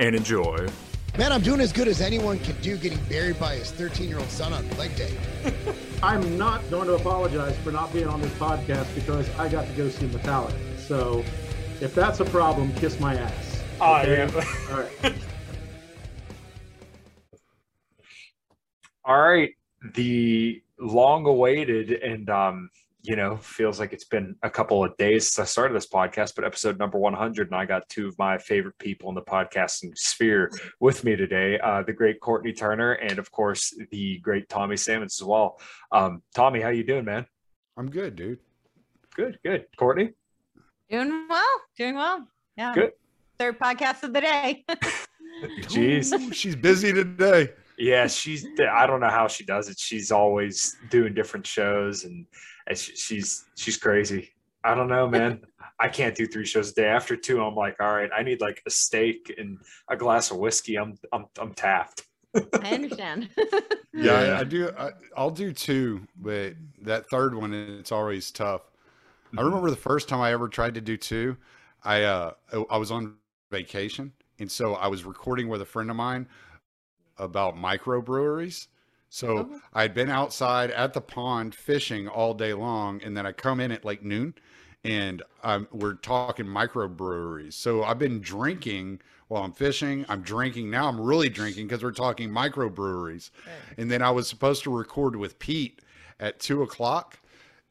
[0.00, 0.66] and enjoy.
[1.18, 4.18] Man, I'm doing as good as anyone can do getting buried by his 13 year
[4.18, 5.14] old son on leg day.
[6.02, 9.72] I'm not going to apologize for not being on this podcast because I got to
[9.74, 10.54] go see Metallica.
[10.78, 11.22] So
[11.80, 13.62] if that's a problem, kiss my ass.
[13.80, 14.26] Oh, Okay?
[14.32, 14.44] yeah.
[14.70, 15.14] All right.
[19.04, 19.50] All right,
[19.94, 22.70] the long-awaited and um,
[23.02, 26.34] you know, feels like it's been a couple of days since I started this podcast,
[26.34, 29.96] but episode number 100, and I got two of my favorite people in the podcasting
[29.96, 34.76] sphere with me today: uh, the great Courtney Turner, and of course, the great Tommy
[34.76, 35.58] Sammons as well.
[35.92, 37.26] Um, Tommy, how you doing, man?
[37.76, 38.38] I'm good, dude.
[39.14, 39.66] Good, good.
[39.76, 40.10] Courtney,
[40.90, 42.26] Doing well, doing well.
[42.56, 42.74] Yeah.
[42.74, 42.92] Good.
[43.38, 44.64] Third podcast of the day.
[45.62, 47.50] jeez, Ooh, she's busy today.
[47.78, 48.46] yeah, she's.
[48.70, 49.78] I don't know how she does it.
[49.78, 54.30] She's always doing different shows, and, and she- she's she's crazy.
[54.64, 55.40] I don't know, man.
[55.78, 56.86] I can't do three shows a day.
[56.86, 60.36] After two, I'm like, all right, I need like a steak and a glass of
[60.38, 60.76] whiskey.
[60.76, 62.02] I'm I'm I'm tapped.
[62.34, 63.28] I understand.
[63.36, 63.50] Yeah,
[63.94, 64.10] Yeah.
[64.36, 64.70] I, I do.
[64.78, 68.62] I, I'll do two, but that third one, it's always tough.
[69.36, 71.36] I remember the first time I ever tried to do two.
[71.82, 73.16] I uh, I- I was on
[73.50, 76.28] vacation, and so I was recording with a friend of mine
[77.18, 78.66] about microbreweries.
[79.10, 79.60] So Oh.
[79.74, 83.72] I'd been outside at the pond fishing all day long, and then I come in
[83.72, 84.34] at like noon,
[84.84, 87.52] and um, we're talking microbreweries.
[87.54, 90.06] So I've been drinking while I'm fishing.
[90.08, 90.88] I'm drinking now.
[90.88, 93.30] I'm really drinking because we're talking microbreweries.
[93.76, 95.80] And then I was supposed to record with Pete
[96.18, 97.18] at two o'clock.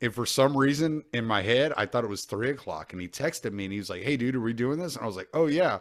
[0.02, 2.94] And for some reason in my head, I thought it was three o'clock.
[2.94, 4.96] And he texted me and he was like, Hey, dude, are we doing this?
[4.96, 5.80] And I was like, Oh, yeah.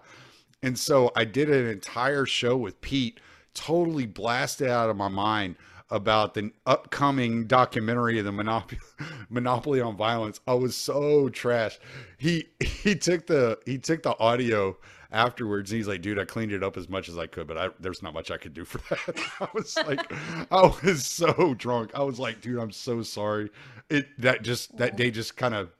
[0.62, 3.20] And so I did an entire show with Pete,
[3.58, 5.56] totally blasted out of my mind
[5.90, 8.80] about the upcoming documentary of the Monopoly
[9.30, 10.40] Monopoly on Violence.
[10.46, 11.78] I was so trash.
[12.18, 14.76] He he took the he took the audio
[15.10, 17.56] afterwards and he's like, dude, I cleaned it up as much as I could, but
[17.56, 19.18] I, there's not much I could do for that.
[19.40, 20.12] I was like,
[20.52, 21.92] I was so drunk.
[21.94, 23.50] I was like, dude, I'm so sorry.
[23.88, 25.70] It that just that day just kind of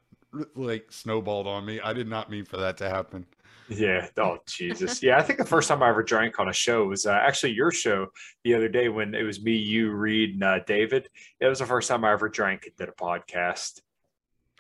[0.55, 1.81] like snowballed on me.
[1.81, 3.27] I did not mean for that to happen.
[3.69, 4.09] Yeah.
[4.17, 5.03] Oh Jesus.
[5.03, 5.19] Yeah.
[5.19, 7.71] I think the first time I ever drank on a show was uh, actually your
[7.71, 8.09] show
[8.45, 11.09] the other day when it was me, you, Reed, and uh, David.
[11.41, 13.81] It was the first time I ever drank and did a podcast.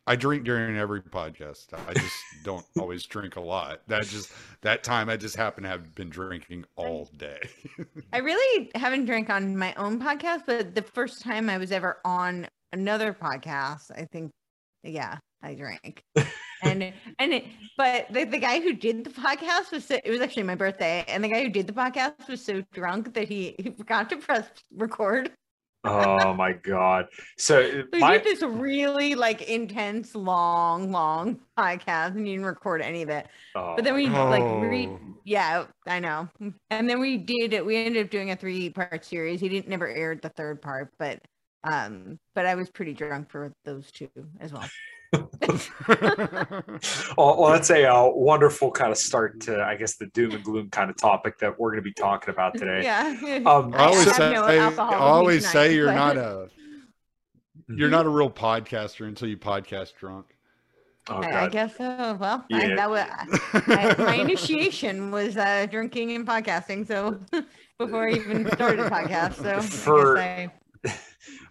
[0.09, 1.67] I drink during every podcast.
[1.87, 3.83] I just don't always drink a lot.
[3.89, 4.33] That just
[4.63, 7.41] that time I just happen to have been drinking all day.
[8.13, 11.99] I really haven't drank on my own podcast, but the first time I was ever
[12.07, 14.31] on another podcast, I think,
[14.83, 16.03] yeah, I drank.
[16.63, 17.45] and and it,
[17.77, 21.05] but the, the guy who did the podcast was so, it was actually my birthday,
[21.09, 24.17] and the guy who did the podcast was so drunk that he, he forgot to
[24.17, 24.47] press
[24.77, 25.31] record.
[25.85, 27.07] Oh my God.
[27.37, 32.83] So So my, did this really like intense, long, long podcast, and he didn't record
[32.83, 33.29] any of it.
[33.55, 34.99] oh, But then we like re- Oh.
[35.25, 36.29] yeah, I know.
[36.71, 37.65] And then we did it.
[37.65, 39.41] We ended up doing a three part series.
[39.41, 41.21] He didn't never aired the third part, but
[41.65, 44.09] um, but I was pretty drunk for those two
[44.41, 44.69] as well.
[45.13, 46.63] well,
[47.17, 50.69] well, that's a uh, wonderful kind of start to, I guess, the doom and gloom
[50.69, 52.83] kind of topic that we're going to be talking about today.
[52.83, 53.41] Yeah.
[53.47, 56.17] Um, I always have say no I alcohol with me always say you're but- not
[56.17, 56.49] a
[57.71, 60.27] you're not a real podcaster until you podcast drunk.
[61.11, 62.17] Oh, I, I guess so.
[62.21, 63.05] Well, I, that was
[63.55, 66.87] I, my initiation was uh, drinking and podcasting.
[66.87, 67.19] So
[67.79, 70.53] before I even started a podcast, so For- I guess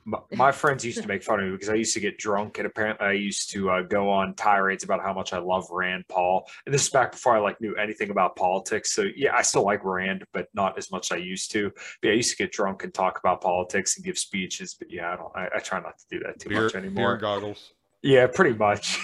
[0.08, 2.60] my, my friends used to make fun of me because I used to get drunk
[2.60, 6.06] and apparently I used to uh, go on tirades about how much I love Rand
[6.08, 6.50] Paul.
[6.66, 8.94] And this is back before I like knew anything about politics.
[8.94, 11.70] So yeah, I still like Rand, but not as much as I used to.
[12.02, 14.76] But yeah, I used to get drunk and talk about politics and give speeches.
[14.80, 15.36] But yeah, I don't.
[15.36, 17.18] I, I try not to do that too Beer, much beer anymore.
[17.18, 17.74] goggles.
[18.02, 18.98] Yeah, pretty much.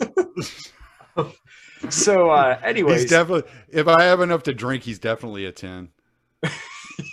[1.89, 3.51] So, uh, anyways, He's definitely.
[3.67, 5.89] If I have enough to drink, he's definitely a ten.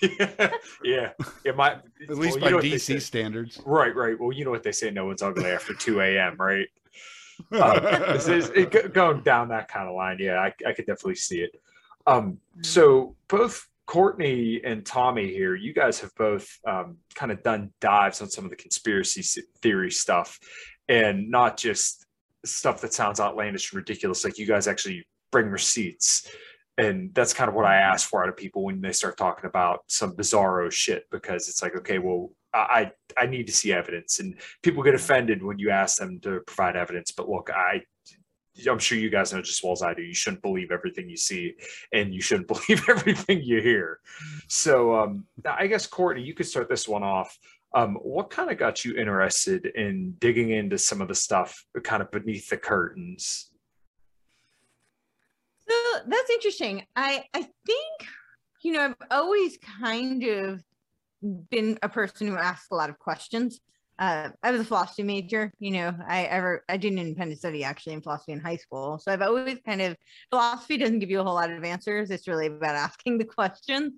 [0.03, 0.51] Yeah,
[0.85, 1.11] yeah,
[1.45, 2.97] it might At least by you know what they say.
[2.97, 3.61] DC standards.
[3.65, 4.19] Right, right.
[4.19, 6.37] Well, you know what they say: no one's ugly after two a.m.
[6.39, 6.69] Right?
[7.53, 10.17] Um, this is it, going down that kind of line.
[10.19, 11.53] Yeah, I, I could definitely see it.
[12.05, 17.71] Um, so both Courtney and Tommy here, you guys have both um, kind of done
[17.81, 19.23] dives on some of the conspiracy
[19.63, 20.39] theory stuff,
[20.89, 22.07] and not just
[22.45, 24.25] stuff that sounds outlandish and ridiculous.
[24.25, 26.31] Like you guys actually bring receipts.
[26.79, 29.47] And that's kind of what I ask for out of people when they start talking
[29.47, 34.21] about some bizarro shit because it's like, okay, well, I I need to see evidence,
[34.21, 37.11] and people get offended when you ask them to provide evidence.
[37.11, 37.83] But look, I
[38.67, 40.03] I'm sure you guys know just as well as I do.
[40.03, 41.55] You shouldn't believe everything you see,
[41.93, 44.01] and you shouldn't believe everything you hear.
[44.49, 47.39] So, um, I guess Courtney, you could start this one off.
[47.75, 52.03] Um, what kind of got you interested in digging into some of the stuff kind
[52.03, 53.51] of beneath the curtains?
[55.69, 55.75] So
[56.07, 56.85] that's interesting.
[56.97, 58.09] I I think
[58.63, 60.63] you know I've always kind of
[61.51, 63.61] been a person who asks a lot of questions.
[63.99, 65.53] Uh, I was a philosophy major.
[65.59, 68.99] You know, I ever I did an independent study actually in philosophy in high school.
[68.99, 69.97] So I've always kind of
[70.31, 72.11] philosophy doesn't give you a whole lot of answers.
[72.11, 73.95] It's really about asking the questions,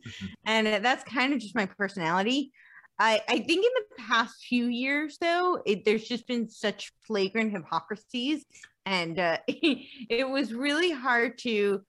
[0.46, 2.52] and uh, that's kind of just my personality.
[3.00, 7.50] I, I think in the past few years, though, it, there's just been such flagrant
[7.50, 8.44] hypocrisies,
[8.87, 11.82] and uh, it was really hard to,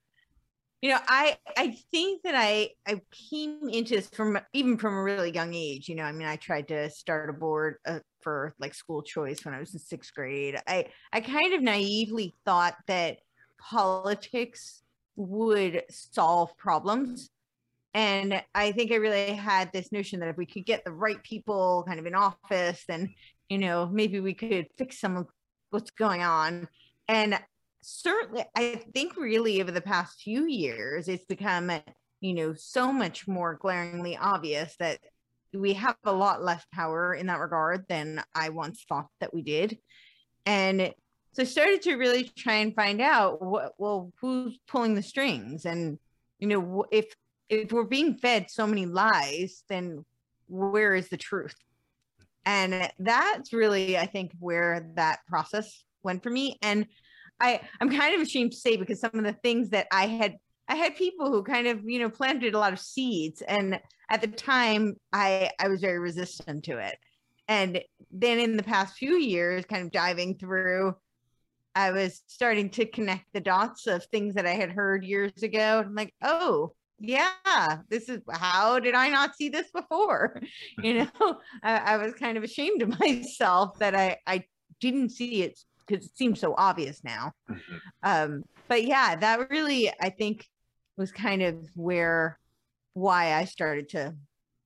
[0.82, 3.00] you know, I I think that I I
[3.30, 5.88] came into this from even from a really young age.
[5.88, 9.44] You know, I mean, I tried to start a board uh, for like school choice
[9.44, 10.56] when I was in sixth grade.
[10.66, 13.18] I I kind of naively thought that
[13.58, 14.82] politics
[15.16, 17.30] would solve problems
[17.94, 21.22] and I think I really had this notion that if we could get the right
[21.22, 23.14] people kind of in office, then,
[23.50, 25.26] you know, maybe we could fix some of
[25.70, 26.68] what's going on.
[27.12, 27.38] And
[27.82, 31.70] certainly, I think really over the past few years, it's become,
[32.22, 34.98] you know, so much more glaringly obvious that
[35.52, 39.42] we have a lot less power in that regard than I once thought that we
[39.42, 39.76] did.
[40.46, 40.94] And
[41.34, 45.66] so I started to really try and find out what, well, who's pulling the strings
[45.66, 45.98] and,
[46.38, 47.14] you know, if
[47.50, 50.06] if we're being fed so many lies, then
[50.48, 51.54] where is the truth?
[52.46, 56.58] And that's really, I think, where that process went for me.
[56.62, 56.86] And
[57.42, 60.36] I, I'm kind of ashamed to say because some of the things that I had,
[60.68, 64.20] I had people who kind of, you know, planted a lot of seeds, and at
[64.20, 66.96] the time, I, I was very resistant to it.
[67.48, 70.94] And then in the past few years, kind of diving through,
[71.74, 75.82] I was starting to connect the dots of things that I had heard years ago.
[75.84, 80.40] I'm like, oh, yeah, this is how did I not see this before?
[80.82, 81.10] You know,
[81.62, 84.44] I, I was kind of ashamed of myself that I, I
[84.80, 87.32] didn't see it because it seems so obvious now.
[88.02, 90.48] Um, but yeah, that really, I think,
[90.96, 92.38] was kind of where
[92.94, 94.14] why I started to,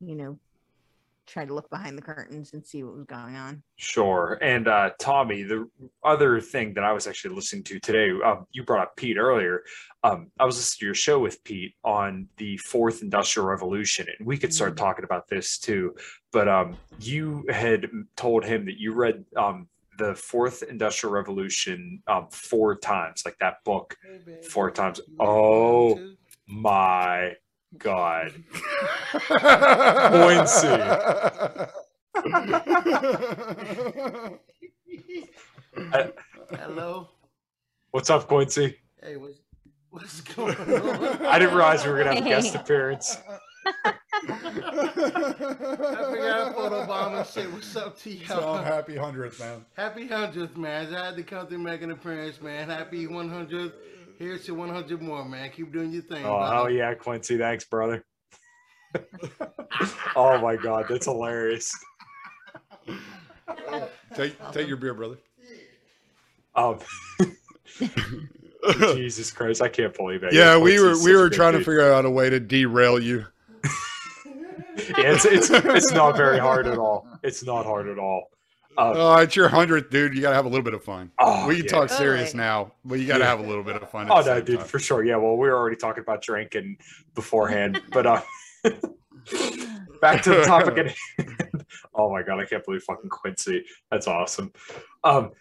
[0.00, 0.38] you know,
[1.26, 3.62] try to look behind the curtains and see what was going on.
[3.76, 4.38] Sure.
[4.42, 5.68] And uh, Tommy, the
[6.04, 9.64] other thing that I was actually listening to today, um, you brought up Pete earlier.
[10.04, 14.26] Um, I was listening to your show with Pete on the fourth industrial revolution, and
[14.26, 15.96] we could start talking about this too.
[16.32, 19.68] But um, you had told him that you read um,
[19.98, 23.96] the fourth industrial revolution um, four times, like that book,
[24.48, 25.00] four times.
[25.18, 25.98] Oh
[26.46, 27.34] my
[27.78, 28.32] God.
[29.26, 30.68] Quincy.
[36.50, 37.08] Hello.
[37.90, 38.76] What's up, Quincy?
[39.02, 39.40] Hey, what's
[39.90, 41.26] what's going on?
[41.26, 43.18] I didn't realize we were gonna have a guest appearance.
[44.22, 47.52] I forgot for Obama shit.
[47.52, 48.58] What's up to So y'all?
[48.62, 49.64] happy hundredth, man.
[49.76, 50.94] Happy hundredth, man.
[50.94, 52.68] I had to come through make an appearance, man.
[52.68, 53.74] Happy one hundredth.
[54.18, 55.50] Here's to one hundred more, man.
[55.50, 56.24] Keep doing your thing.
[56.24, 57.36] Oh hell yeah, Quincy!
[57.38, 58.04] Thanks, brother.
[60.16, 61.72] oh my god, that's hilarious.
[64.14, 65.18] Take take your beer, brother.
[66.54, 66.78] Um,
[68.94, 70.32] Jesus Christ, I can't believe it.
[70.32, 73.26] Yeah, we were we were good trying to figure out a way to derail you.
[74.76, 77.06] Yeah, it's, it's it's not very hard at all.
[77.22, 78.30] It's not hard at all.
[78.78, 80.14] Um, Oh, it's your hundredth, dude.
[80.14, 81.10] You gotta have a little bit of fun.
[81.18, 81.70] Oh, we can yeah.
[81.70, 82.44] talk serious Totally.
[82.44, 83.30] now, but you gotta Yeah.
[83.30, 84.08] have a little bit of fun.
[84.10, 84.68] oh the no, dude, time.
[84.68, 85.02] for sure.
[85.04, 86.76] Yeah, well, we were already talking about drinking
[87.14, 88.20] beforehand, but uh,
[90.00, 91.42] back to the topic at hand.
[91.98, 93.64] Oh my god, I can't believe fucking Quincy.
[93.90, 94.52] That's awesome.
[95.02, 95.32] Um,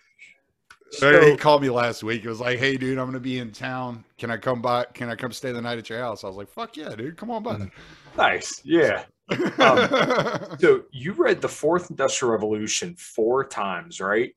[0.92, 2.24] So he called me last week.
[2.24, 4.06] It was like, "Hey, dude, I'm gonna be in town.
[4.18, 4.86] Can I come by?
[4.94, 7.18] Can I come stay the night at your house?" I was like, "Fuck yeah, dude,
[7.18, 7.70] come on by."
[8.18, 9.04] nice, yeah.
[9.60, 9.89] Um,
[10.60, 14.34] So you read the Fourth Industrial Revolution four times, right?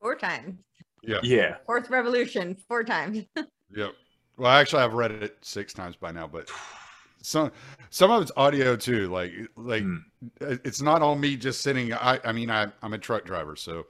[0.00, 0.60] Four times.
[1.02, 1.22] Yeah.
[1.22, 1.58] Yeah.
[1.66, 3.24] Fourth Revolution, four times.
[3.74, 3.94] Yep.
[4.36, 6.48] Well, actually, I've read it six times by now, but
[7.22, 7.52] some
[7.90, 9.08] some of it's audio too.
[9.08, 9.98] Like like Hmm.
[10.40, 11.92] it's not all me just sitting.
[11.92, 13.86] I I mean, I I'm a truck driver, so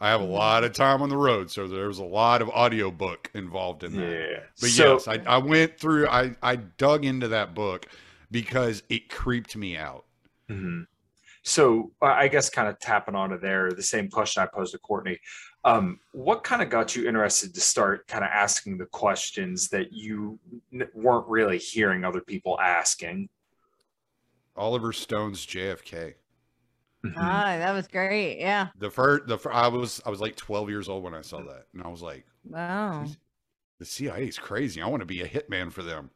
[0.00, 0.26] I have a Mm-hmm.
[0.26, 1.50] lot of time on the road.
[1.50, 4.20] So there's a lot of audio book involved in that.
[4.20, 4.40] Yeah.
[4.60, 6.08] But so, yes, I, I went through.
[6.08, 7.86] I I dug into that book
[8.32, 10.06] because it creeped me out.
[10.50, 10.86] Mhm.
[11.44, 15.18] So I guess kind of tapping onto there, the same question I posed to Courtney.
[15.64, 19.92] Um, what kind of got you interested to start kind of asking the questions that
[19.92, 20.38] you
[20.72, 23.28] n- weren't really hearing other people asking?
[24.56, 26.14] Oliver Stone's JFK.
[27.04, 27.14] Mhm.
[27.16, 28.38] Ah, that was great.
[28.38, 28.68] Yeah.
[28.78, 31.42] The first, the fir- I was I was like 12 years old when I saw
[31.42, 33.06] that, and I was like, Wow.
[33.78, 34.80] the CIA is crazy.
[34.80, 36.10] I want to be a hitman for them.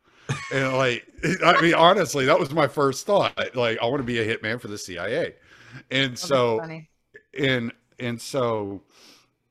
[0.53, 1.07] And like,
[1.45, 3.55] I mean, honestly, that was my first thought.
[3.55, 5.35] Like, I want to be a hitman for the CIA.
[5.91, 6.89] And That's so, funny.
[7.39, 8.83] and and so,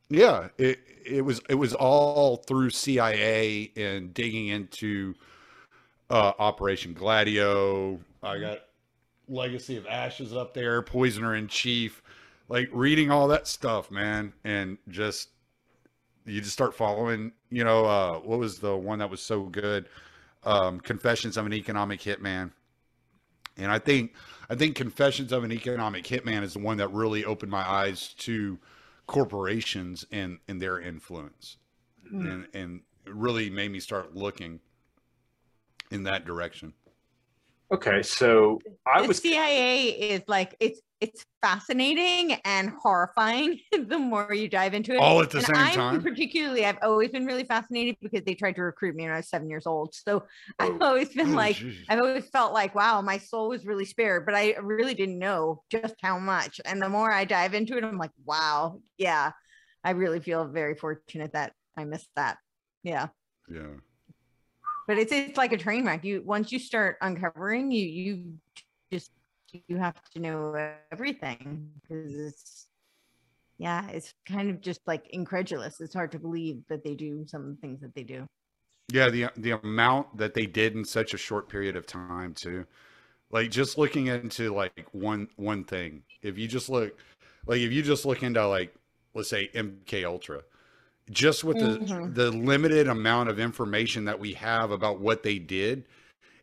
[0.10, 5.14] yeah, it it was it was all through CIA and digging into
[6.10, 8.00] uh, Operation Gladio.
[8.24, 8.60] I got
[9.28, 12.02] Legacy of Ashes up there, Poisoner in Chief,
[12.50, 15.30] like reading all that stuff, man, and just
[16.26, 17.32] you just start following.
[17.50, 19.88] You know, uh, what was the one that was so good?
[20.46, 22.52] Um, Confessions of an Economic Hitman.
[23.58, 24.14] And I think
[24.50, 28.14] I think Confessions of an Economic Hitman is the one that really opened my eyes
[28.20, 28.60] to
[29.08, 31.58] corporations and and their influence,
[32.14, 32.32] Mm.
[32.32, 34.60] and and really made me start looking
[35.92, 36.74] in that direction.
[37.72, 44.34] Okay, so I the was CIA is like it's it's fascinating and horrifying the more
[44.34, 45.00] you dive into it.
[45.00, 46.02] All at the and same I'm time?
[46.02, 49.30] particularly, I've always been really fascinated because they tried to recruit me when I was
[49.30, 49.94] seven years old.
[49.94, 50.24] So
[50.60, 50.86] I've Oh.
[50.88, 51.86] always been Oh, like, geez.
[51.90, 55.64] I've always felt like, wow, my soul was really spared, but I really didn't know
[55.72, 56.60] just how much.
[56.66, 59.32] And the more I dive into it, I'm like, wow, yeah,
[59.84, 62.38] I really feel very fortunate that I missed that.
[62.84, 63.08] Yeah.
[63.50, 63.78] yeah.
[64.88, 66.04] But it's it's like a train wreck.
[66.04, 68.34] You once you start uncovering, you you
[68.92, 69.12] just
[69.68, 70.54] you have to know
[70.92, 72.68] everything because it's
[73.58, 75.82] yeah, it's kind of just like incredulous.
[75.82, 78.28] It's hard to believe that they do some of the things that they do.
[78.92, 82.66] Yeah, the the amount that they did in such a short period of time too.
[83.32, 86.04] Like just looking into like one one thing.
[86.22, 87.00] If you just look
[87.48, 88.76] like if you just look into like
[89.16, 90.44] let's say MK Ultra,
[91.12, 92.16] just with the Mhm.
[92.16, 95.86] the limited amount of information that we have about what they did,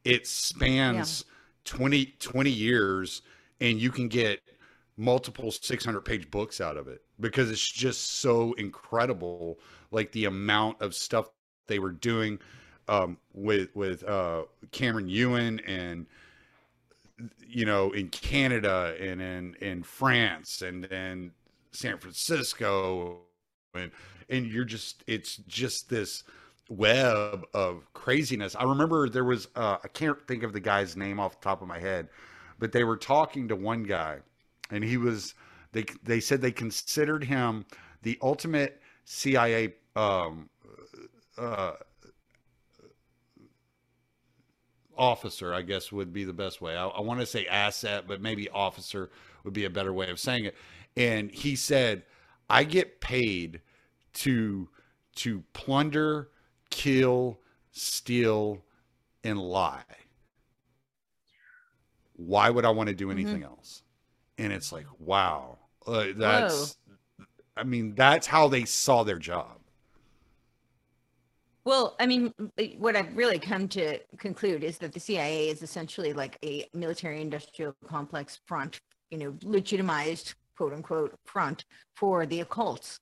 [0.05, 1.25] it spans
[1.65, 3.23] 20 20 years
[3.61, 4.41] and you can get
[4.97, 9.59] multiple 600 page books out of it because it's just so incredible
[9.91, 11.31] like the amount of stuff
[11.67, 12.39] they were doing
[12.89, 16.07] um, with with uh, Cameron Ewen and
[17.47, 21.31] you know in Canada and in in France and and
[21.71, 23.21] San Francisco
[23.75, 23.91] and
[24.29, 26.25] and you're just it's just this
[26.77, 28.57] web of craziness.
[28.57, 31.63] I remember there was uh, I can't think of the guy's name off the top
[31.63, 32.09] of my head,
[32.59, 34.19] but they were talking to one guy
[34.73, 35.35] and he was
[35.73, 37.65] they they said they considered him
[38.03, 40.49] the ultimate CIA um,
[41.39, 41.73] uh,
[44.97, 46.77] officer, I guess would be the best way.
[46.77, 49.11] I, I want to say asset, but maybe officer
[49.45, 50.57] would be a better way of saying it.
[50.97, 52.05] And he said,
[52.51, 53.61] "I get paid
[54.15, 54.69] to
[55.17, 56.31] to plunder,
[56.73, 57.39] kill,
[57.71, 58.65] steal,
[59.23, 59.85] and lie.
[62.17, 63.83] Why would I want to do anything else?"
[64.39, 66.77] And it's like, wow, uh, that's.
[67.57, 69.59] I mean, that's how they saw their job.
[71.65, 72.33] Well, I mean,
[72.79, 77.21] what I've really come to conclude is that the CIA is essentially like a military
[77.21, 81.65] industrial complex front, you know, legitimized quote unquote front
[81.95, 82.99] for the occults.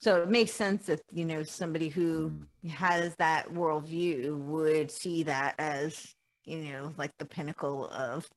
[0.00, 2.32] So it makes sense that, you know, somebody who
[2.68, 8.28] has that worldview would see that as, you know, like the pinnacle of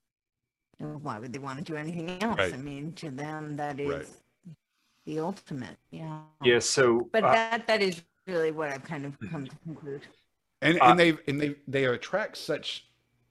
[0.79, 2.37] you know, why would they want to do anything else?
[2.37, 2.53] Right.
[2.53, 4.07] I mean, to them, that is Right.
[5.05, 5.77] the ultimate.
[5.91, 6.21] Yeah.
[6.43, 10.01] yeah, so But uh, that that is really what I've kind of come to conclude.
[10.61, 12.85] and Uh, and they and they they attract such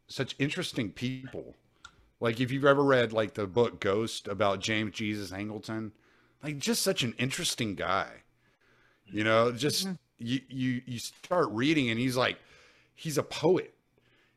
[0.09, 1.55] such interesting people
[2.21, 5.91] like if you've ever read like the book ghost about james jesus angleton
[6.43, 8.09] like just such an interesting guy.
[9.07, 9.57] You know mm-hmm.
[9.57, 9.95] just mm-hmm.
[10.19, 12.39] you you you start reading and he's like
[12.95, 13.73] he's a poet.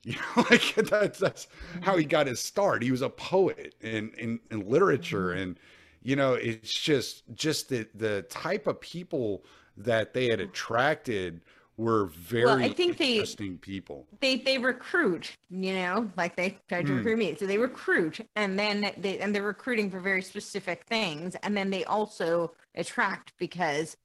[0.05, 1.47] You know like that's that's
[1.81, 2.09] how he mm-hmm.
[2.09, 2.81] got his start.
[2.81, 5.59] He was a poet in in, in literature and
[6.01, 9.43] you know it's just just the the type of people
[9.75, 11.41] that they had attracted
[11.79, 16.85] were very i think they- interesting people they they recruit you know like they tried
[16.85, 16.97] to Hmm.
[16.97, 21.35] recruit me so they recruit and then they and they're recruiting for very specific things
[21.43, 23.95] and then they also attract because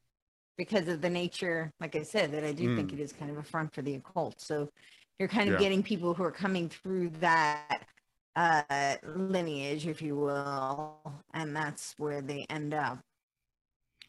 [0.57, 2.95] because of the nature, like I said, that I do think Mm.
[2.95, 4.40] it is kind of a front for the occult.
[4.40, 4.71] So
[5.19, 5.64] you're kind of Yeah.
[5.64, 7.81] getting people who are coming through that
[8.37, 11.00] uh lineage, if you will,
[11.33, 13.00] and that's where they end up.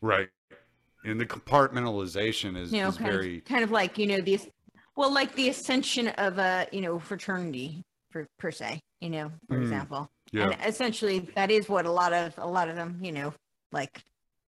[0.02, 0.30] Right.
[1.06, 4.22] And the compartmentalization is, You know, is kind very of kind of like, you know,
[4.22, 4.48] these
[4.98, 9.58] well, like the ascension of a, you know, fraternity per, per se, you know, for
[9.58, 9.62] Mm.
[9.64, 10.10] example.
[10.32, 10.50] yeah.
[10.50, 13.34] And essentially that is what a lot of a lot of them, you know,
[13.72, 14.02] like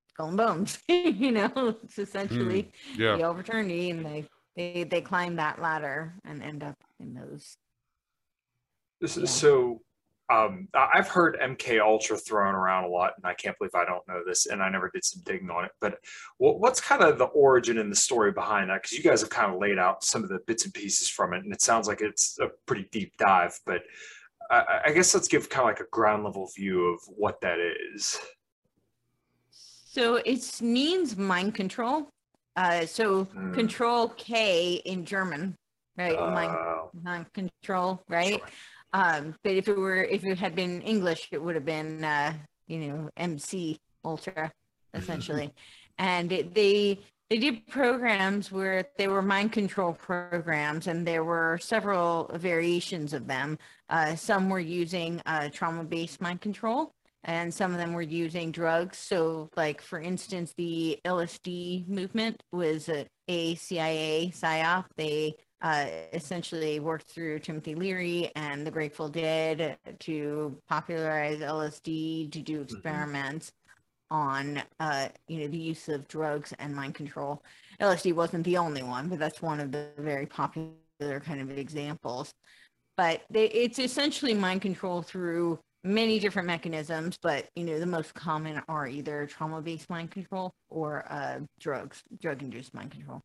[0.10, 3.18] skull and bones, you know, it's essentially yeah.
[3.18, 7.58] the old fraternity and they they they climb that ladder and end up in those
[9.02, 9.24] This Yeah.
[9.24, 9.82] is so.
[10.34, 14.08] Um, I've heard MK Ultra thrown around a lot, and I can't believe I don't
[14.08, 15.72] know this, and I never did some digging on it.
[15.80, 16.00] But
[16.38, 18.82] what's kind of the origin and the story behind that?
[18.82, 21.34] Because you guys have kind of laid out some of the bits and pieces from
[21.34, 23.60] it, and it sounds like it's a pretty deep dive.
[23.66, 23.84] But
[24.50, 27.60] I, I guess let's give kind of like a ground level view of what that
[27.60, 28.20] is.
[29.52, 32.10] So it means mind control.
[32.56, 33.52] Uh, so Hmm.
[33.52, 35.56] control K in German,
[35.98, 36.18] right?
[36.18, 38.40] mind, Uh, mind control, right?
[38.40, 38.50] sure.
[38.94, 42.34] Um, but if it were, if it had been English, it would have been, uh,
[42.68, 44.52] you know, MC Ultra,
[44.94, 45.52] essentially.
[45.98, 51.58] and it, they they did programs where they were mind control programs, and there were
[51.62, 53.58] several variations of them.
[53.90, 59.00] Uh, some were using uh, trauma-based mind control, and some of them were using drugs.
[59.00, 64.86] So, like for instance, the LSD movement was a, a CIA psyop.
[64.96, 72.40] They uh, essentially worked through Timothy Leary and the Grateful Dead to popularize LSD to
[72.42, 73.54] do experiments
[74.12, 77.42] on, uh, you know, the use of drugs and mind control.
[77.80, 80.74] LSD wasn't the only one, but that's one of the very popular
[81.26, 82.34] kind of examples.
[82.98, 88.14] But they, it's essentially mind control through many different mechanisms, but you know the most
[88.14, 93.22] common are either trauma-based mind control or uh, drugs, drug-induced mind control.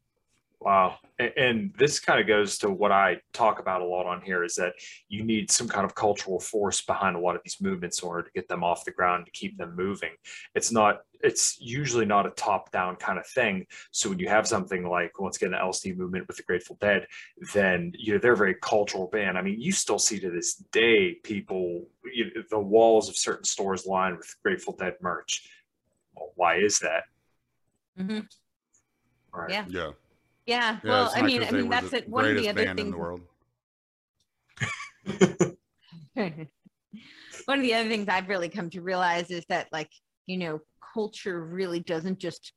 [0.60, 0.98] Wow.
[1.36, 4.56] And this kind of goes to what I talk about a lot on here is
[4.56, 4.74] that
[5.08, 8.22] you need some kind of cultural force behind a lot of these movements in order
[8.24, 10.10] to get them off the ground to keep them moving.
[10.56, 13.66] It's not, it's usually not a top down kind of thing.
[13.92, 17.06] So when you have something like, once again, the LSD movement with the Grateful Dead,
[17.54, 19.38] then, you know, they're a very cultural band.
[19.38, 23.44] I mean, you still see to this day people, you know, the walls of certain
[23.44, 25.48] stores lined with Grateful Dead merch.
[26.16, 27.04] Well, why is that?
[27.96, 28.28] Mhm.
[29.32, 29.50] Right.
[29.50, 29.64] Yeah.
[29.68, 29.90] Yeah.
[30.48, 32.08] Yeah, Yeah, well, I mean, I mean that's it.
[32.08, 32.92] One of the other band in things.
[32.92, 33.20] the world.
[37.44, 39.90] one of the other things I've really come to realize is that, like,
[40.26, 40.60] you know,
[40.94, 42.54] culture really doesn't just.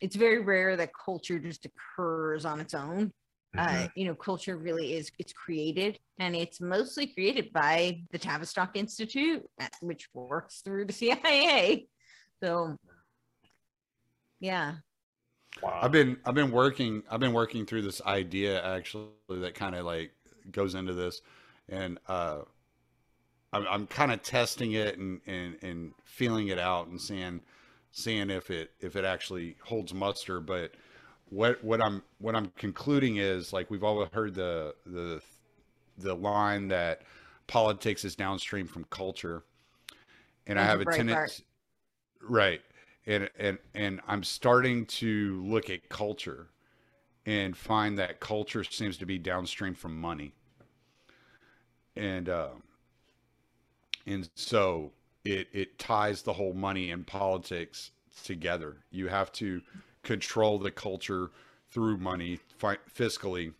[0.00, 3.12] It's very rare that culture just occurs on its own.
[3.54, 3.84] Mm-hmm.
[3.84, 8.74] Uh, you know, culture really is it's created, and it's mostly created by the Tavistock
[8.74, 9.42] Institute,
[9.82, 11.88] which works through the CIA.
[12.42, 12.78] So,
[14.40, 14.76] yeah.
[15.62, 15.78] Wow.
[15.82, 19.84] I've been I've been working I've been working through this idea actually that kind of
[19.84, 20.12] like
[20.50, 21.22] goes into this,
[21.68, 22.40] and uh,
[23.52, 27.40] I'm I'm kind of testing it and, and and feeling it out and seeing
[27.92, 30.40] seeing if it if it actually holds muster.
[30.40, 30.72] But
[31.30, 35.22] what what I'm what I'm concluding is like we've all heard the the
[35.98, 37.02] the line that
[37.46, 39.44] politics is downstream from culture,
[40.46, 40.96] and I have a Breitbart.
[40.96, 41.44] tendency
[42.20, 42.60] right
[43.06, 46.48] and and and I'm starting to look at culture
[47.26, 50.32] and find that culture seems to be downstream from money.
[51.96, 52.50] And uh,
[54.06, 54.92] and so
[55.24, 57.90] it it ties the whole money and politics
[58.24, 58.76] together.
[58.90, 59.60] You have to
[60.02, 61.30] control the culture
[61.70, 63.52] through money fi- fiscally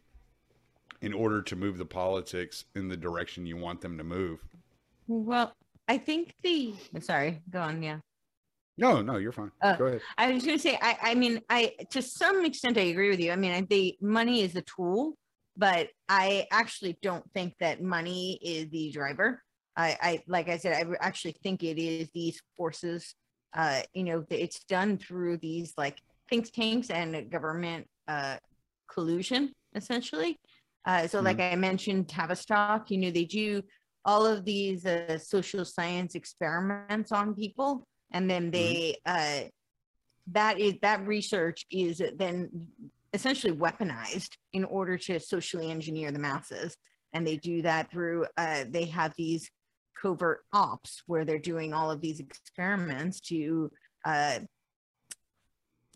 [1.00, 4.40] in order to move the politics in the direction you want them to move.
[5.06, 5.52] Well,
[5.88, 6.74] I think the.
[7.00, 7.82] Sorry, go on.
[7.82, 7.98] Yeah.
[8.76, 9.52] No, no, you're fine.
[9.62, 10.00] Uh, Go ahead.
[10.18, 13.20] I was going to say, I, I mean, I to some extent I agree with
[13.20, 13.30] you.
[13.30, 15.14] I mean, I think money is the tool,
[15.56, 19.42] but I actually don't think that money is the driver.
[19.76, 23.14] I, I like I said, I actually think it is these forces.
[23.56, 28.36] Uh, you know, it's done through these like think tanks and government uh,
[28.92, 30.36] collusion, essentially.
[30.84, 33.62] Uh, so, like I mentioned, Tavistock, you know, they do
[34.04, 39.40] all of these uh, social science experiments on people and then they uh
[40.32, 42.68] that is that research is then
[43.12, 46.76] essentially weaponized in order to socially engineer the masses.
[47.12, 49.50] And they do that through uh they have these
[50.00, 53.70] covert ops where they're doing all of these experiments to
[54.06, 54.38] uh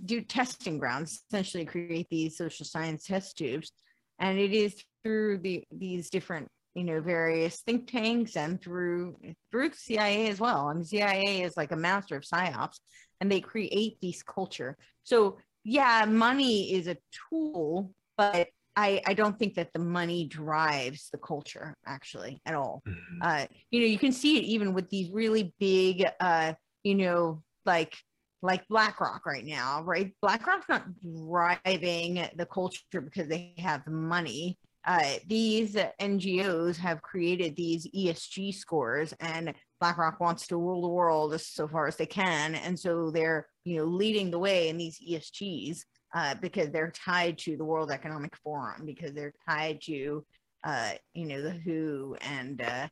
[0.04, 3.72] do testing grounds essentially create these social science test tubes.
[4.18, 6.48] And it is through the these different
[6.78, 9.16] you know various think tanks and through
[9.50, 10.68] through CIA as well.
[10.68, 12.78] And CIA is like a master of psyops,
[13.20, 14.76] and they create these culture.
[15.02, 16.96] So yeah, money is a
[17.30, 22.82] tool, but I, I don't think that the money drives the culture actually at all.
[22.86, 23.18] Mhm.
[23.20, 26.52] Uh, you know, you can see it even with these really big, uh,
[26.84, 27.96] you know, like
[28.40, 30.14] like BlackRock right now, right?
[30.22, 34.56] BlackRock's not driving the culture because they have the money.
[34.88, 41.34] Uh, these NGOs have created these ESG scores, and BlackRock wants to rule the world
[41.34, 44.78] as so far as they can, and so they're you know leading the way in
[44.78, 45.80] these ESGs
[46.14, 50.24] uh, because they're tied to the World Economic Forum, because they're tied to
[50.64, 52.88] uh, you know the WHO and uh,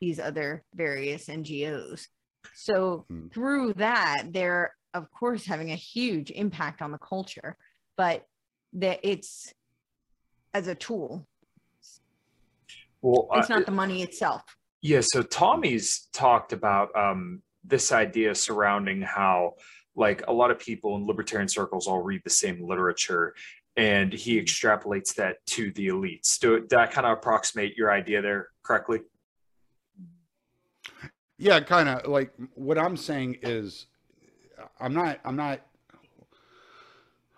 [0.00, 2.06] these other various NGOs.
[2.54, 3.26] So Hmm.
[3.34, 7.56] through that, they're of course having a huge impact on the culture,
[7.96, 8.26] but
[8.74, 9.52] that it's
[10.54, 11.26] as a tool.
[13.02, 14.42] Well, It's uh, not the money itself.
[14.80, 19.54] Yeah, so Tommy's talked about um, this idea surrounding how,
[19.94, 23.34] like, a lot of people in libertarian circles all read the same literature,
[23.76, 26.38] and he extrapolates that to the elites.
[26.38, 29.00] Do did I kind of approximate your idea there correctly?
[31.38, 33.86] Yeah, kind of like what I'm saying is,
[34.78, 35.60] I'm not, I'm not.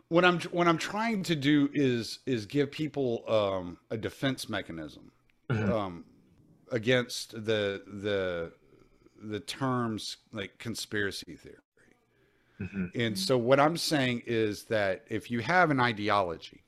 [0.09, 5.11] What I'm what I'm trying to do is is give people um, a defense mechanism.
[5.50, 6.04] Um,
[6.70, 8.52] against the the
[9.22, 11.57] the terms like conspiracy theory.
[12.61, 12.90] Mhm.
[12.94, 16.62] And so what I'm saying is that if you have an ideology,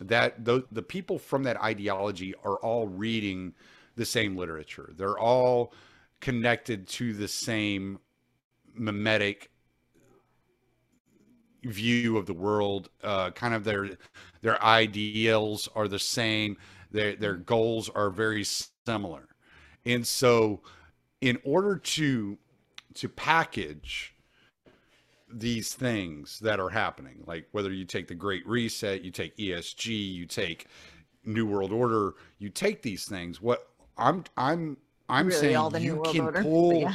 [0.00, 3.54] that the, the people from that ideology are all reading
[3.96, 4.92] the same literature.
[4.96, 5.72] They're all
[6.20, 7.98] connected to the same
[8.74, 9.50] mimetic
[11.64, 12.90] view of the world.
[13.02, 13.90] Uh, kind of their
[14.42, 16.56] their ideals are the same.
[16.90, 19.28] Their their goals are very similar.
[19.84, 20.62] And so
[21.20, 22.38] in order to
[22.94, 24.14] to package
[25.32, 29.86] these things that are happening like whether you take the great reset you take esg
[29.86, 30.66] you take
[31.24, 33.68] new world order you take these things what
[33.98, 34.76] i'm i'm
[35.08, 36.42] i'm really saying you can Order.
[36.42, 36.94] pull yeah.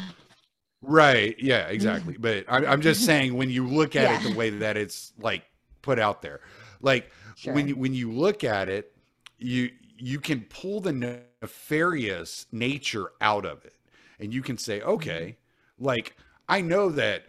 [0.82, 4.50] right yeah exactly but I'm, I'm just saying when you look at it the way
[4.50, 5.44] that it's like
[5.82, 6.40] put out there
[6.82, 7.54] like Sure.
[7.54, 8.96] when you when you look at it
[9.40, 13.76] you you can pull the nefarious nature out of it.
[14.20, 14.90] And you can say mm-hmm.
[14.90, 15.38] okay
[15.80, 16.16] like
[16.48, 17.24] i know that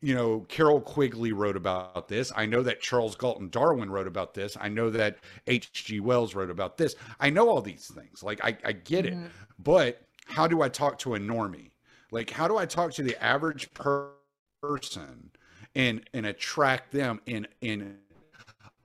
[0.00, 2.32] you know carroll quigley wrote about this.
[2.34, 4.56] I know that charles galton darwin wrote about this.
[4.60, 6.94] I know that hg wells wrote about this.
[7.20, 8.22] I know all these things.
[8.22, 9.14] Like i, I get it.
[9.14, 9.26] Mm-hmm.
[9.58, 11.70] But how do i talk to a normie?
[12.10, 14.10] Like how do i talk to the average per-
[14.62, 15.30] person
[15.74, 17.98] and and attract them and and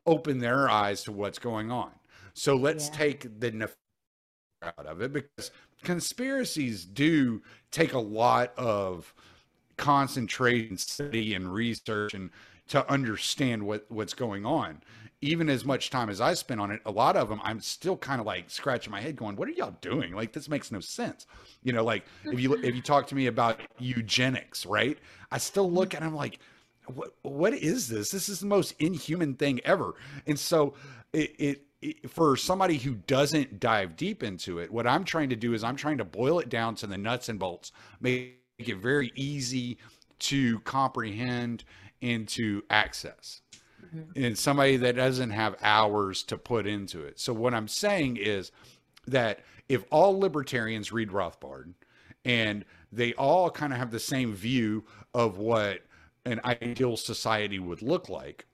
[0.05, 1.91] open their eyes to what's going on
[2.37, 2.93] so let's Yeah.
[2.95, 3.75] take the nef-
[4.63, 5.51] out of it because
[5.83, 9.13] conspiracies do take a lot of
[9.77, 12.31] concentration study and research and
[12.67, 14.81] to understand what what's going on.
[15.21, 17.97] Even as much time as i spent on it a lot of them i'm still
[17.97, 20.13] kind of like scratching my head going what are y'all doing?
[20.13, 21.25] Like this makes no sense.
[21.63, 24.97] You know like if you if you talk to me about eugenics right?
[25.31, 26.39] I still look at them like
[26.87, 28.09] what what is this?
[28.11, 29.93] This is the most inhuman thing ever.
[30.27, 30.73] And so
[31.13, 31.66] it it,
[32.09, 35.75] for somebody who doesn't dive deep into it, what I'm trying to do is I'm
[35.75, 39.77] trying to boil it down to the nuts and bolts, make it very easy
[40.19, 41.63] to comprehend
[42.01, 43.41] and to access.
[43.85, 44.23] Mm-hmm.
[44.23, 47.19] And somebody that doesn't have hours to put into it.
[47.19, 48.51] So, what I'm saying is
[49.07, 51.73] that if all libertarians read Rothbard
[52.25, 55.81] and they all kind of have the same view of what
[56.25, 58.45] an ideal society would look like,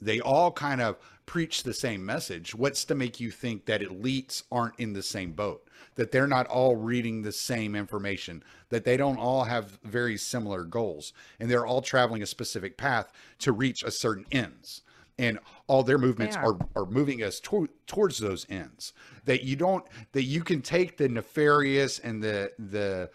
[0.00, 0.98] they all kind of
[1.32, 2.54] preach the same message.
[2.54, 5.66] What's to make you think that elites aren't in the same boat?
[5.94, 10.62] That they're not all reading the same information, that they don't all have very similar
[10.62, 14.82] goals, and they're all traveling a specific path to reach a certain ends.
[15.18, 16.52] And all their movements are.
[16.52, 18.92] are, are moving us to, towards those ends.
[19.24, 23.08] That you don't that you can take the nefarious and the the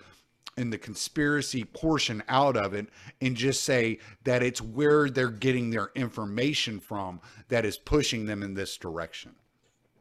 [0.58, 2.88] and the conspiracy portion out of it
[3.22, 8.44] and just say that it's where they're getting their information from that is pushing them
[8.44, 9.34] in this direction.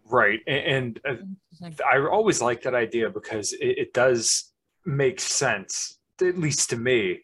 [0.08, 0.40] Right.
[0.46, 4.52] And, and uh, I always like that idea because it, it does
[4.84, 7.20] make sense, at least to me.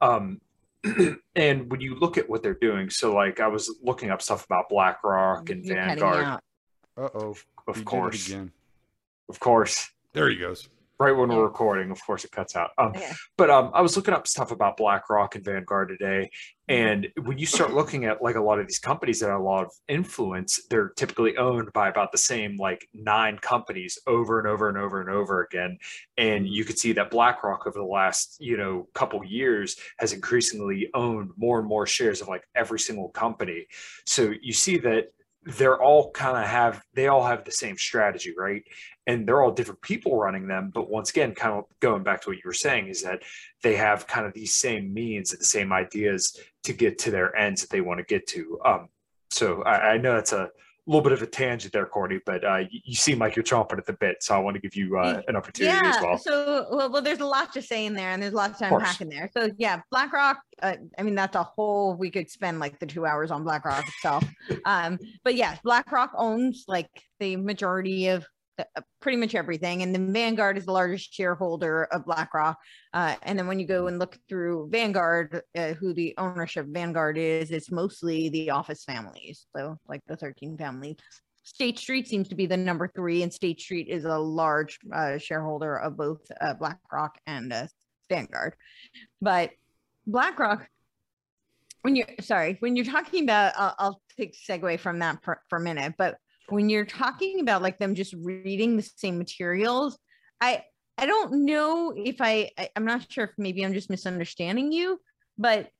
[0.00, 0.40] Um,
[1.34, 4.44] and when you look at what they're doing, so like I was looking up stuff
[4.44, 6.40] about BlackRock and You're Vanguard.
[6.96, 7.36] Uh oh.
[7.66, 8.52] of course, again.
[9.28, 9.90] of course.
[10.12, 10.68] There he goes.
[10.98, 11.90] Right when we're recording.
[11.90, 12.70] Of course, it cuts out.
[12.78, 13.10] Um, Okay.
[13.36, 16.30] But um, I was looking up stuff about BlackRock and Vanguard today,
[16.68, 19.42] and when you start looking at like a lot of these companies that have a
[19.42, 24.48] lot of influence, they're typically owned by about the same like nine companies over and
[24.48, 25.78] over and over and over again.
[26.16, 30.88] And you could see that BlackRock over the last you know couple years has increasingly
[30.94, 33.66] owned more and more shares of like every single company.
[34.06, 35.12] So you see that
[35.44, 38.62] they're all kind of have they all have the same strategy, right?
[39.06, 42.30] and they're all different people running them but once again kind of going back to
[42.30, 43.22] what you were saying is that
[43.62, 47.60] they have kind of these same means the same ideas to get to their ends
[47.60, 48.88] that they want to get to um,
[49.30, 50.50] so I, I know that's a
[50.86, 53.78] little bit of a tangent there courtney but uh, you, you seem like you're chomping
[53.78, 55.94] at the bit so i want to give you uh, an opportunity yeah.
[55.96, 58.36] as well So, well, well, there's a lot to say in there, and there's a
[58.36, 59.30] lot to unpack in there.
[59.32, 60.38] So, yeah, BlackRock.
[60.62, 61.94] Uh, I mean, that's a whole.
[61.94, 64.24] We could spend like the two hours on BlackRock itself.
[64.64, 66.88] um, but yeah, BlackRock owns like
[67.20, 68.24] the majority of
[69.00, 72.58] pretty much everything, and then Vanguard is the largest shareholder of BlackRock.
[72.92, 76.72] Uh, and then when you go and look through Vanguard, uh, who the ownership of
[76.72, 79.46] Vanguard is, it's mostly the office families.
[79.54, 80.96] So, like the 13 families.
[81.44, 85.18] State Street seems to be the number three, and State Street is a large uh,
[85.18, 87.66] shareholder of both uh, BlackRock and uh,
[88.08, 88.54] Vanguard.
[89.20, 89.50] But
[90.06, 90.66] BlackRock,
[91.82, 95.58] when you're sorry, when you're talking about, I'll, I'll take segue from that for, for
[95.58, 95.94] a minute.
[95.98, 96.16] But
[96.48, 99.98] when you're talking about like them just reading the same materials,
[100.40, 100.64] I
[100.96, 105.00] I don't know if I, I I'm not sure if maybe I'm just misunderstanding you,
[105.38, 105.70] but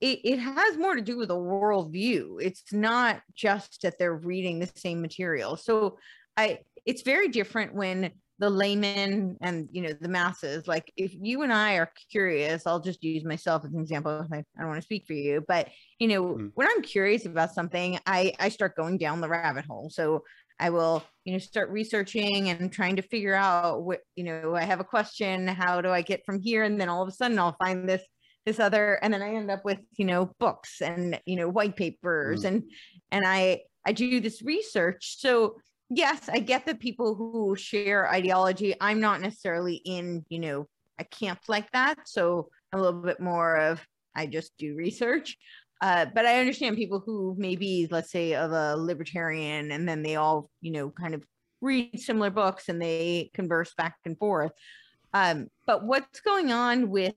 [0.00, 2.36] it, it has more to do with a worldview.
[2.40, 5.56] It's not just that they're reading the same material.
[5.56, 5.98] So
[6.36, 11.42] I it's very different when the layman and you know the masses like if you
[11.42, 14.78] and i are curious i'll just use myself as an example i, I don't want
[14.78, 15.68] to speak for you but
[15.98, 16.50] you know Mm.
[16.54, 20.24] when i'm curious about something i i start going down the rabbit hole so
[20.58, 24.62] i will you know start researching and trying to figure out what you know i
[24.62, 27.38] have a question how do i get from here and then all of a sudden
[27.38, 28.02] i'll find this
[28.46, 31.76] this other and then i end up with you know books and you know white
[31.76, 32.48] papers Mm.
[32.48, 32.62] and
[33.12, 35.56] and i i do this research so
[35.90, 40.66] yes i get that people who share ideology i'm not necessarily in you know
[40.98, 43.80] a camp like that so a little bit more of
[44.16, 45.36] i just do research.
[45.80, 50.16] Uh, but i understand people who maybe let's say of a libertarian and then they
[50.16, 51.24] all you know kind of
[51.60, 54.52] read similar books and they converse back and forth.
[55.14, 57.14] Um, but what's going on with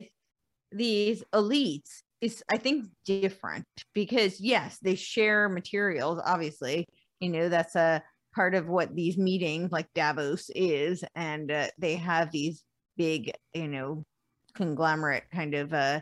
[0.71, 6.88] these elites is i think different because yes they share materials obviously.
[7.19, 8.03] You know that's a
[8.38, 12.63] part of what these meetings like davos is and uh, they have these
[12.95, 14.06] big you know
[14.54, 16.00] conglomerate kind of uh,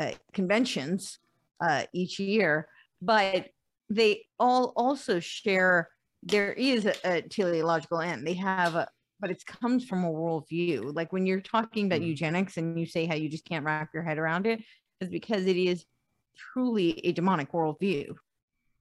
[0.00, 1.18] uh conventions
[1.60, 2.66] uh each year
[3.02, 3.46] but
[3.90, 5.90] they all also share
[6.22, 8.88] there is a, a teleological end they have a
[9.20, 12.08] but it comes from a worldview like when you're talking about Mhm.
[12.08, 14.62] eugenics and you say how you just can't wrap your head around it
[15.02, 15.84] is because it is
[16.38, 18.14] truly a demonic worldview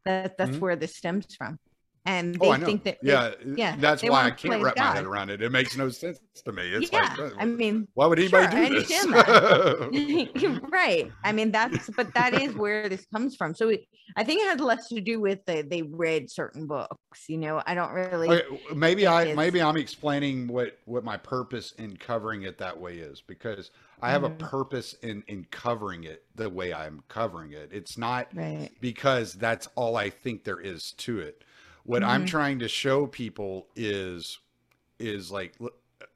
[0.05, 0.61] that that's Mhm.
[0.61, 1.59] where this stems from
[2.05, 2.65] and they Oh, I know.
[2.65, 5.41] think that they- yeah, yeah, That's why I can't wrap my head around it.
[5.41, 6.63] It makes no sense to me.
[6.73, 9.05] It's yeah like, uh, i mean why would anybody sure, do this?
[10.71, 13.85] right i mean that's but that is where this comes from so it,
[14.17, 17.61] i think it has less to do with the, they read certain books you know
[17.65, 18.43] i don't really Okay,
[18.75, 19.35] maybe I is.
[19.37, 24.11] maybe I'm explaining what what my purpose in covering it that way is because I
[24.11, 27.69] have a purpose in in covering it the way I'm covering it.
[27.71, 31.43] It's not right because that's all I think there is to it.
[31.85, 32.27] What I'm Mhm.
[32.27, 34.39] trying to show people is
[34.99, 35.55] is like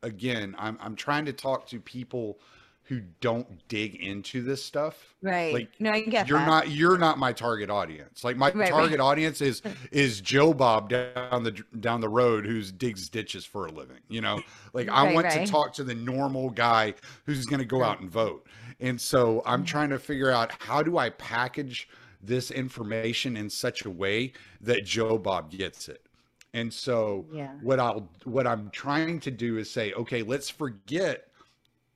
[0.04, 2.40] again, I'm I'm trying to talk to people
[2.84, 5.16] who don't dig into this stuff.
[5.22, 6.46] right like, no i get You're that.
[6.46, 8.24] not you're not my target audience.
[8.24, 8.90] Like my Right, right.
[8.90, 13.68] target audience is is Joe Bob down the down the road who's digs ditches for
[13.68, 14.02] a living.
[14.10, 15.32] You know, like I want right.
[15.32, 18.48] to talk to the normal guy who's going to go out and vote.
[18.80, 19.66] And so I'm Mm-hmm.
[19.66, 21.90] trying to figure out how do I package
[22.22, 26.06] this information in such a way that Joe Bob gets it.
[26.54, 31.28] And so yeah what I'll what I'm trying to do is say, okay, let's forget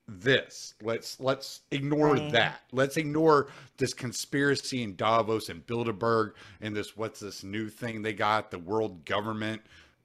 [0.08, 0.76] this.
[0.82, 2.32] Let's let's ignore Right.
[2.34, 2.62] that.
[2.72, 8.14] Let's ignore this conspiracy in Davos and Bilderberg and this what's this new thing they
[8.14, 9.62] got, the World Government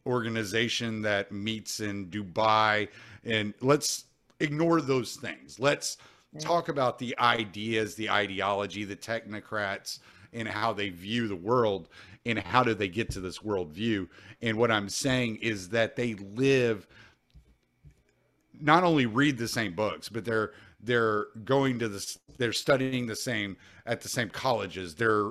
[0.07, 2.89] Organization that meets in Dubai
[3.25, 4.05] and let's
[4.41, 5.59] ignore those things.
[5.61, 5.99] Let's.
[6.41, 10.01] Talk about the ideas, the ideology, the technocrats
[10.33, 11.89] and how they view the world
[12.27, 14.07] and how do they get to this worldview.
[14.43, 16.87] And what I'm saying is that they live
[18.61, 23.17] not only read the same books, but they're they're going to this they're studying the
[23.17, 24.95] same at the same colleges.
[24.95, 25.31] They're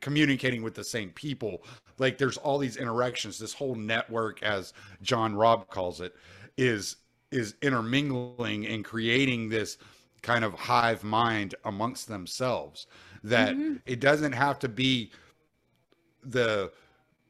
[0.00, 1.62] communicating with the same people.
[1.98, 3.38] Like there's all these interactions.
[3.38, 6.14] This whole network, as John Robb calls it,
[6.56, 6.96] is
[7.30, 9.78] is intermingling and creating this
[10.24, 12.88] kind of hive mind amongst themselves
[13.22, 13.74] that Mm-hmm.
[13.86, 15.10] it doesn't have to be
[16.24, 16.72] the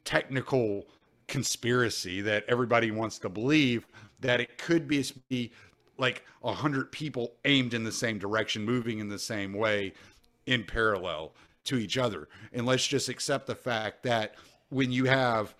[0.05, 0.87] technical
[1.27, 3.87] conspiracy that everybody wants to believe
[4.21, 5.53] that it could be, be
[5.99, 9.93] like a hundred people aimed in the same direction moving in the same way
[10.47, 11.33] in parallel
[11.65, 14.35] to each other and let's just accept the fact that
[14.69, 15.55] when you have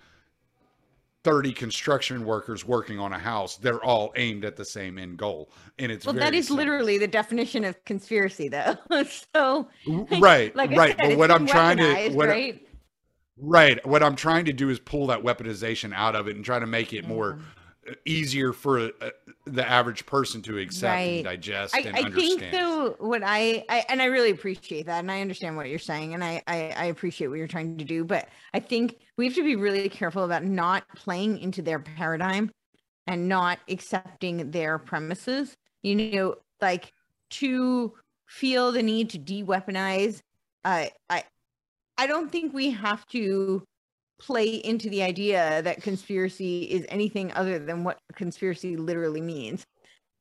[1.25, 5.51] 30 construction workers working on a house they're all aimed at the same end goal
[5.79, 6.59] and it's Well, that is simple.
[6.65, 8.77] literally the definition of conspiracy, though.
[9.35, 9.69] so,
[10.21, 12.61] right like right said, but what i'm trying to what, right?
[13.37, 13.85] Right.
[13.85, 16.67] What I'm trying to do is pull that weaponization out of it and try to
[16.69, 17.64] make it more uh,
[18.05, 19.11] easier for uh,
[19.47, 21.07] the average person to accept Right.
[21.07, 22.41] and digest I, and I understand.
[22.41, 25.79] think though what I, I and I really appreciate that and I understand what you're
[25.79, 29.27] saying and I, I I appreciate what you're trying to do but I think we
[29.27, 32.51] have to be really careful about not playing into their paradigm
[33.07, 36.93] and not accepting their premises you know like
[37.31, 37.95] to
[38.29, 40.21] feel the need to de-weaponize
[40.65, 41.25] uh, I
[41.99, 43.65] I don't think we have to
[44.19, 49.67] play into the idea that conspiracy is anything other than what conspiracy literally means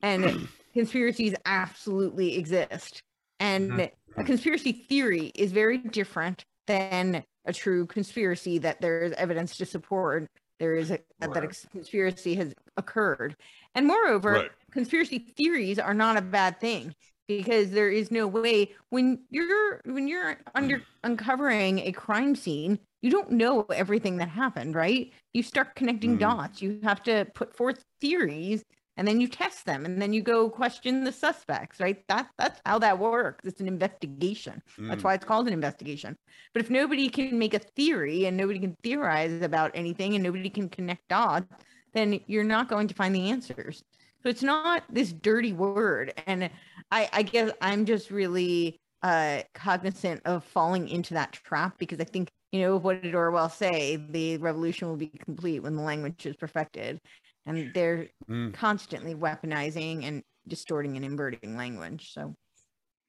[0.01, 0.37] and
[0.73, 3.01] conspiracies absolutely exist
[3.39, 3.89] and Mhm.
[4.17, 9.65] a conspiracy theory is very different than a true conspiracy that there is evidence to
[9.65, 10.29] support
[10.59, 13.35] there is a that a conspiracy has occurred
[13.75, 14.51] and moreover Right.
[14.71, 16.95] conspiracy theories are not a bad thing
[17.27, 23.11] because there is no way when you're when you're under uncovering a crime scene you
[23.11, 25.13] don't know everything that happened right?
[25.33, 26.19] You start connecting Mhm.
[26.19, 26.61] dots.
[26.61, 28.63] You have to put forth theories
[28.97, 32.03] and then you test them and then you go question the suspects right?
[32.07, 33.45] That that's how that works.
[33.45, 34.61] It's an investigation.
[34.89, 35.05] That's Mm.
[35.05, 36.15] why it's called an investigation.
[36.53, 40.49] But if nobody can make a theory and nobody can theorize about anything and nobody
[40.49, 41.47] can connect dots
[41.93, 43.83] then you're not going to find the answers.
[44.23, 46.49] So it's not this dirty word and
[46.91, 52.03] i i guess i'm just really uh cognizant of falling into that trap because i
[52.05, 56.25] think you know what did orwell say the revolution will be complete when the language
[56.25, 56.99] is perfected
[57.45, 58.53] and they're Mm.
[58.53, 62.33] constantly weaponizing and distorting and inverting language so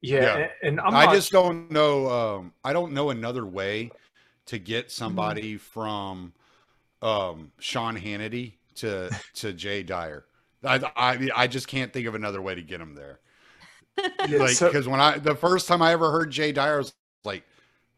[0.03, 0.37] Yeah, Yeah.
[0.63, 2.11] a- and I'm I not, just don't know.
[2.11, 3.91] Um, I don't know another way
[4.47, 6.33] to get somebody from
[7.01, 10.25] um, Sean Hannity to to Jay Dyer.
[10.65, 13.21] I, I I just can't think of another way to get him there.
[14.29, 16.79] yeah, like so- because when I the first time I ever heard Jay Dyer, I
[16.79, 16.93] was
[17.25, 17.45] like,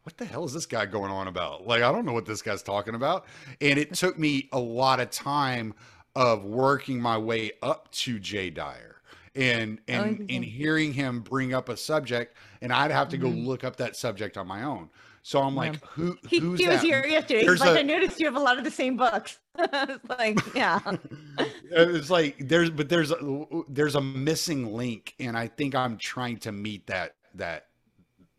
[0.07, 2.41] "What the hell is this guy going on about?" Like I don't know what this
[2.41, 3.25] guy's talking about,
[3.59, 5.73] and it took me a lot of time
[6.15, 9.01] of working my way up to Jay Dyer
[9.35, 13.45] and and and hearing him bring up a subject, and I'd have to go Mhm.
[13.45, 14.89] look up that subject on my own.
[15.23, 16.85] So I'm like, who he, who's he was that?
[16.85, 18.95] here yesterday There's he's like a- i noticed you have a lot of the same
[18.95, 19.39] books
[20.07, 20.79] like yeah
[21.69, 26.37] it's like there's but there's a, there's a missing link and i think i'm trying
[26.37, 27.65] to meet that that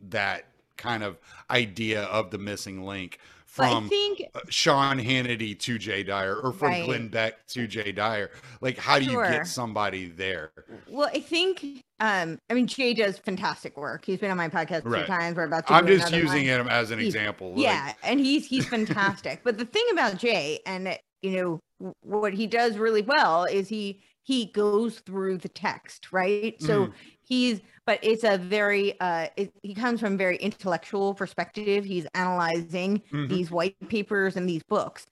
[0.01, 0.45] that
[0.79, 1.17] kind of
[1.51, 3.19] idea of the missing link
[3.57, 6.85] but i from think uh, sean hannity to jay dyer or from Right.
[6.85, 10.51] glenn beck to jay dyer like how do you get somebody there
[10.87, 11.63] Well, I think
[11.99, 14.05] um I mean Jay does fantastic work.
[14.05, 15.05] He's been on my podcast two Right.
[15.05, 15.35] times.
[15.35, 16.61] We're about to i'm just using one.
[16.61, 19.41] him as an He's- example like- Yeah, and he's he's fantastic.
[19.43, 24.01] but the thing about Jay and you know what he does really well is he
[24.23, 26.55] he goes through the text, right?
[26.61, 26.93] So Mhm.
[27.29, 31.85] He's but it's a very uh it, he comes from very intellectual perspective.
[31.85, 33.39] He's analyzing Mhm.
[33.39, 35.07] these white papers and these books.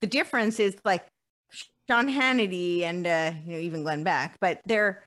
[0.00, 1.08] The difference is like
[1.88, 5.04] Sean Hannity and uh, you know even Glenn Beck, but they're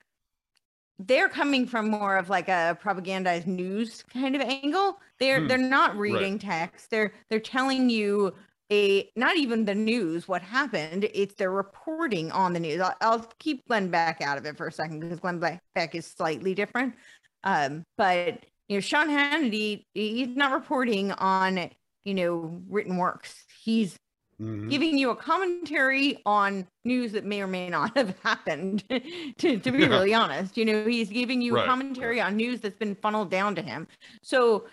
[1.00, 5.00] they're coming from more of like a propagandized news kind of angle.
[5.20, 6.90] They're Hmm, they're not reading text.
[6.92, 8.36] They're they're telling you
[8.74, 11.08] a not even the news what happened.
[11.14, 12.82] It's they're reporting on the news.
[12.82, 16.08] I'll, I'll keep Glenn Beck out of it for a second because Glenn Beck is
[16.08, 16.96] slightly different.
[17.44, 21.70] Um, but you know Sean Hannity, he's not reporting on
[22.06, 23.46] you know written works.
[23.64, 23.98] He's
[24.42, 24.68] Mhm.
[24.72, 28.84] giving you a commentary on news that may or may not have happened
[29.38, 29.88] to, to be Yeah.
[29.90, 33.30] really honest you know he's giving you Right, a commentary on news that's been funneled
[33.30, 33.88] down to him
[34.24, 34.66] so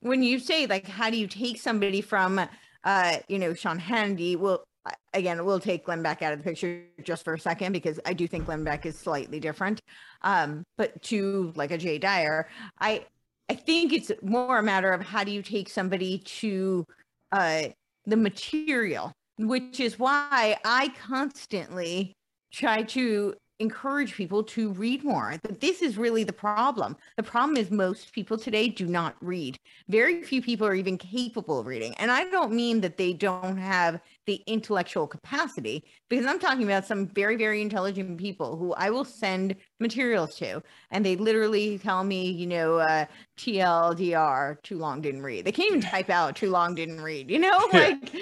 [0.00, 2.40] when you say like how do you take somebody from
[2.84, 4.64] uh you know sean hannity will
[5.12, 8.12] again we'll take glenn beck out of the picture just for a second because i
[8.12, 9.80] do think glenn beck is slightly different.
[10.22, 13.04] Um but to like a jay dyer i
[13.48, 16.86] i think it's more a matter of how do you take somebody to
[17.32, 17.64] uh
[18.06, 22.12] the material, which is why I constantly
[22.52, 25.38] try to encourage people to read more.
[25.42, 26.96] But this is really the problem.
[27.16, 29.58] The problem is most people today do not read.
[29.88, 31.94] Very few people are even capable of reading.
[31.94, 36.86] And I don't mean that they don't have the intellectual capacity, because I'm talking about
[36.86, 42.04] some very, very intelligent people who I will send materials to, and they literally tell
[42.04, 43.06] me, you know, uh,
[43.38, 45.44] TLDR, too long didn't read.
[45.44, 47.68] They can't even type out too long didn't read, you know?
[47.72, 48.10] Like,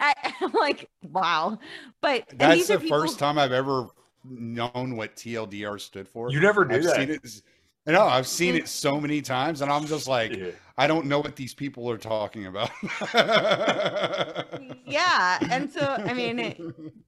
[0.00, 1.58] I, am like, wow.
[2.00, 3.00] But that's the people...
[3.00, 3.88] first time I've ever
[4.24, 6.30] known what TLDR stood for.
[6.30, 6.96] You never knew I've that.
[6.96, 7.42] Seen it,
[7.88, 8.64] no, I've seen mm-hmm.
[8.64, 10.50] it so many times, and I'm just like, yeah.
[10.76, 12.70] I don't know what these people are talking about.
[14.86, 16.60] yeah, and so I mean, it,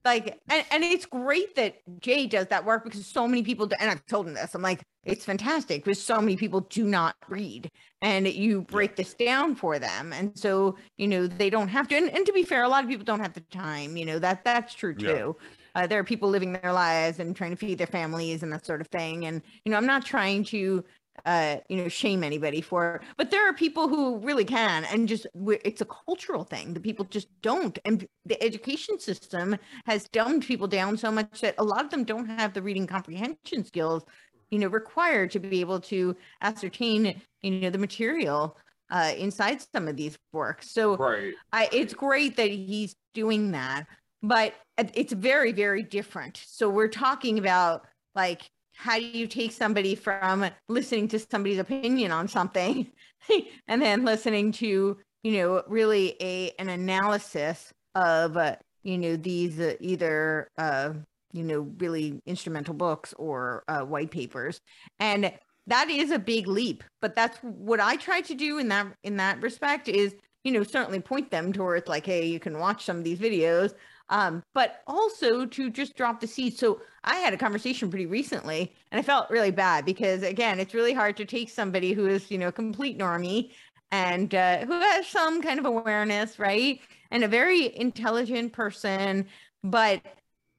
[0.03, 3.67] like, and, and it's great that Jay does that work because so many people.
[3.67, 4.55] Do, and I've told him this.
[4.55, 7.69] I'm like, it's fantastic because so many people do not read,
[8.01, 11.95] and you break this down for them, and so you know they don't have to.
[11.95, 13.97] And, and to be fair, a lot of people don't have the time.
[13.97, 15.37] You know that that's true too.
[15.39, 15.47] Yeah.
[15.75, 18.65] Uh, there are people living their lives and trying to feed their families and that
[18.65, 19.25] sort of thing.
[19.25, 20.83] And, you know, I'm not trying to,
[21.25, 24.85] uh, you know, shame anybody for, but there are people who really can.
[24.85, 25.27] And just,
[25.63, 27.77] it's a cultural thing that people just don't.
[27.85, 32.03] And the education system has dumbed people down so much that a lot of them
[32.03, 34.03] don't have the reading comprehension skills,
[34.49, 38.57] you know, required to be able to ascertain, you know, the material
[38.89, 40.71] uh, inside some of these works.
[40.71, 41.33] So right.
[41.53, 43.85] I, it's great that he's doing that
[44.23, 46.41] but it's very very different.
[46.45, 48.41] So we're talking about like
[48.75, 52.91] how do you take somebody from listening to somebody's opinion on something
[53.67, 59.59] and then listening to you know really a an analysis of uh, you know these
[59.59, 60.93] uh, either uh
[61.33, 64.59] you know really instrumental books or uh, white papers.
[64.99, 65.31] And
[65.67, 69.17] that is a big leap but that's what i try to do in that in
[69.17, 72.97] that respect is you know certainly point them towards like hey you can watch some
[72.97, 73.73] of these videos
[74.11, 76.57] um, but also to just drop the seed.
[76.57, 80.73] So I had a conversation pretty recently and I felt really bad because again, it's
[80.73, 83.51] really hard to take somebody who is, you know, a complete normie
[83.89, 86.79] and uh, who has some kind of awareness, right?
[87.09, 89.27] And a very intelligent person,
[89.63, 90.01] but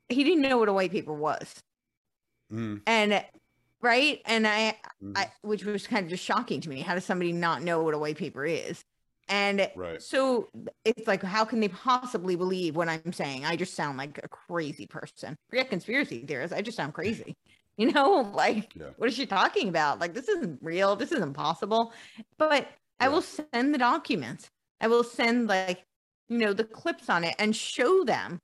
[0.09, 1.63] he didn't know what a white paper was.
[2.53, 2.81] Mm.
[2.87, 3.25] And
[3.83, 4.21] right.
[4.27, 5.17] And I, mm.
[5.17, 6.81] I, which was kind of just shocking to me.
[6.81, 8.83] How does somebody not know what a white paper is?
[9.29, 10.03] And right.
[10.03, 10.49] so
[10.85, 13.45] it's like, how can they possibly believe what I'm saying?
[13.45, 15.37] I just sound like a crazy person.
[15.49, 16.57] Forget conspiracy theorists.
[16.57, 17.37] I just sound crazy.
[17.79, 18.91] You know, like, yeah.
[18.99, 19.99] what is she talking about?
[19.99, 20.95] Like, this isn't real.
[20.95, 21.95] This isn't possible.
[22.37, 23.07] But yeah.
[23.07, 24.51] I will send the documents.
[24.79, 25.83] I will send, like,
[26.29, 28.41] you know, the clips on it and show them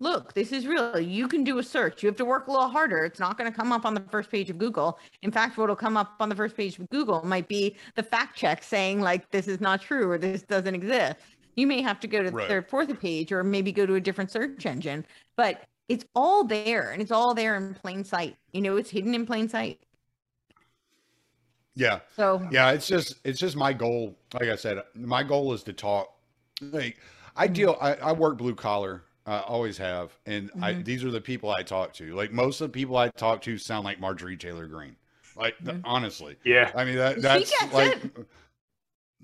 [0.00, 0.98] look, this is real.
[0.98, 2.02] You can do a search.
[2.02, 3.04] You have to work a little harder.
[3.04, 4.98] It's not going to come up on the first page of Google.
[5.22, 8.02] In fact, what will come up on the first page of Google might be the
[8.02, 11.16] fact check saying, like, this is not true or this doesn't exist.
[11.56, 12.48] You may have to go to the right.
[12.48, 15.04] third, fourth page or maybe go to a different search engine,
[15.36, 18.36] but it's all there and it's all there in plain sight.
[18.52, 19.80] You know, it's hidden in plain sight.
[21.74, 22.00] Yeah.
[22.16, 24.16] So, yeah, it's just, it's just my goal.
[24.32, 26.14] Like I said, my goal is to talk.
[26.62, 26.96] Like,
[27.36, 27.54] I mm-hmm.
[27.54, 30.64] deal, I, I work blue collar I always have, and mm-hmm.
[30.64, 32.14] I, these are the people I talk to.
[32.14, 34.96] Like most of the people I talk to sound like Marjorie Taylor Greene.
[35.36, 35.80] Like mm-hmm.
[35.84, 36.70] honestly, yeah.
[36.74, 38.02] I mean that that's like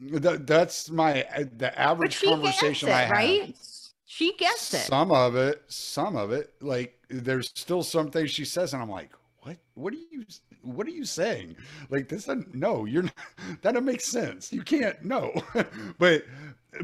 [0.00, 1.24] that, that's my
[1.56, 3.10] the average conversation it, I have.
[3.10, 3.56] Right?
[4.04, 4.78] She gets it.
[4.78, 8.90] Some of it, some of it, like there's still some things she says, and I'm
[8.90, 9.56] like, what?
[9.74, 10.24] What are you?
[10.62, 11.56] What are you saying?
[11.90, 12.28] Like this?
[12.52, 13.14] No, you're not.
[13.62, 14.52] That doesn't make sense.
[14.52, 15.02] You can't.
[15.04, 15.32] No,
[15.98, 16.24] but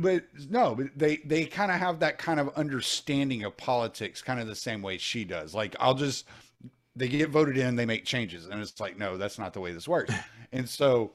[0.00, 4.40] but no, but they they kind of have that kind of understanding of politics, kind
[4.40, 5.54] of the same way she does.
[5.54, 6.26] Like I'll just
[6.94, 9.72] they get voted in, they make changes, and it's like no, that's not the way
[9.72, 10.14] this works.
[10.52, 11.12] and so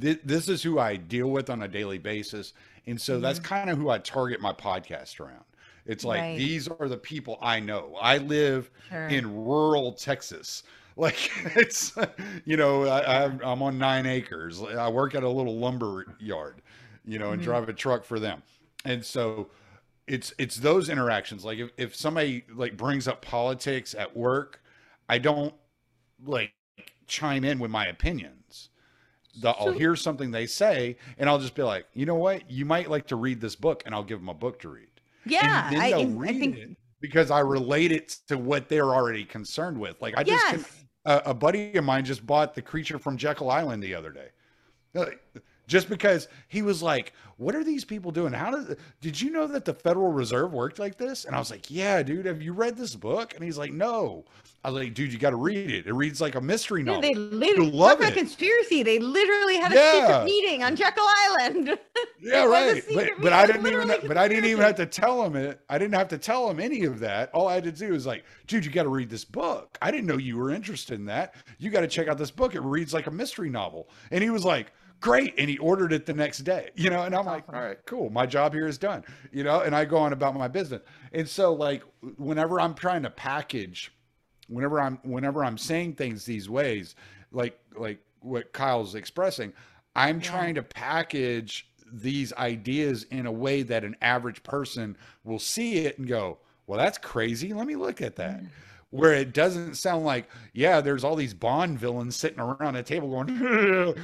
[0.00, 2.52] th- this is who I deal with on a daily basis,
[2.86, 3.22] and so mm-hmm.
[3.22, 5.44] that's kind of who I target my podcast around.
[5.86, 6.38] It's like right.
[6.38, 7.96] these are the people I know.
[8.00, 9.08] I live sure.
[9.08, 10.62] in rural Texas.
[10.96, 11.92] Like it's,
[12.44, 14.62] you know, I, I'm on nine acres.
[14.62, 16.62] I work at a little lumber yard
[17.04, 17.50] you know, and mm-hmm.
[17.50, 18.42] drive a truck for them.
[18.84, 19.50] And so
[20.06, 21.44] it's it's those interactions.
[21.44, 24.62] Like if, if somebody like brings up politics at work,
[25.08, 25.54] I don't
[26.24, 26.52] like
[27.06, 28.70] chime in with my opinions.
[29.40, 32.64] The, I'll hear something they say, and I'll just be like, you know what, you
[32.64, 34.86] might like to read this book, and I'll give them a book to read.
[35.26, 36.56] Yeah, and then they'll I, read I think...
[36.56, 40.00] it because I relate it to what they're already concerned with.
[40.00, 40.84] Like I just, yes.
[41.04, 44.28] a, a buddy of mine just bought The Creature from Jekyll Island the other day.
[45.66, 48.32] Just because he was like, "What are these people doing?
[48.32, 51.50] How did did you know that the Federal Reserve worked like this?" And I was
[51.50, 52.26] like, "Yeah, dude.
[52.26, 54.24] Have you read this book?" And he's like, "No."
[54.62, 55.86] I was like, "Dude, you got to read it.
[55.86, 58.82] It reads like a mystery novel." they literally love talk about conspiracy.
[58.82, 60.06] They literally had a Yeah.
[60.06, 61.78] secret meeting on Jekyll Island.
[62.20, 62.82] Yeah, a right.
[62.94, 65.60] But but I didn't even Literally but I didn't even have to tell him it.
[65.68, 67.30] I didn't have to tell him any of that.
[67.34, 69.76] All I had to do was like, dude, you got to read this book.
[69.82, 71.34] I didn't know you were interested in that.
[71.58, 72.54] You got to check out this book.
[72.54, 73.90] It reads like a mystery novel.
[74.10, 75.34] And he was like, great.
[75.38, 76.70] And he ordered it the next day.
[76.74, 78.10] You know, and I'm like, all right, cool.
[78.10, 79.04] My job here is done.
[79.32, 80.82] You know, and I go on about my business.
[81.12, 81.82] And so like
[82.16, 83.92] whenever I'm trying to package
[84.48, 86.94] whenever I'm whenever I'm saying things these ways,
[87.32, 89.52] like like what Kyle's expressing,
[89.96, 95.78] I'm trying to package these ideas in a way that an average person will see
[95.78, 97.52] it and go, "Well, that's crazy.
[97.52, 98.48] Let me look at that." Mm.
[98.94, 103.10] Where it doesn't sound like, yeah, there's all these Bond villains sitting around a table
[103.10, 103.28] going,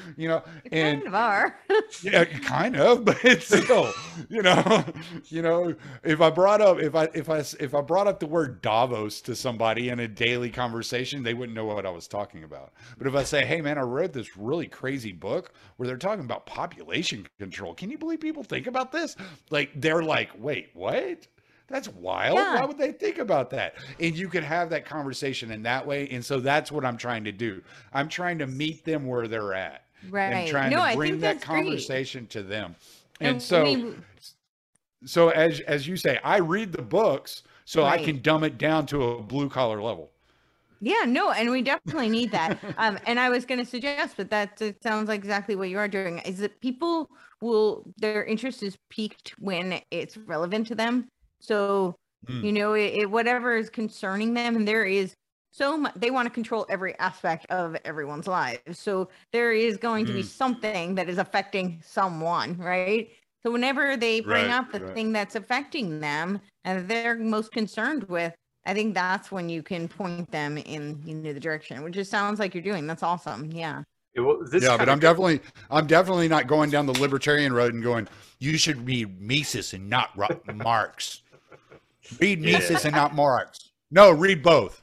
[0.16, 1.56] you know, and kind of are.
[2.02, 3.92] yeah, kind of, but it's still,
[4.28, 4.84] you know,
[5.28, 8.26] you know, if I brought up if I if I if I brought up the
[8.26, 12.42] word Davos to somebody in a daily conversation, they wouldn't know what I was talking
[12.42, 12.72] about.
[12.98, 16.24] But if I say, "Hey, man, I read this really crazy book where they're talking
[16.24, 17.74] about population control.
[17.74, 19.14] Can you believe people think about this?"
[19.50, 21.28] Like they're like, "Wait, what?"
[21.70, 22.36] That's wild.
[22.36, 22.56] Yeah.
[22.56, 23.76] Why would they think about that?
[24.00, 26.08] And you could have that conversation in that way.
[26.08, 27.62] And so that's what I'm trying to do.
[27.92, 30.24] I'm trying to meet them where they're at Right.
[30.24, 30.48] and Right.
[30.50, 31.62] trying No, I to bring that that's great.
[31.64, 32.74] conversation to them.
[33.20, 33.94] And And so, we-
[35.04, 38.86] so as as you say, I read the books so I can dumb it down
[38.86, 40.10] to a blue collar level.
[40.82, 42.58] Yeah, no, and we definitely need that.
[42.78, 45.78] um, and I was going to suggest, but that it sounds like exactly what you
[45.78, 46.18] are doing.
[46.20, 47.10] Is that people
[47.42, 51.08] will their interest is peaked when it's relevant to them.
[51.40, 51.96] So
[52.28, 52.44] Mm.
[52.44, 55.14] you know, it, it whatever is concerning them, and there is
[55.52, 55.94] so much.
[55.96, 58.78] They want to control every aspect of everyone's lives.
[58.78, 60.26] So there is going to be Mm.
[60.26, 63.08] something that is affecting someone, right?
[63.42, 64.94] So whenever they bring Right, up the right.
[64.94, 68.34] thing that's affecting them and they're most concerned with,
[68.66, 72.10] I think that's when you can point them in you know the direction, which just
[72.10, 72.86] sounds like you're doing.
[72.86, 73.50] That's awesome.
[73.50, 73.82] Yeah.
[74.12, 77.72] It will- this yeah, but I'm definitely I'm definitely not going down the libertarian road
[77.72, 78.08] and going,
[78.40, 81.22] you should read Mises and not Ro- Marx.
[82.18, 82.58] Read Yeah.
[82.58, 83.70] Mises and not Marx.
[83.90, 84.82] No, read both.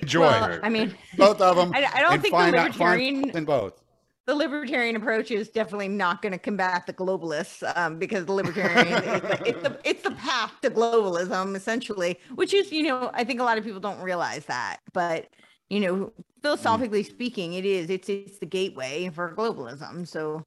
[0.00, 1.72] Enjoy Well, I mean, both of them.
[1.74, 3.82] I, I don't and think the find out- find libertarian in both.
[4.26, 8.86] the libertarian approach is definitely not going to combat the globalists um, because the libertarian
[8.88, 13.40] is it's the it's the path to globalism essentially, which is you know I think
[13.40, 15.28] a lot of people don't realize that, but
[15.68, 20.06] you know philosophically speaking, it is it's it's the gateway for globalism.
[20.08, 20.44] So.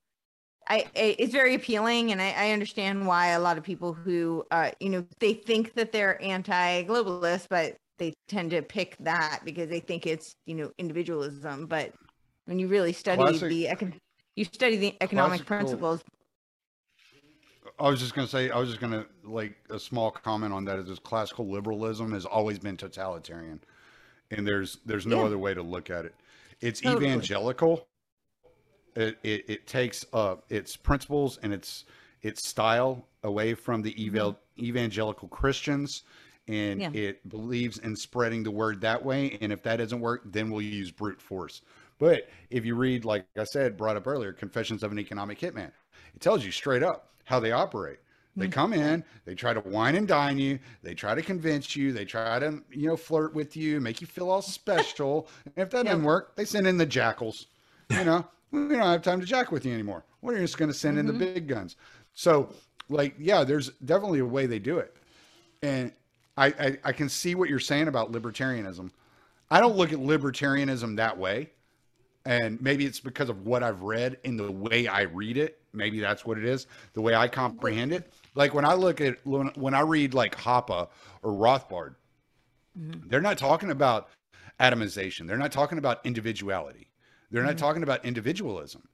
[0.68, 4.46] I, I it's very appealing and I, I understand why a lot of people who
[4.52, 9.70] uh you know they think that they're anti-globalist but they tend to pick that because
[9.70, 11.94] they think it's you know individualism but
[12.46, 14.00] when you really study Classic- the econ-
[14.36, 16.02] you study the economic principles
[17.80, 20.80] I was just gonna say, I was just gonna like a small comment on that
[20.80, 23.60] is this classical liberalism has always been totalitarian,
[24.32, 25.26] and there's there's no Yeah.
[25.26, 26.16] other way to look at it.
[26.62, 27.08] It's Totally.
[27.08, 27.86] evangelical.
[28.96, 31.86] It, it it takes uh its principles and its
[32.22, 36.04] its style away from the eval- evangelical Christians,
[36.48, 36.96] and Mm-hmm.
[36.96, 37.02] Yeah.
[37.10, 39.38] it believes in spreading the word that way.
[39.42, 41.62] And if that doesn't work, then we'll use brute force.
[41.98, 45.72] But if you read, like I said, brought up earlier, Confessions of an Economic Hitman,
[46.14, 48.00] it tells you straight up how they operate.
[48.38, 51.94] They come in, they try to wine and dine you, they try to convince you,
[51.94, 55.30] they try to, you know, flirt with you, make you feel all special.
[55.46, 57.48] and if that doesn't work, they send in the jackals.
[57.90, 60.04] You know, we don't have time to jack with you anymore.
[60.22, 61.34] We're just going to send in the mm-hmm.
[61.34, 61.76] big guns.
[62.14, 62.50] So,
[62.90, 64.96] like, yeah, there's definitely a way they do it.
[65.62, 65.92] And
[66.38, 68.92] I, I, I can see what you're saying about libertarianism.
[69.52, 71.52] I don't look at libertarianism that way
[72.26, 75.60] and maybe it's because of what I've read and the way I read it.
[75.74, 78.12] Maybe that's what it is, the way I comprehend it.
[78.34, 80.88] Like when I look at when, when I read like Hoppe
[81.22, 81.96] or Rothbard,
[82.78, 83.08] mm-hmm.
[83.08, 84.10] they're not talking about
[84.60, 85.28] atomization.
[85.28, 86.88] They're not talking about individuality.
[87.32, 88.88] They're not talking about individualism.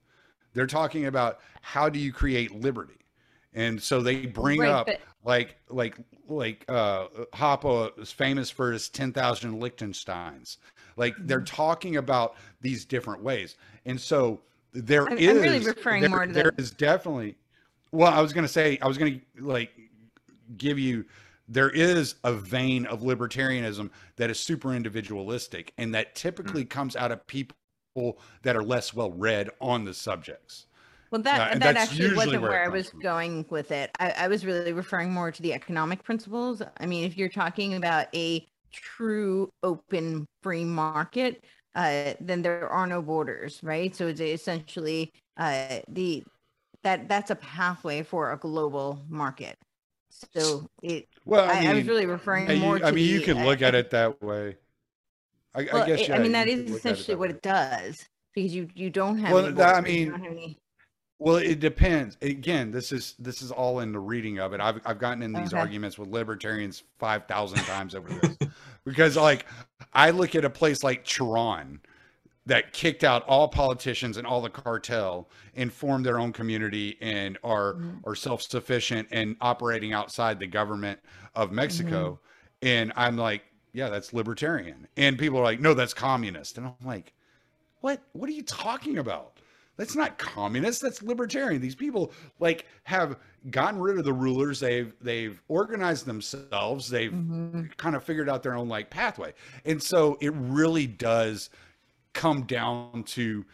[0.54, 2.94] They're talking about how do you create liberty.
[3.54, 5.96] And so they bring Right, up but- like like
[6.28, 10.56] like uh Hoppe is famous for his 10,000 Liechtensteins.
[10.96, 11.54] Like they're Mm-hmm.
[11.54, 13.56] talking about these different ways.
[13.84, 14.40] And so
[14.72, 17.36] there I'm- is I'm really referring there- more to there the- is definitely
[17.94, 19.70] well, I was going to say I was going to like
[20.56, 21.04] give you
[21.48, 27.12] there is a vein of libertarianism that is super individualistic and that typically comes out
[27.12, 27.54] of people
[28.42, 30.66] that are less well read on the subjects.
[31.10, 33.00] Well, that and that actually wasn't where where I was from.
[33.00, 33.90] going with it.
[34.00, 36.62] I, I was really referring more to the economic principles.
[36.78, 42.86] I mean, if you're talking about a true open free market, uh, then there are
[42.86, 43.94] no borders, right?
[43.94, 46.24] So it's essentially uh, the
[46.82, 49.58] that that's a pathway for a global market.
[50.34, 52.78] So it, Well, I, I, mean, I was really referring yeah, you- more.
[52.78, 54.56] To I mean, you can uh, look at it that way.
[55.54, 56.00] I, Well, I guess.
[56.00, 57.34] it- Yeah, I mean that is could look at essentially what way.
[57.36, 59.32] it does because you you don't have.
[59.32, 60.58] Well, any that- I mean, any-
[61.18, 62.16] Well, it depends.
[62.22, 64.60] Again, this is this is all in the reading of it.
[64.60, 65.60] I've I've gotten in these Okay.
[65.60, 68.36] arguments with libertarians five thousand times over this
[68.84, 69.46] because, like,
[69.92, 71.80] I look at a place like Tehran
[72.44, 77.38] that kicked out all politicians and all the cartel and formed their own community and
[77.44, 77.98] are Mm-hmm.
[78.04, 80.98] are self sufficient and operating outside the government
[81.36, 82.18] of Mexico,
[82.62, 82.66] Mm-hmm.
[82.68, 86.86] and I'm like, yeah, that's libertarian, and people are like, no, that's communist, and I'm
[86.86, 87.12] like,
[87.80, 89.38] what what are you talking about?
[89.78, 90.82] That's not communist.
[90.82, 91.60] That's libertarian.
[91.60, 93.16] These people like have
[93.50, 94.60] gotten rid of the rulers.
[94.60, 96.88] They've they've organized themselves.
[96.88, 97.62] They've Mm-hmm.
[97.78, 99.32] kind of figured out their own like pathway.
[99.64, 101.48] And so it really does
[102.12, 103.44] come down to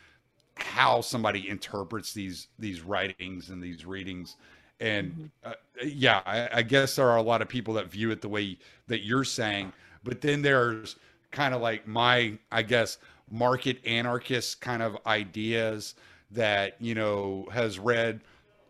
[0.57, 4.37] how somebody interprets these these writings and these readings.
[4.81, 5.55] And uh,
[5.85, 8.59] yeah, I, I guess there are a lot of people that view it the way
[8.89, 9.73] that you're saying,
[10.05, 10.97] but then there's
[11.31, 12.99] kind of like my, I guess,
[13.31, 15.95] market anarchist kind of ideas
[16.31, 18.21] that you know has read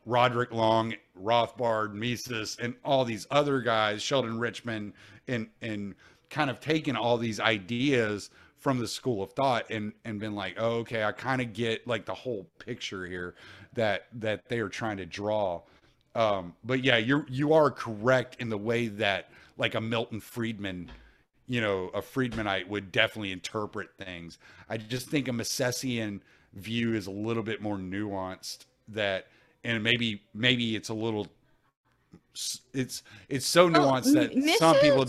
[0.06, 4.94] Roderick Long, Rothbard, Mises, and all these other guys, Sheldon Richman,
[5.26, 5.94] and and
[6.30, 10.54] kind of taken all these ideas from the school of thought and and been like,
[10.58, 13.34] oh, okay, I kind of get like the whole picture here
[13.74, 15.62] that that they are trying to draw.
[16.14, 20.90] Um, but yeah, you're you are correct in the way that like a Milton Friedman,
[21.48, 24.38] you know, a Friedmanite would definitely interpret things.
[24.68, 26.20] I just think a Misesian
[26.54, 29.26] view is a little bit more nuanced that
[29.64, 31.26] and maybe maybe it's a little
[32.72, 35.06] it's it's so Well, nuanced that M- some people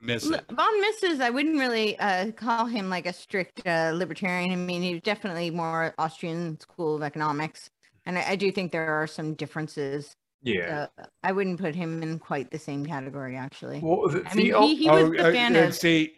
[0.00, 0.44] miss it.
[0.50, 4.52] Von Mises, I wouldn't really uh, call him like a strict uh, libertarian.
[4.52, 7.70] I mean, he's definitely more Austrian school of economics,
[8.04, 10.16] and I, I do think there are some differences.
[10.42, 10.86] Yeah.
[10.98, 13.80] Uh, I wouldn't put him in quite the same category, actually.
[13.80, 15.74] Well, the, I mean, the ul- he, he was Oh, the uh, fan and of.
[15.74, 16.14] see,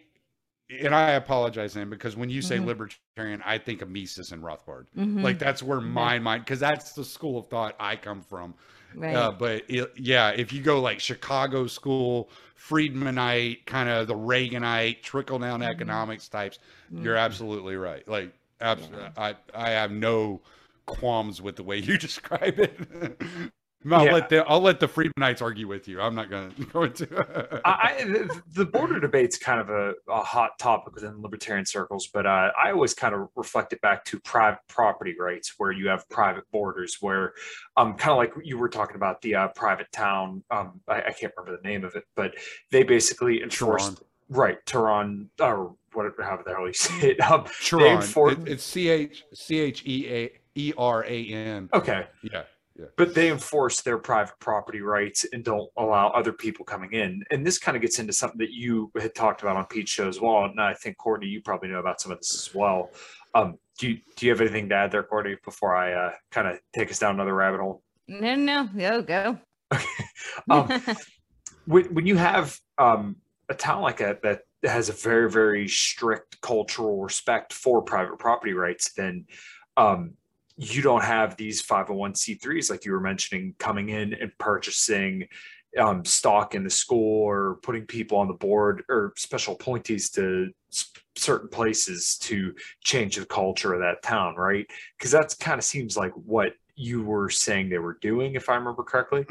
[0.69, 2.65] and I apologize then because when you say Mhm.
[2.65, 4.87] libertarian, I think of Mises and Rothbard.
[4.97, 8.55] Mhm, Like that's where my mind, because that's the school of thought I come from.
[8.95, 9.15] right.
[9.15, 15.01] Uh, but it, yeah, if you go like Chicago school, Friedmanite, kind of the Reaganite,
[15.03, 15.69] trickle down Mhm.
[15.69, 16.59] economics types,
[16.99, 17.21] you're Mhm.
[17.25, 18.07] absolutely right.
[18.07, 19.11] Like, abs- Yeah.
[19.17, 20.41] I I have no
[20.85, 23.21] qualms with the way you describe it.
[23.89, 24.13] I'll Yeah.
[24.13, 26.01] let the I'll let the Friedmanites argue with you.
[26.01, 27.61] I'm not going to go into.
[27.65, 32.07] I, I- the, the border debate's kind of a, a hot topic within libertarian circles,
[32.07, 35.87] but uh, I always kind of reflect it back to private property rights, where you
[35.87, 37.33] have private borders, where
[37.77, 40.43] um, kind of like you were talking about the uh, private town.
[40.51, 42.33] Um, I, I can't remember the name of it, but
[42.71, 47.21] they basically enforced right Tehran or whatever, however the hell you say it.
[47.21, 47.99] Um, Chiron.
[47.99, 51.69] enfor- It- it's C H C H E A E R A N.
[51.73, 52.43] okay, Yeah.
[52.79, 52.85] Yeah.
[52.95, 57.23] but they enforce their private property rights and don't allow other people coming in.
[57.29, 60.07] And this kind of gets into something that you had talked about on Pete's show
[60.07, 60.45] as well.
[60.45, 62.91] And I think Courtney, you probably know about some of this as well.
[63.35, 66.47] Um, do you do you have anything to add there, Courtney, before I uh, kind
[66.47, 67.83] of take us down another rabbit hole?
[68.07, 69.37] no, no, go, go.
[70.49, 70.81] Um,
[71.65, 73.17] when, when you have um,
[73.49, 78.53] a town like that that has a very very strict cultural respect for private property
[78.53, 79.25] rights, then
[79.77, 80.13] um,
[80.61, 85.25] you don't have these 501c3s like you were mentioning coming in and purchasing
[85.77, 90.49] um, stock in the school or putting people on the board or special appointees to
[91.15, 92.53] certain places to
[92.83, 94.65] change the culture of that town, right?
[94.97, 98.55] Because that kind of seems like what you were saying they were doing, if I
[98.55, 99.25] remember correctly.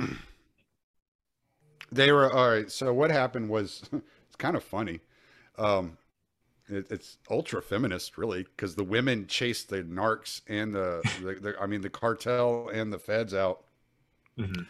[1.90, 2.70] They were all right.
[2.70, 5.00] So what happened was it's kind of funny.
[5.58, 5.98] Um,
[6.68, 11.54] it, it's ultra feminist, really, because the women chased the narcs and the, the, the
[11.60, 13.64] I mean the cartel and the feds out.
[14.38, 14.66] Mhm.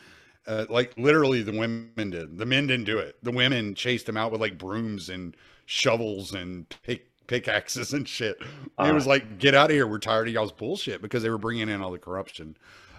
[0.47, 2.39] Uh, like literally, the women did.
[2.39, 3.17] The men didn't do it.
[3.23, 5.37] The women chased them out with like brooms and
[5.67, 8.39] shovels and pick pickaxes and shit.
[8.81, 9.87] it was like, get out of here.
[9.87, 12.57] We're tired of y'all's bullshit because they were bringing in all the corruption.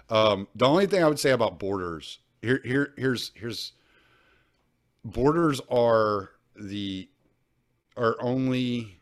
[0.08, 3.72] Um, the only thing I would say about borders here, here, here's, here's
[5.04, 7.08] borders are the
[7.96, 9.00] are only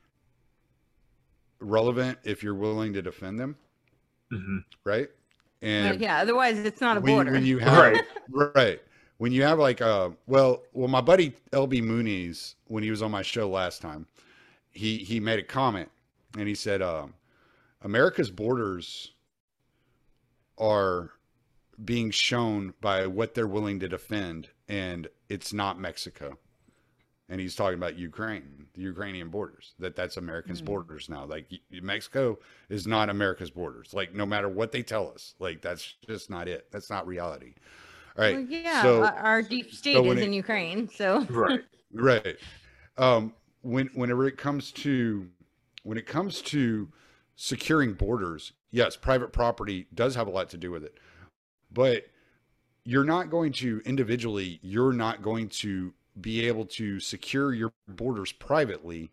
[1.60, 3.56] relevant if you're willing to defend them,
[4.32, 4.64] Mhm.
[4.84, 5.08] right?
[5.80, 7.32] Uh, And yeah, otherwise it's not a when, border.
[7.32, 8.04] when you have Right.
[8.54, 8.80] right
[9.18, 13.10] when you have like a well well my buddy lb moonies when he was on
[13.10, 14.06] my show last time
[14.70, 15.90] he he made a comment
[16.38, 17.14] and he said um
[17.82, 19.12] america's borders
[20.58, 21.12] are
[21.84, 26.38] being shown by what they're willing to defend and it's not mexico
[27.28, 29.74] and he's talking about Ukraine, the Ukrainian borders.
[29.78, 30.66] That that's America's Mhm.
[30.66, 31.24] borders now.
[31.26, 33.92] Like Mexico is not America's borders.
[33.92, 36.68] Like no matter what they tell us, like that's just not it.
[36.70, 37.54] That's not reality.
[38.16, 38.34] All right.
[38.36, 40.88] Well, yeah, so- our, our deep state so is when in Ukraine.
[40.88, 41.64] So Right.
[41.92, 42.36] Right.
[42.98, 45.28] Um, when whenever it comes to
[45.84, 46.92] when it comes to
[47.36, 50.98] securing borders, yes, private property does have a lot to do with it,
[51.72, 52.06] but
[52.84, 54.58] you're not going to individually.
[54.62, 59.10] You're not going to be able to secure your borders privately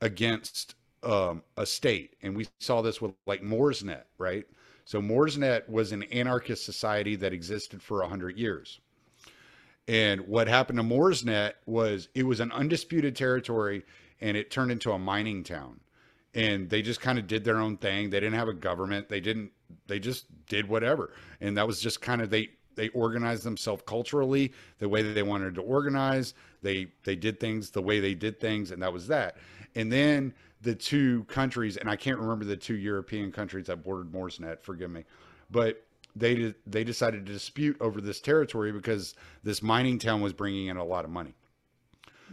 [0.00, 4.44] against um, a state, and we saw this with like Moresnet, right?
[4.84, 8.80] So Moresnet was an anarchist society that existed for a hundred years.
[9.88, 13.84] And what happened to Moresnet was it was an undisputed territory
[14.20, 15.80] and it turned into a mining town.
[16.34, 18.10] And they just kind of did their own thing.
[18.10, 19.08] They didn't have a government.
[19.08, 19.50] They didn't
[19.86, 21.12] they just did whatever.
[21.40, 25.22] And that was just kind of they they organized themselves culturally the way that they
[25.22, 26.34] wanted to organize.
[26.62, 29.36] They they did things the way they did things and that was that.
[29.74, 34.12] And then the two countries and I can't remember the two European countries that bordered
[34.12, 35.04] Moresnet, forgive me.
[35.50, 35.82] But
[36.14, 40.76] they they decided to dispute over this territory because this mining town was bringing in
[40.76, 41.34] a lot of money.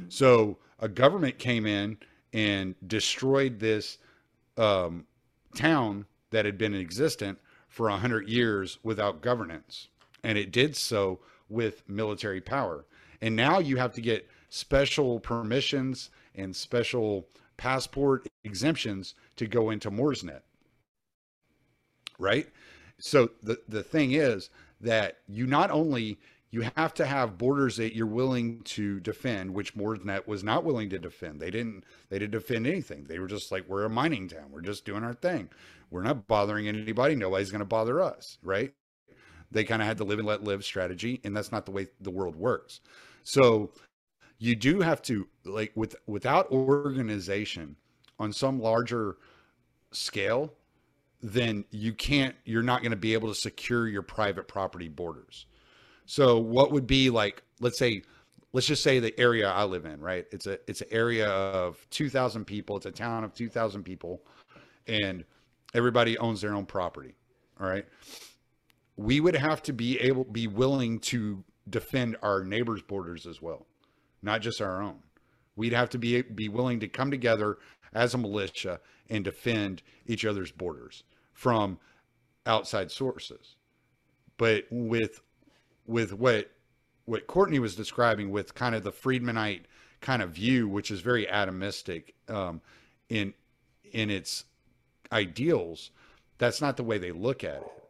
[0.10, 1.98] So a government came in
[2.34, 4.00] and destroyed this
[4.58, 5.06] um,
[5.56, 7.38] town that had been existent
[7.68, 9.90] for a hundred years without governance,
[10.24, 11.20] and it did so
[11.50, 12.86] with military power.
[13.22, 19.92] And now you have to get special permissions and special passport exemptions to go into
[19.92, 20.42] Moresnet.
[22.20, 22.48] Right?
[23.00, 24.50] so the the thing is
[24.82, 26.20] that you not only
[26.52, 30.90] you have to have borders that you're willing to defend, which Moresnet was not willing
[30.92, 31.40] to defend.
[31.42, 33.06] They didn't they didn't defend anything.
[33.06, 34.52] They were just like, we're a mining town.
[34.52, 35.50] We're just doing our thing.
[35.92, 37.16] We're not bothering anybody.
[37.16, 38.74] Nobody's to bother us, right?
[39.54, 41.88] They kind of had the live and let live strategy, and that's not the way
[42.02, 42.82] the world works.
[43.24, 43.72] So
[44.40, 47.76] you do have to like with without organization
[48.20, 49.18] on some larger
[49.92, 50.54] scale
[51.22, 55.46] then you can't you're not going to be able to secure your private property borders.
[56.06, 58.02] So what would be like let's say
[58.52, 60.26] let's just say the area i live in right?
[60.32, 64.22] It's a it's an area of 2000 people it's a town of 2000 people
[64.88, 65.24] and
[65.74, 67.16] everybody owns their own property
[67.62, 67.86] all right
[68.96, 73.66] we would have to be able be willing to defend our neighbors borders as well
[74.22, 75.00] not just our own
[75.56, 77.58] we'd have to be be willing to come together
[77.94, 78.80] as a militia
[79.10, 81.80] and defend each other's borders from
[82.46, 83.56] outside sources.
[84.38, 85.22] But with
[85.86, 86.52] with what
[87.06, 89.64] what Courtney was describing with kind of the Friedmanite
[90.02, 92.62] kind of view, which is very atomistic um,
[93.10, 93.34] in
[93.92, 94.46] in its
[95.12, 95.92] ideals,
[96.38, 97.83] that's not the way they look at it.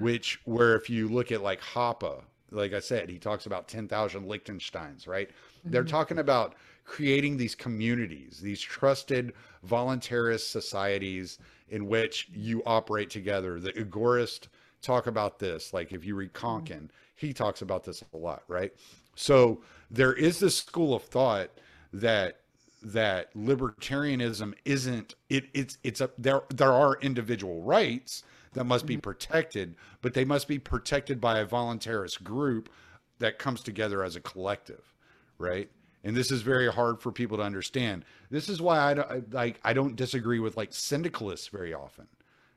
[0.00, 3.86] Which where if you look at like Hoppe, like I said, he talks about ten
[3.86, 5.30] thousand Liechtensteins, right?
[5.64, 5.90] They're mm-hmm.
[5.90, 9.32] talking about creating these communities, these trusted
[9.68, 11.38] voluntarist societies
[11.68, 13.60] in which you operate together.
[13.60, 14.48] The Agorists
[14.82, 15.72] talk about this.
[15.72, 16.46] Like if you read mm-hmm.
[16.46, 18.72] Konkin, he talks about this a lot, right?
[19.14, 21.50] So there is this school of thought
[21.92, 22.40] that
[22.82, 28.22] that libertarianism isn't it it's it's a there there are individual rights
[28.52, 32.68] that must be protected, but they must be protected by a voluntarist group
[33.18, 34.94] that comes together as a collective,
[35.38, 35.70] right?
[36.02, 38.04] And this is very hard for people to understand.
[38.30, 42.06] This is why I don't like I don't disagree with like syndicalists very often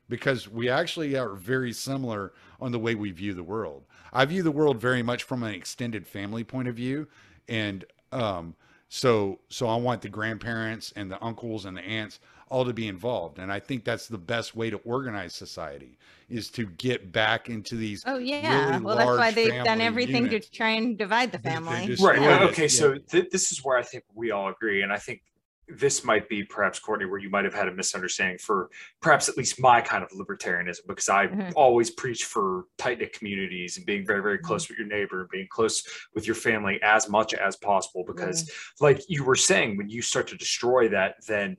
[0.08, 3.84] because we actually are very similar on the way we view the world.
[4.12, 7.06] I view the world very much from an extended family point of view
[7.48, 8.54] and um
[8.88, 12.88] so so I want the grandparents and the uncles and the aunts all to be
[12.88, 17.48] involved and I think that's the best way to organize society is to get back
[17.48, 18.70] into these Oh yeah.
[18.70, 20.48] really well, that's why they've done everything units.
[20.48, 21.86] to try and divide the They- they family.
[21.86, 22.20] just- Right.
[22.20, 22.44] Yeah.
[22.44, 22.68] Okay.
[22.68, 25.22] So th- this is where I think we all agree, and I think
[25.66, 28.68] this might be perhaps Courtney, where you might have had a misunderstanding for
[29.00, 31.52] perhaps at least my kind of libertarianism, because I Mhm.
[31.56, 34.46] always preach for tight knit communities and being very, very Mm-hmm.
[34.46, 35.82] close with your neighbor, and being close
[36.14, 38.04] with your family as much as possible.
[38.06, 41.56] Because, like you were saying, when you start to destroy that, then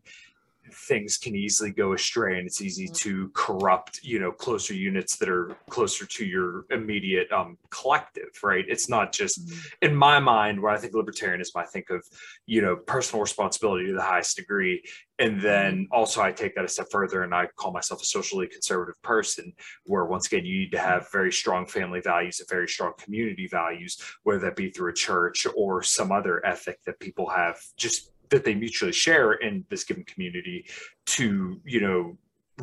[0.73, 2.93] things can easily go astray and it's easy mm-hmm.
[2.93, 8.65] to corrupt you know closer units that are closer to your immediate um collective right?
[8.67, 9.85] It's not just mm-hmm.
[9.85, 12.03] in my mind when i think libertarianism i think of
[12.45, 14.83] you know personal responsibility to the highest degree
[15.19, 15.93] and then mm-hmm.
[15.93, 19.53] also i take that a step further and i call myself a socially conservative person
[19.85, 23.47] where once again you need to have very strong family values and very strong community
[23.47, 28.11] values whether that be through a church or some other ethic that people have just
[28.29, 30.65] that they mutually share in this given community
[31.05, 32.17] to you know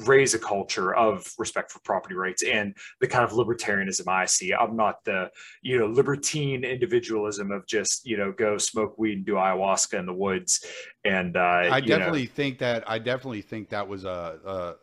[0.07, 4.53] raise a culture of respect for property rights and the kind of libertarianism I see.
[4.55, 9.27] I'm not the, you know, libertine individualism of just, you know, go smoke weed and
[9.27, 10.65] do ayahuasca in the woods.
[11.05, 14.39] And uh, I you know, definitely think that I definitely think that was a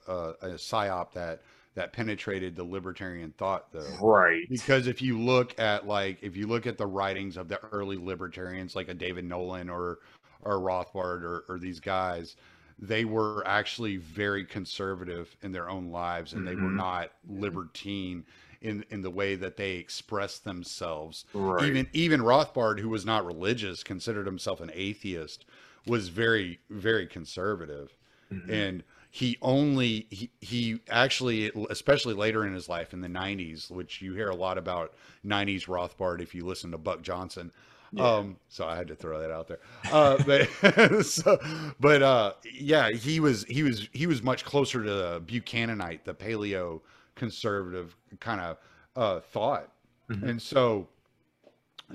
[0.07, 1.41] a, a, a psyop that
[1.75, 3.87] that penetrated the libertarian thought though.
[4.01, 4.43] right.
[4.49, 7.97] Because if you look at like if you look at the writings of the early
[7.97, 9.99] libertarians like a David Nolan or
[10.43, 12.35] or Rothbard or, or these guys,
[12.77, 16.75] they were actually very conservative in their own lives and they were Mhm.
[16.75, 18.25] not libertine
[18.61, 21.25] in in the way that they expressed themselves.
[21.33, 21.65] Right.
[21.67, 25.45] Even even Rothbard, who was not religious, considered himself an atheist,
[25.85, 27.97] was very very conservative,
[28.31, 28.49] Mhm.
[28.49, 34.01] and he only he, he actually especially later in his life in the 90s which
[34.01, 37.51] you hear a lot about 90s rothbard if you listen to buck johnson
[37.91, 38.07] Yeah.
[38.07, 39.59] um so i had to throw that out there
[39.91, 41.39] uh but so
[41.79, 46.13] but uh yeah he was he was he was much closer to the buchananite the
[46.13, 46.81] paleo
[47.15, 48.57] conservative kind of
[48.95, 49.71] uh thought
[50.09, 50.27] Mhm.
[50.29, 50.87] and so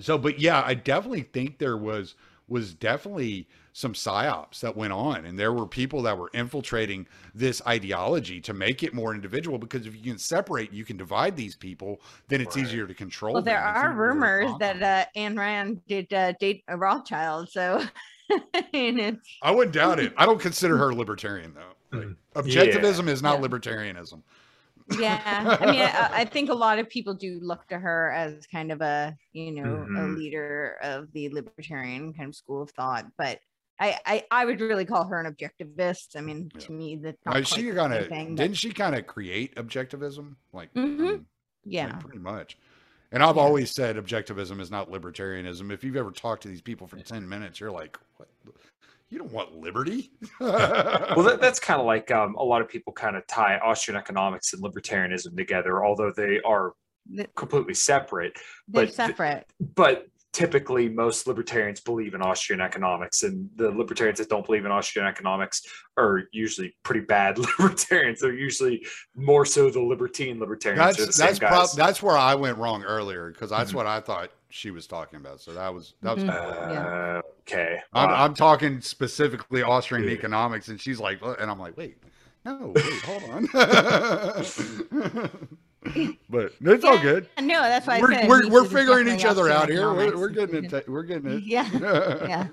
[0.00, 2.14] so but yeah i definitely think there was
[2.48, 7.04] was definitely some psyops that went on and there were people that were infiltrating
[7.34, 11.36] this ideology to make it more individual because if you can separate you can divide
[11.36, 12.64] these people then it's Right.
[12.64, 13.70] easier to control Well, there them.
[13.70, 17.82] It's are easier rumors that uh, Ayn Rand did uh, date a Rothschild, so
[18.72, 22.16] and it's i wouldn't doubt it i don't consider her libertarian though Like, Mm.
[22.36, 23.48] objectivism is not Yeah.
[23.48, 24.22] libertarianism
[24.98, 25.56] yeah.
[25.60, 28.70] I mean, I, I think a lot of people do look to her as kind
[28.70, 30.16] of a you know a Mhm.
[30.16, 33.40] leader of the libertarian kind of school of thought, but.
[33.80, 36.16] I, I, I would really call her an objectivist.
[36.16, 36.60] I mean, Yeah.
[36.60, 39.54] to me, that's Uh, not quite she the kind of didn't she kind of create
[39.56, 40.98] objectivism like I Mhm.
[40.98, 41.20] mean, Like,
[41.64, 41.92] yeah.
[41.96, 42.56] pretty much.
[43.10, 43.42] And I've Yeah.
[43.42, 45.72] always said objectivism is not libertarianism.
[45.72, 48.28] If you've ever talked to these people for 10 minutes, you're like, what?
[49.10, 50.10] You don't want liberty?
[50.40, 53.96] well, that, that's kind of like um, a lot of people kind of tie Austrian
[53.98, 56.72] economics and libertarianism together, although they are
[57.36, 58.32] completely separate.
[58.66, 59.46] They're but- separate.
[59.74, 64.70] But typically, most libertarians believe in Austrian economics, and the libertarians that don't believe in
[64.72, 65.62] Austrian economics
[65.96, 68.20] are usually pretty bad libertarians.
[68.20, 70.98] They're usually more so the libertine libertarians.
[70.98, 71.50] They're the that's same that's guys.
[71.50, 73.76] prob- that's where I went wrong earlier because that's Mhm.
[73.76, 75.40] what I thought she was talking about.
[75.40, 76.24] So that was that was.
[76.24, 76.72] Mhm.
[76.72, 77.18] Yeah.
[77.18, 77.78] Uh, okay.
[77.94, 78.24] I'm, Wow.
[78.24, 80.10] I'm talking specifically Austrian Yeah.
[80.14, 81.96] economics, and she's like, and I'm like, wait,
[82.44, 83.48] no, wait, hold on.
[86.30, 87.28] but it's all good.
[87.40, 89.92] No, that's why We're we're, we're figuring each other out here.
[89.92, 90.88] We're, we're getting it.
[90.88, 91.44] We're getting it.
[91.44, 92.48] Yeah, yeah.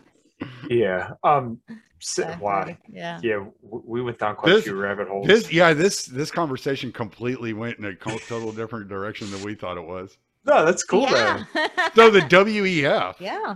[0.69, 1.11] yeah.
[1.23, 1.59] Um.
[1.99, 2.67] So, wow.
[2.91, 3.19] Yeah.
[3.21, 5.27] Yeah, we went down quite This- a few rabbit holes.
[5.27, 9.77] This yeah, this this conversation completely went in a total different direction than we thought
[9.77, 10.17] it was.
[10.45, 11.43] No, that's cool yeah.
[11.95, 13.19] So the WEF.
[13.19, 13.55] yeah.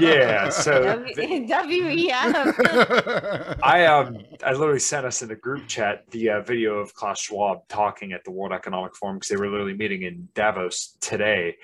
[0.00, 0.48] Yeah.
[0.50, 3.58] So W- the- WEF.
[3.62, 7.20] I um I literally sent us in the group chat the uh, video of Klaus
[7.20, 11.56] Schwab talking at the World Economic Forum because they were literally meeting in Davos today.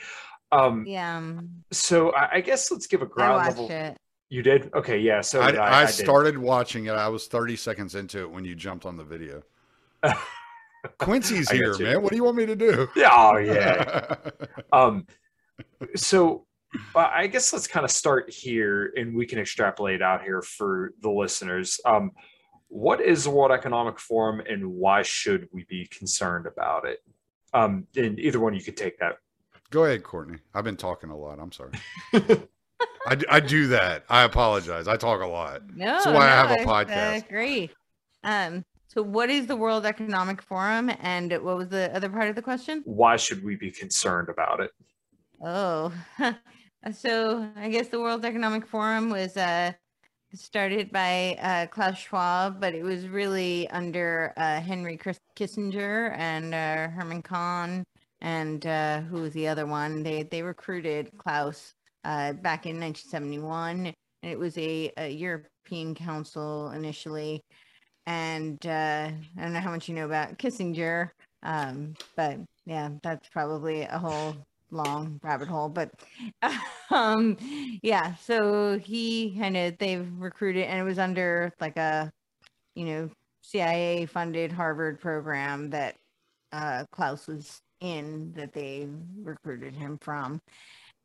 [0.53, 1.17] Um, yeah.
[1.17, 3.71] um, so I, I guess let's give a ground watched level.
[3.71, 3.97] it.
[4.31, 4.71] You did?
[4.75, 5.21] Okay, yeah.
[5.23, 5.93] So I, did I, I, did.
[5.95, 6.93] started watching it.
[6.93, 9.43] I was 30 seconds into it when you jumped on the video.
[10.99, 12.03] Quincy's here, man.
[12.03, 12.89] What do you want me to do?
[12.97, 14.15] Yeah, oh yeah.
[14.73, 15.07] um,
[15.97, 16.47] so
[16.95, 21.11] I guess let's kind of start here, and we can extrapolate out here for the
[21.11, 21.81] listeners.
[21.85, 22.13] Um,
[22.69, 27.01] what is the World Economic Forum, and why should we be concerned about it?
[27.53, 29.17] Um, and either one, you could take that.
[29.71, 30.39] Go ahead, Courtney.
[30.55, 31.41] I've been talking a lot.
[31.41, 31.73] I'm sorry.
[33.07, 34.05] I, I do that.
[34.09, 34.87] I apologize.
[34.87, 35.63] I talk a lot.
[35.75, 37.29] No, That's why I have a no, it's, podcast.
[37.29, 37.71] great.
[38.23, 42.35] Um, so what is the World Economic Forum and what was the other part of
[42.35, 42.83] the question?
[42.85, 44.71] Why should we be concerned about it?
[45.41, 45.93] Oh,
[46.93, 49.73] so I guess the World Economic Forum was uh,
[50.35, 54.99] started by uh, Klaus Schwab, but it was really under uh, Henry
[55.37, 57.85] Kissinger and uh, Herman Kahn
[58.21, 60.03] and uh, who was the other one?
[60.03, 61.75] They they recruited Klaus
[62.05, 67.43] uh, back in 1971, and it was a, a European Council initially.
[68.11, 71.11] And uh, I don't know how much you know about Kissinger,
[71.45, 74.35] um, but yeah, that's probably a whole
[74.73, 75.69] long rabbit hole.
[75.69, 75.93] But
[76.91, 77.37] um,
[77.85, 82.11] yeah, so he kind of they've recruited, and it was under like a
[82.75, 83.11] you know
[83.43, 85.95] CIA funded Harvard program that
[86.51, 88.89] uh, Klaus was in that they
[89.23, 90.41] recruited him from.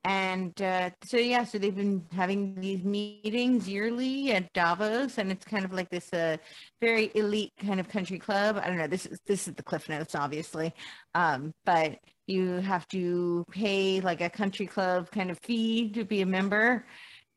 [0.05, 5.43] And uh, so yeah, so they've been having these meetings yearly at Davos, and it's
[5.43, 6.37] kind of like this uh,
[6.79, 8.61] very elite kind of country club.
[8.63, 8.85] I don't know.
[8.85, 10.75] This is this is the cliff notes, obviously,
[11.15, 11.97] um, but
[12.27, 16.85] you have to pay like a country club kind of fee to be a member,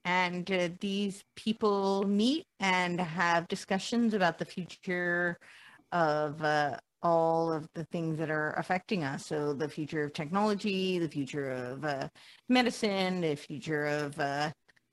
[0.04, 5.38] and uh, these people meet and have discussions about the future
[5.90, 9.26] of uh, all of the things that are affecting us.
[9.26, 12.08] So the future of technology, the future of uh,
[12.48, 14.50] medicine, the future of uh,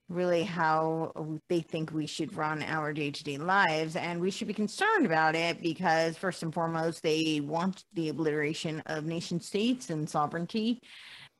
[0.08, 1.12] really how
[1.49, 5.62] they think we should run our day-to-day lives and we should be concerned about it
[5.62, 10.80] because first and foremost they want the obliteration of nation states and sovereignty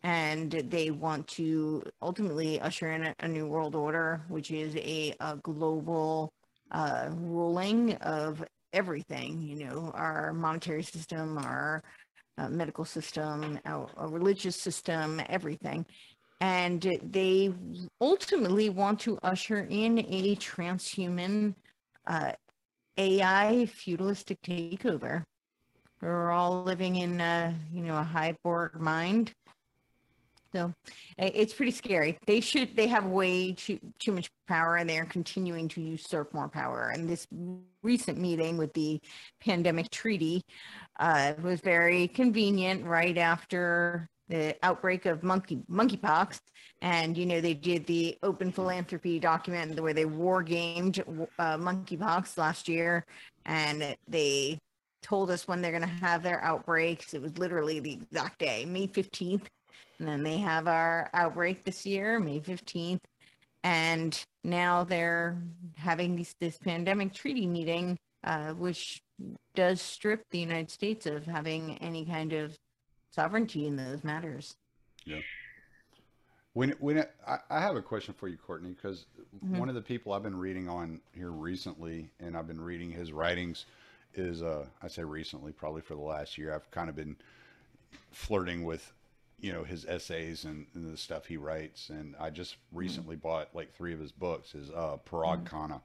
[0.02, 5.38] and they want to ultimately usher in a, new world order which is a, a
[5.44, 6.34] global
[6.72, 8.44] uh, ruling of
[8.76, 11.84] everything you know our monetary system our
[12.38, 15.86] uh, medical system our, our religious system everything
[16.42, 17.54] and they
[18.02, 21.56] ultimately want to usher in a transhuman
[22.08, 22.34] uh,
[22.98, 25.24] AI feudalistic takeover.
[26.02, 29.34] We're all living in, a, you know, a hyborg mind.
[30.56, 30.74] So
[31.18, 32.18] it's pretty scary.
[32.26, 32.78] They should.
[32.78, 36.92] They have way too too much power, and they are continuing to usurp more power.
[36.94, 37.28] And this
[37.84, 39.02] recent meeting with the
[39.42, 40.42] pandemic treaty
[40.98, 42.86] uh, was very convenient.
[42.86, 46.40] Right after the outbreak of monkey monkeypox,
[46.82, 51.04] and you know they did the open philanthropy document where they war gamed
[51.38, 53.06] uh, monkeypox last year,
[53.46, 54.58] and they
[55.04, 57.14] told us when they're going to have their outbreaks.
[57.14, 59.48] It was literally the exact day, May fifteenth,
[60.00, 63.02] and then they have our outbreak this year, May fifteenth,
[63.64, 65.38] and now they're
[65.76, 69.02] having this, this pandemic treaty meeting, uh, which
[69.56, 72.56] does strip the United States of having any kind of
[73.12, 74.56] sovereignty in those matters.
[75.06, 75.22] Yeah.
[76.54, 79.58] When when I, I have a question for you, Courtney, because mm-hmm.
[79.58, 83.12] one of the people I've been reading on here recently, and I've been reading his
[83.12, 83.66] writings,
[84.14, 87.18] is uh, I say recently, probably for the last year, I've kind of been
[88.12, 88.94] flirting with,
[89.40, 92.78] you know, his essays and, and the stuff he writes, and I just mm-hmm.
[92.78, 93.28] recently mm-hmm.
[93.28, 94.52] bought like three of his books.
[94.52, 95.56] his uh, Parag mm-hmm.
[95.56, 95.82] Khanna,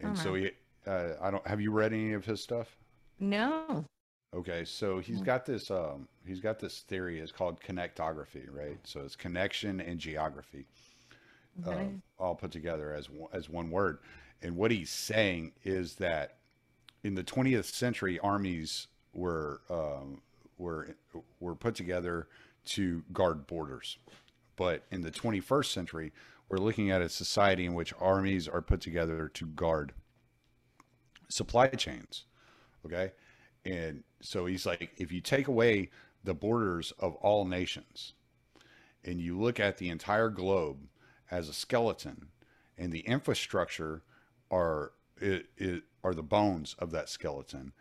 [0.00, 0.50] and so he,
[0.86, 2.76] uh, I don't have you read any of his stuff?
[3.20, 3.84] No.
[4.34, 7.20] Okay, so he's got this um, he's got this theory.
[7.20, 8.78] It's called connectography, right?
[8.82, 10.66] So it's connection and geography,
[11.64, 11.88] okay.
[12.18, 13.98] uh, all put together as as one word.
[14.42, 16.38] And what he's saying is that
[17.04, 20.20] in the 20th century, armies were um,
[20.58, 20.96] were
[21.40, 22.28] were put together
[22.64, 23.98] to guard borders,
[24.56, 26.12] but in the 21st century,
[26.48, 29.92] we're looking at a society in which armies are put together to guard
[31.28, 32.24] supply chains.
[32.84, 33.12] Okay,
[33.64, 35.90] and so he's like, if you take away
[36.22, 38.14] the borders of all nations
[39.04, 40.78] and you look at the entire globe
[41.30, 42.28] as a skeleton
[42.78, 44.02] and the infrastructure
[44.50, 47.72] are it, it are the bones of that skeleton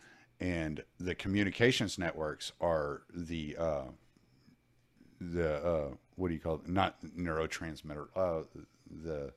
[0.44, 3.84] and the communications networks are the uh,
[5.22, 5.88] the uh,
[6.18, 6.68] what do you call it?
[6.68, 8.08] Not neurotransmitter.
[8.14, 8.44] Uh,
[9.04, 9.32] the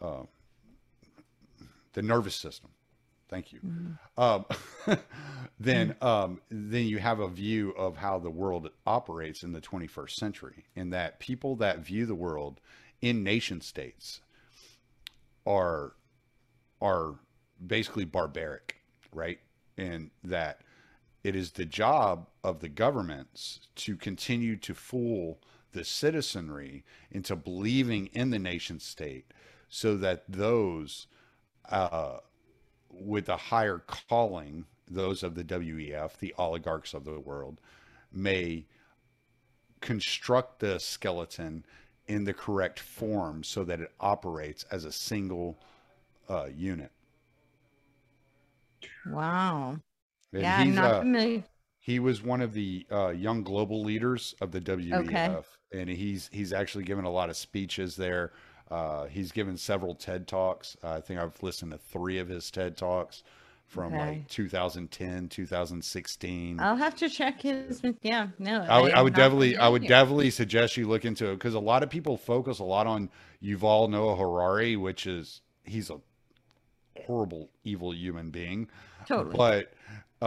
[0.00, 0.22] uh,
[1.92, 2.70] the nervous system.
[3.28, 3.58] Thank you.
[3.66, 4.22] Mm-hmm.
[4.22, 4.44] Um,
[5.58, 6.06] then, mm-hmm.
[6.06, 10.66] um, then you have a view of how the world operates in the 21st century,
[10.76, 12.60] in that people that view the world
[13.02, 14.20] in nation states
[15.44, 15.94] are
[16.80, 17.14] are
[17.66, 18.76] basically barbaric,
[19.12, 19.40] right?
[19.76, 20.60] And that
[21.22, 25.38] it is the job of the governments to continue to fool
[25.72, 29.32] the citizenry into believing in the nation state,
[29.68, 31.06] so that those
[31.68, 32.18] uh,
[32.90, 37.60] with a higher calling, those of the WEF, the oligarchs of the world,
[38.12, 38.64] may
[39.80, 41.64] construct the skeleton
[42.06, 45.58] in the correct form so that it operates as a single
[46.28, 46.92] uh, unit.
[49.06, 49.78] Wow.
[50.32, 51.44] And yeah, I'm not uh, familiar.
[51.78, 55.36] He was one of the uh, young global leaders of the WEF, okay.
[55.72, 58.32] and he's he's actually given a lot of speeches there.
[58.70, 60.76] Uh, he's given several TED Talks.
[60.82, 63.22] Uh, I think I've listened to three of his TED Talks
[63.66, 63.98] from okay.
[63.98, 66.60] like 2010, 2016.
[66.60, 67.82] I'll have to check his.
[68.02, 68.62] Yeah, no.
[68.68, 71.54] I would, I, I would definitely, I would definitely suggest you look into it because
[71.54, 73.10] a lot of people focus a lot on
[73.42, 76.00] Yuval Noah Harari, which is he's a
[77.06, 78.68] horrible, evil human being.
[79.06, 79.36] Totally.
[79.36, 79.72] But,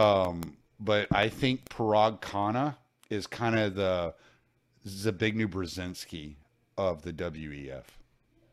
[0.00, 2.76] um, but I think Parag Khanna
[3.10, 4.14] is kind of the
[4.86, 6.36] Zbigniew Brzezinski
[6.78, 7.84] of the WEF.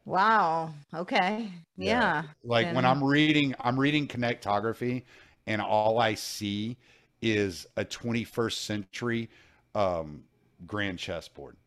[0.05, 0.73] Wow.
[0.93, 1.51] Okay.
[1.77, 1.85] Yeah.
[1.85, 2.23] yeah.
[2.43, 2.75] Like and...
[2.75, 5.05] when I'm reading, I'm reading connectography,
[5.47, 6.77] and all I see
[7.21, 9.29] is a 21st century
[9.75, 10.23] um,
[10.65, 11.57] grand chessboard.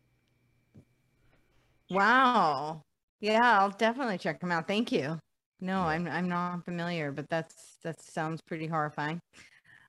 [1.89, 2.81] Wow.
[3.19, 4.67] Yeah, I'll definitely check them out.
[4.67, 5.19] Thank you.
[5.61, 9.21] No, I'm I'm not familiar, but that's that sounds pretty horrifying.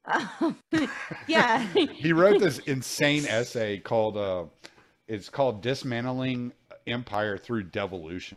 [0.04, 0.58] Um,
[1.26, 1.62] yeah.
[1.62, 4.44] he wrote this insane essay called uh,
[5.08, 6.52] it's called dismantling
[6.86, 8.36] empire through devolution,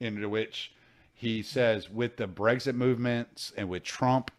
[0.00, 0.72] into which
[1.12, 4.30] he says with the Brexit movements and with Trump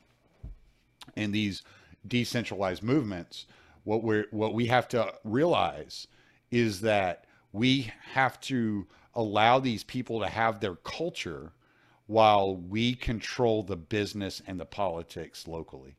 [1.17, 1.63] and these
[2.07, 3.45] decentralized movements,
[3.84, 6.07] what we're what we have to realize
[6.49, 11.51] is that we have to allow these people to have their culture
[12.07, 15.95] while we control the business and the politics locally.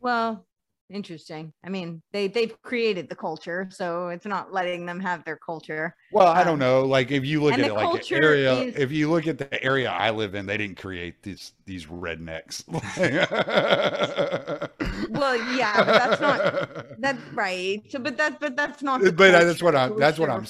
[0.00, 0.44] Well,
[0.90, 1.52] interesting.
[1.64, 5.94] I mean, they they've created the culture, so it's not letting them have their culture.
[6.10, 6.84] Well, I don't Um, know.
[6.84, 9.90] Like if you look at it like area, is- if you look at the area
[9.90, 12.62] I live in, they didn't create these these rednecks.
[15.10, 17.82] Well, yeah, but that's not that's right.
[17.90, 19.00] So, but that's but that's not.
[19.02, 20.46] but that's what I'm that's what I'm referring.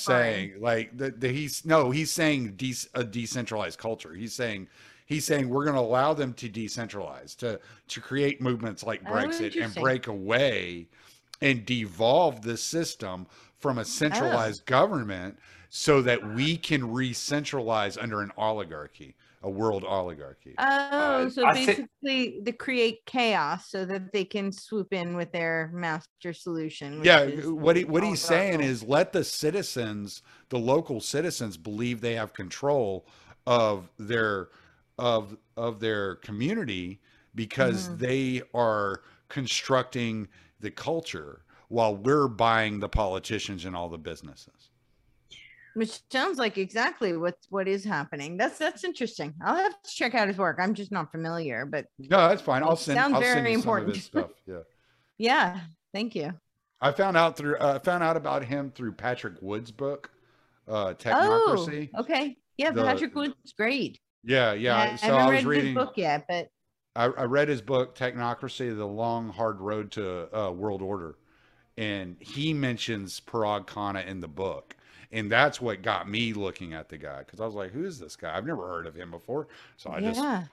[0.50, 0.52] saying.
[0.60, 4.12] Like the, the he's no, he's saying de- a decentralized culture.
[4.14, 4.68] He's saying
[5.06, 9.10] he's saying we're going to allow them to decentralize to to create movements like Oh,
[9.12, 10.88] Brexit and break away
[11.42, 13.26] and devolve the system
[13.58, 13.82] from Oh.
[13.82, 15.38] a centralized government
[15.70, 19.14] so that we can re-centralize under an oligarchy,
[19.44, 20.54] a world oligarchy.
[20.58, 25.30] Oh, so I thi- basically, they create chaos so that they can swoop in with
[25.32, 27.04] their master solution.
[27.04, 27.26] yeah
[27.66, 32.32] what he, what he's saying is let the citizens the local citizens believe they have
[32.32, 33.06] control
[33.46, 34.48] of their
[34.98, 37.00] of of their community
[37.34, 37.98] because Mhm.
[37.98, 40.28] they are constructing
[40.60, 44.63] the culture while we're buying the politicians and all the businesses
[45.74, 48.36] which sounds like exactly what what is happening.
[48.36, 49.34] That's that's interesting.
[49.44, 50.58] I'll have to check out his work.
[50.60, 53.58] I'm just not familiar, but no that's fine i'll send Sounds i'll send very you
[53.58, 53.86] important.
[53.86, 54.58] some of his stuff yeah
[55.18, 55.60] yeah,
[55.92, 56.32] thank you.
[56.80, 60.10] i found out through uh, i found out about him through patrick wood's book
[60.68, 62.36] uh Oh, technocracy okay.
[62.56, 63.98] Yeah, The- Patrick Wood's great.
[64.24, 66.48] yeah yeah, I so haven't i was read reading his book yet, but
[66.96, 71.16] I, I read his book Technocracy: The Long Hard Road to uh, World Order,
[71.76, 74.76] and he mentions Parag Khanna in the book,
[75.14, 77.98] and that's what got me looking at the guy because I was like, "Who is
[77.98, 78.36] this guy?
[78.36, 80.44] I've never heard of him before." So I yeah.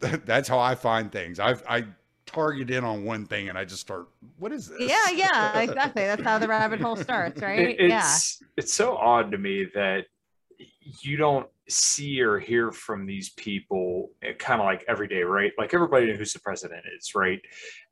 [0.00, 1.38] just that's how I find things.
[1.38, 1.84] I I
[2.26, 4.08] target in on one thing and I just start,
[4.38, 6.02] "What is this?" Yeah, yeah, exactly.
[6.02, 7.78] That's how the rabbit hole starts, right?
[7.78, 7.98] It- yeah.
[7.98, 10.06] it's it's so odd to me that
[11.00, 15.52] you don't see or hear from these people eh, kind of like every day, right?
[15.56, 17.40] Like everybody knows who the president is, right?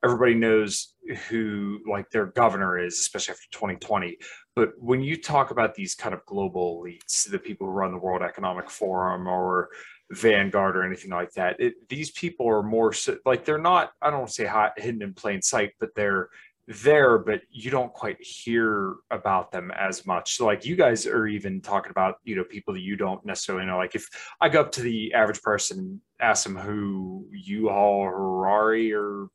[0.04, 0.94] Everybody knows
[1.28, 4.18] who like their governor is, especially after 2020.
[4.54, 7.98] But when you talk about these kind of global elites, the people who run the
[7.98, 9.70] World Economic Forum or
[10.10, 13.92] Vanguard or anything like that, it, these people are more so, like they're not.
[14.02, 16.28] I don't say hot, hidden in plain sight, but they're
[16.68, 20.36] there, but you don't quite hear about them as much.
[20.36, 23.64] So like you guys are even talking about, you know, people that you don't necessarily
[23.64, 23.78] know.
[23.78, 24.06] Like if
[24.40, 29.28] I go up to the average person and ask them who you all Harari or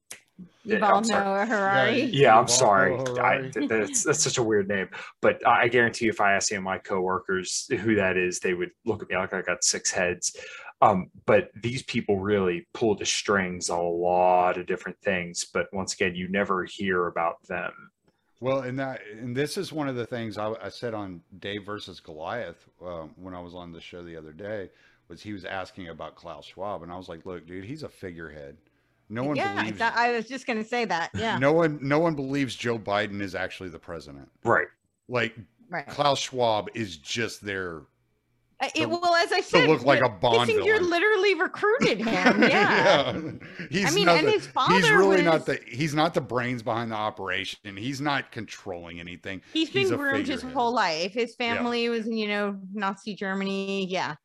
[0.66, 2.04] You've all know Harari.
[2.04, 2.96] yeah, I'm sorry.
[3.20, 4.90] I, that's, that's such a weird name.
[5.22, 8.40] But I I guarantee you, if I asked any of my coworkers who that is,
[8.40, 10.36] they would look at me like I got six heads.
[10.84, 15.46] Um, but these people really pull the strings on a lot of different things.
[15.46, 17.72] But once again, you never hear about them.
[18.42, 21.64] Well, and that and this is one of the things I, I said on Dave
[21.66, 24.70] versus Goliath um, when I was on the show the other day
[25.08, 27.90] was he was asking about Klaus Schwab, and I was like, "Look, dude, he's a
[27.90, 28.58] figurehead.
[29.08, 29.80] No one yeah, believes.
[29.80, 31.12] that- I was just gonna say that.
[31.14, 34.30] Yeah, No one, no one believes Joe Biden is actually the president.
[34.44, 34.68] Right.
[35.08, 35.36] Like
[35.70, 35.88] right.
[35.88, 37.84] Klaus Schwab is just there.
[38.66, 42.44] Uh, It, well, as I said, look like a Bond Kissinger literally recruited him.
[42.44, 43.14] Yeah.
[43.70, 46.62] He's I mean, and the- his father he's really not the he's not the brains
[46.64, 47.78] behind the operation.
[47.78, 49.42] He's not controlling anything.
[49.54, 51.14] He's been He's groomed his whole life.
[51.14, 51.56] His Yeah.
[51.56, 53.86] family was in, you know, Nazi Germany.
[53.88, 54.16] Yeah.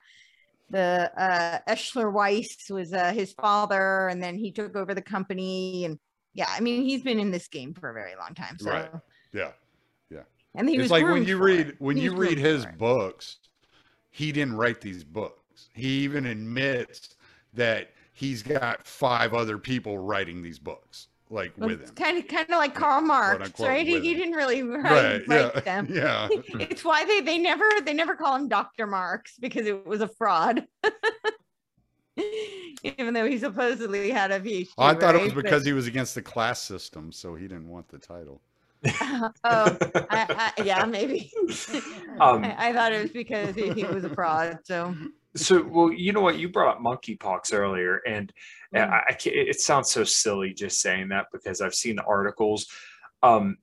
[0.71, 5.85] The uh Escher Wyss was uh, his father, and then he took over the company.
[5.87, 5.99] And
[6.35, 8.59] yeah, I mean, he's been in this game for a very long time.
[8.59, 8.91] So, Right.
[9.33, 9.53] Yeah.
[10.11, 10.23] Yeah.
[10.55, 11.77] And he it's was like when you read it.
[11.79, 13.39] when He you read his books
[14.19, 17.15] he didn't write these books he even admits
[17.55, 22.19] that he's got five other people writing these books like Well, with it's him kind
[22.19, 23.87] of kind of like Karl Marx, unquote, right?
[23.87, 25.87] He, he didn't really write, write yeah them.
[25.91, 28.87] yeah it's why they they never they never call him Dr.
[28.87, 30.67] Marx because it was a fraud.
[32.83, 34.67] Even though he supposedly had a PhD.
[34.79, 35.37] i thought it was right?
[35.37, 38.41] But- because he was against the class system so he didn't want the title
[39.45, 39.77] oh,
[40.11, 41.33] I, I, yeah, maybe.
[42.21, 44.59] Um, I, I thought it was because he, he was a fraud.
[44.65, 44.93] So
[45.37, 46.37] So, well, you know what?
[46.37, 48.33] You brought up monkeypox earlier, and
[48.73, 48.93] and Mm.
[48.93, 52.67] I, it sounds so silly just saying that because I've seen the articles.
[53.23, 53.59] Um,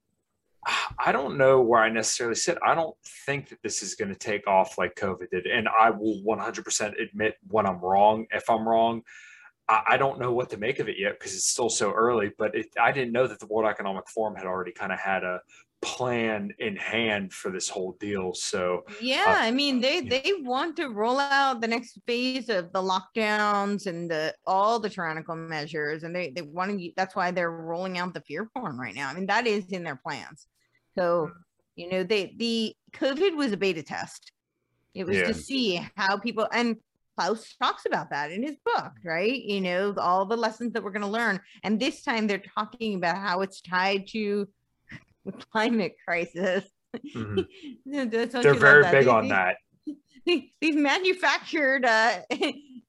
[0.97, 2.57] I don't know where I necessarily sit.
[2.65, 2.95] I don't
[3.25, 7.01] think that this is going to take off like COVID did, and I will 100%
[7.01, 8.25] admit when I'm wrong.
[8.31, 9.03] If I'm wrong,
[9.67, 12.31] I, I don't know what to make of it yet because it's still so early.
[12.37, 15.23] But it, I didn't know that the World Economic Forum had already kind of had
[15.23, 15.39] a
[15.81, 18.33] plan in hand for this whole deal.
[18.33, 22.73] So Yeah, uh, I mean they they want to roll out the next phase of
[22.73, 26.91] the lockdowns and the all the tyrannical measures, and they they want to.
[26.97, 29.09] That's why they're rolling out the fear porn right now.
[29.09, 30.47] I mean that is in their plans.
[30.97, 31.31] So hmm.
[31.75, 34.31] you know they the COVID was a beta test.
[34.95, 35.27] It was Yeah.
[35.27, 36.77] to see how people and
[37.17, 39.41] Klaus talks about that in his book, right?
[39.41, 42.95] You know all the lessons that we're going to learn, and this time they're talking
[42.95, 44.47] about how it's tied to
[45.25, 46.63] the climate crisis.
[47.15, 47.45] mhm,
[47.85, 49.55] they're very big These- on these- that.
[50.25, 52.19] these, these manufactured uh,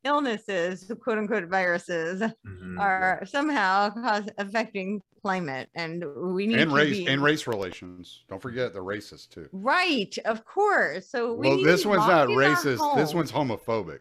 [0.05, 2.81] illnesses, quote unquote viruses, Mhm.
[2.81, 8.23] are somehow cause, affecting climate, and we need and to race be and race relations.
[8.28, 9.48] Don't forget the racist too.
[9.53, 11.11] right, of course.
[11.11, 12.97] So we Well, need this to one's not racist.
[12.97, 14.01] This one's homophobic.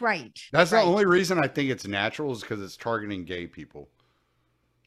[0.00, 0.38] Right.
[0.52, 0.82] That's right.
[0.82, 3.88] the only reason I think it's natural is because it's targeting gay people.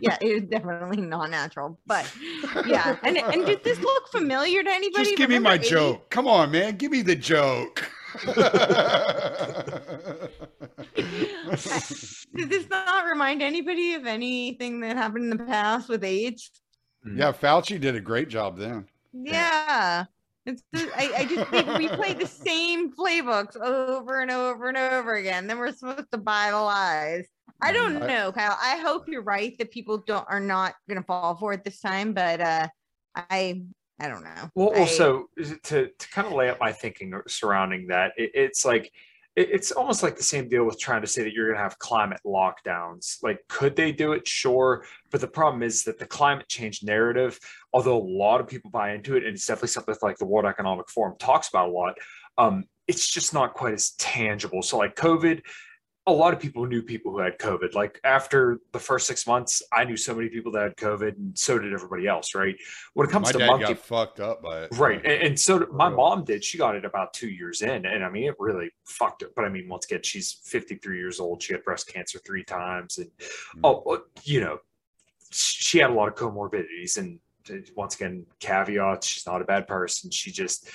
[0.00, 2.10] yeah, it is definitely not natural, but
[2.66, 2.96] yeah.
[3.02, 5.04] And and did this look familiar to anybody?
[5.04, 6.10] Just give me my 80 joke.
[6.10, 6.76] Come on, man.
[6.76, 7.90] Give me the joke.
[12.34, 16.50] Did this not remind anybody of anything that happened in the past with AIDS?
[17.04, 18.88] yeah, Fauci did a great job then.
[19.12, 20.06] Yeah.
[20.46, 24.76] It's the, I, I just think we play the same playbooks over and over and
[24.78, 25.46] over again.
[25.46, 27.26] Then we're supposed to buy the lies.
[27.62, 28.56] I don't I- know, Kyle.
[28.60, 32.14] I hope you're right that people don't are not gonna fall for it this time,
[32.14, 32.68] but uh
[33.14, 33.62] I
[34.00, 34.50] I don't know.
[34.54, 35.26] Well, I- also
[35.64, 38.92] to to kind of lay out my thinking surrounding that, it, it's like it-
[39.40, 41.78] it's almost like the same deal with trying to say that you're going to have
[41.78, 43.16] climate lockdowns.
[43.22, 44.26] Like, could they do it?
[44.26, 47.38] Sure, but the problem is that the climate change narrative,
[47.72, 50.46] although a lot of people buy into it, and it's definitely something like the World
[50.46, 51.94] Economic Forum talks about a lot.
[52.38, 54.62] Um, it's just not quite as tangible.
[54.62, 55.42] So, like COVID,
[56.10, 57.74] a lot of people knew people who had COVID.
[57.74, 61.38] Like after the first six months, I knew so many people that had COVID, and
[61.38, 62.34] so did everybody else.
[62.34, 62.56] Right?
[62.94, 64.70] When it comes My to monkey, got fucked up by it.
[64.76, 65.96] right, and, and so my real.
[65.96, 66.44] mom did.
[66.44, 69.28] She got it about two years in, and I mean, it really fucked her.
[69.34, 71.42] But I mean, once again, she's 53 years old.
[71.42, 73.10] She had breast cancer three times, and
[73.56, 73.60] Mm.
[73.64, 74.58] oh, you know,
[75.30, 76.98] she had a lot of comorbidities.
[76.98, 77.18] And
[77.50, 80.10] uh, once again, caveat: she's not a bad person.
[80.10, 80.68] She just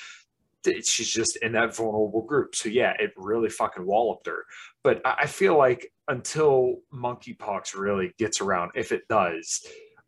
[0.66, 2.56] she's just in that vulnerable group.
[2.56, 4.46] So yeah, it really fucking walloped her.
[4.84, 9.66] But I feel like until monkeypox really gets around, if it does,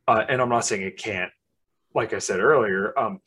[0.07, 1.31] uh, and I'm not saying it can't,
[1.93, 3.19] like I said earlier, um,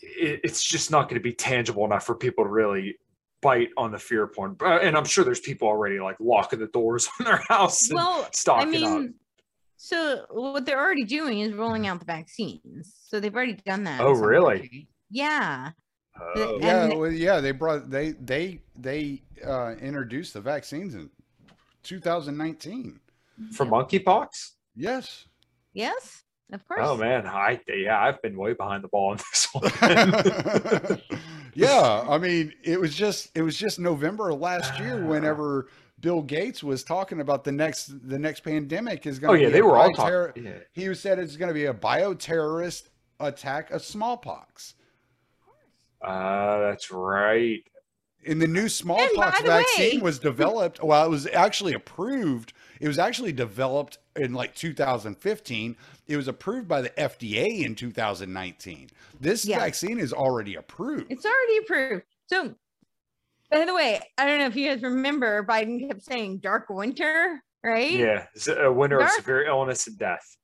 [0.00, 2.96] it, it's just not going to be tangible enough for people to really
[3.40, 4.56] bite on the fear porn.
[4.60, 8.28] Uh, And I'm sure there's people already like locking the doors on their house well,
[8.48, 9.10] I mean, up.
[9.76, 12.94] so what they're already doing is rolling out the vaccines.
[13.06, 14.00] So they've already done that.
[14.00, 14.60] Oh, really?
[14.60, 14.86] countries.
[15.10, 15.70] Yeah.
[16.20, 16.58] Oh.
[16.60, 21.10] Yeah, well, yeah, they brought they they they uh, introduced the vaccines in
[21.82, 23.00] 2019.
[23.52, 24.52] For monkeypox?
[24.74, 25.26] Yes.
[25.72, 26.80] Yes, of course.
[26.82, 31.00] Oh man, I yeah, I've been way behind the ball on this one.
[31.54, 35.68] yeah, I mean, it was just it was just November of last year whenever
[36.00, 39.48] Bill Gates was talking about the next the next pandemic is going oh to yeah,
[39.48, 40.46] be they a were all bioterror- talking.
[40.46, 40.58] Yeah.
[40.72, 42.88] He said it's going to be a bioterrorist
[43.20, 44.74] attack of smallpox.
[46.04, 47.60] Uh, that's right.
[48.26, 50.82] And the new smallpox the vaccine way- was developed.
[50.82, 52.52] Well, it was actually approved.
[52.80, 55.76] It was actually developed in like 2015.
[56.06, 58.90] It was approved by the FDA in 2019.
[59.20, 59.58] This Yeah.
[59.58, 61.10] vaccine is already approved.
[61.10, 62.04] It's already approved.
[62.26, 62.54] So,
[63.50, 67.42] by the way, I don't know if you guys remember, Biden kept saying dark winter,
[67.64, 67.90] right?
[67.92, 70.36] Yeah, it's a winter of severe illness and death.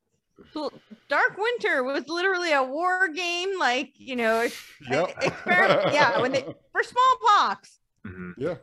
[0.54, 0.72] Well,
[1.08, 4.48] dark winter was literally a war game, like, you know,
[4.90, 5.10] Yep.
[5.22, 5.92] experiment.
[5.94, 6.42] yeah, when they
[6.72, 7.78] for smallpox.
[8.06, 8.34] Mhm.
[8.36, 8.56] yeah.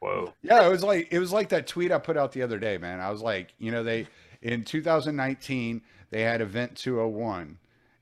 [0.00, 0.32] Whoa.
[0.42, 2.78] Yeah, it was like it was like that tweet I put out the other day,
[2.78, 3.00] man.
[3.00, 4.06] I was like, you know, they
[4.40, 7.58] in 2019 they had Event 201,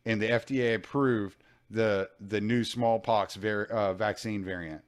[0.07, 4.82] and the FDA approved the the new smallpox var- uh, vaccine variant.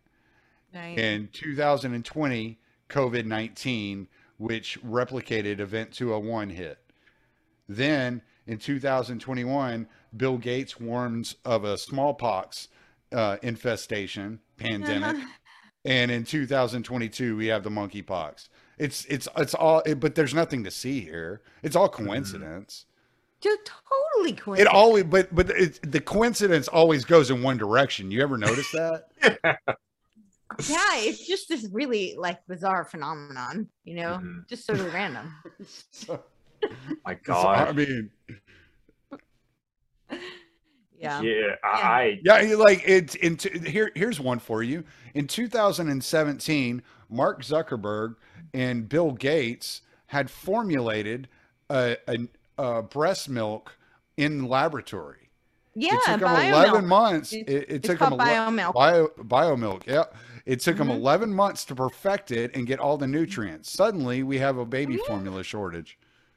[0.72, 2.58] In 2020,
[2.88, 4.06] COVID 19,
[4.38, 6.78] which replicated Event 201, hit.
[7.74, 9.86] Then in 2021,
[10.16, 12.66] Bill Gates warns of a smallpox
[13.12, 15.16] uh, infestation pandemic
[15.84, 18.48] and in 2022 we have the monkeypox.
[18.76, 21.42] It's it's it's all, it, but there's nothing to see here.
[21.62, 22.86] It's all coincidence.
[23.40, 23.60] Just
[24.14, 24.68] totally coincidence.
[24.68, 28.10] It always, but but it, the coincidence always goes in one direction.
[28.10, 29.04] You ever notice that?
[30.68, 34.48] yeah, it's just this really like bizarre phenomenon, you know, Mhm.
[34.48, 35.32] just totally random.
[35.92, 36.24] So-
[37.06, 38.10] My so, I mean,
[40.98, 41.22] Yeah.
[41.22, 43.90] yeah, I, yeah, like it's into here.
[43.94, 44.84] Here's one for you.
[45.14, 48.16] In 2017, Mark Zuckerberg
[48.52, 51.28] and Bill Gates had formulated
[51.70, 52.18] a, a,
[52.58, 53.78] a breast milk
[54.18, 55.30] in laboratory.
[55.74, 56.64] Yeah, it took them biomilk.
[56.68, 57.32] 11 months.
[57.32, 58.74] It- It, it it's took them called biomilk.
[58.74, 59.86] Bio, biomilk.
[59.86, 60.04] Yeah.
[60.44, 60.96] It took them Mhm.
[60.96, 63.70] 11 months to perfect it and get all the nutrients.
[63.70, 65.04] Suddenly, we have a baby Yeah.
[65.06, 65.96] formula shortage.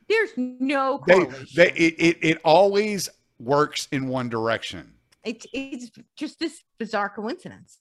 [0.09, 1.47] There's no They, correlation.
[1.55, 3.09] they, it, it, it always
[3.39, 4.93] works in one direction.
[5.23, 7.77] It's it's just this bizarre coincidence.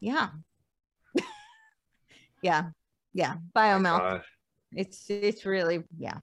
[0.00, 0.28] Yeah.
[2.42, 2.64] yeah.
[3.14, 3.36] Yeah.
[3.54, 4.00] Biomilk.
[4.00, 4.18] Uh,
[4.72, 6.18] It's it's really yeah.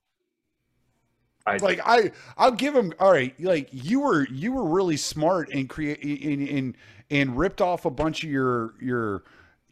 [1.45, 5.49] I, like I I'll give him all right like you were you were really smart
[5.51, 6.77] and create and and
[7.09, 9.23] and ripped off a bunch of your your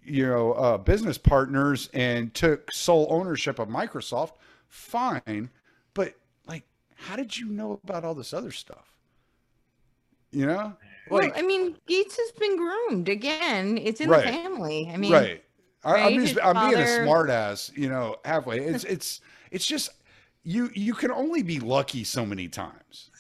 [0.04, 4.32] you know uh business partners and took sole ownership of Microsoft
[4.72, 5.50] fine
[5.94, 6.16] but
[6.48, 6.64] like
[6.96, 8.88] how did you know about all this other stuff
[10.32, 10.74] you know
[11.10, 13.78] Well, I mean, Gates has been groomed again.
[13.78, 14.26] It's in Right.
[14.26, 14.90] the family.
[14.94, 15.44] I mean, right
[15.84, 19.20] I, I'm just I'm being a father- smart ass you know halfway it's it's
[19.52, 19.90] it's just
[20.44, 23.11] you you can only be lucky so many times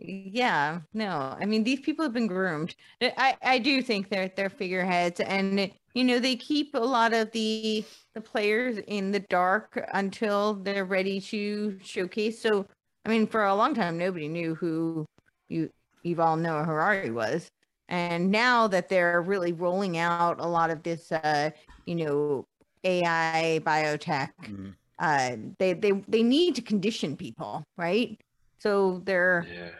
[0.00, 1.36] yeah, no.
[1.40, 2.74] I mean, these people have been groomed.
[3.02, 7.30] I- I do think they're they're figureheads, and you know they keep a lot of
[7.32, 12.40] the the players in the dark until they're ready to showcase.
[12.40, 12.66] So,
[13.04, 15.06] I mean, for a long time, nobody knew who
[15.48, 15.70] you
[16.06, 17.48] Yuval Noah Harari was,
[17.88, 21.50] and now that they're really rolling out a lot of this, uh,
[21.86, 22.44] you know,
[22.84, 24.74] AI biotech Mhm.
[24.98, 28.18] uh, they they they need to condition people, right?
[28.60, 29.70] So they're yeah.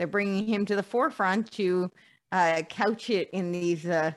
[0.00, 1.92] They're bringing him to the forefront to
[2.32, 4.12] uh, couch it in these uh,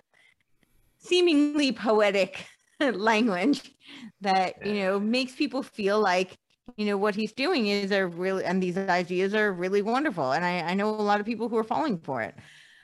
[0.97, 2.45] seemingly poetic
[2.79, 3.73] language
[4.21, 6.37] that you know makes people feel like
[6.77, 10.45] you know what he's doing is a really and these ideas are really wonderful and
[10.45, 12.35] I, I know a lot of people who are falling for it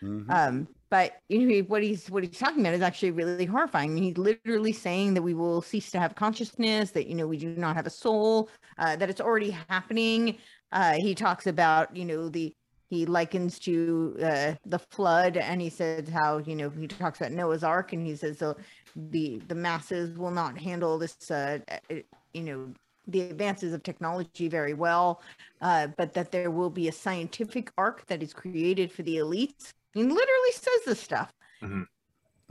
[0.02, 0.30] Mhm.
[0.30, 3.98] um, but you know, what he's what he's talking about is actually really horrifying.
[3.98, 7.56] He's literally saying that we will cease to have consciousness, that you know we do
[7.56, 10.38] not have a soul, uh, that it's already happening.
[10.72, 12.56] Uh, he talks about you know the
[12.90, 17.32] he likens to uh, the flood, and he says how you know he talks about
[17.32, 18.56] Noah's Ark, and he says the
[18.96, 21.96] the the masses will not handle this uh, uh,
[22.34, 22.74] you know
[23.08, 25.22] the advances of technology very well,
[25.62, 29.74] uh, but that there will be a scientific arc that is created for the elites.
[29.94, 31.32] He literally says this stuff.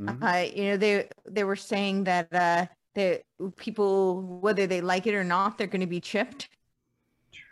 [0.00, 0.22] Mhm.
[0.22, 3.22] Uh, you know, they they were saying that uh, that
[3.56, 6.48] people, whether they like it or not, they're going to be chipped,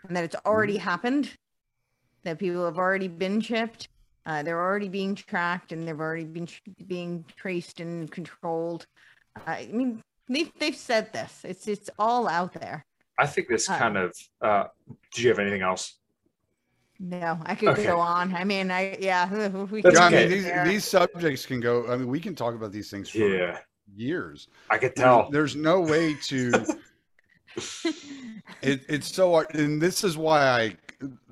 [0.07, 1.37] and that it's already happened.
[2.27, 3.89] That people have already been chipped.
[4.27, 6.59] Uh, they're already being tracked, and they've already been tr-
[6.89, 8.85] being traced and controlled.
[9.47, 11.43] I mean, they've they've said this.
[11.45, 12.85] It's it's all out there.
[13.17, 14.13] I think this Uh, kind of.
[14.41, 14.65] Uh,
[15.15, 16.01] did you have anything else?
[16.99, 17.87] No, I could Okay.
[17.87, 18.35] go on.
[18.35, 19.49] I mean, I yeah.
[19.71, 20.27] We That's could Yeah, I okay.
[20.27, 21.87] mean these these subjects can go.
[21.87, 23.59] I mean, we can talk about these things for Yeah,
[23.95, 24.49] years.
[24.69, 25.31] I could There's, tell.
[25.31, 26.67] there's no way to.
[28.63, 30.77] it, it's so hard, and this is why I.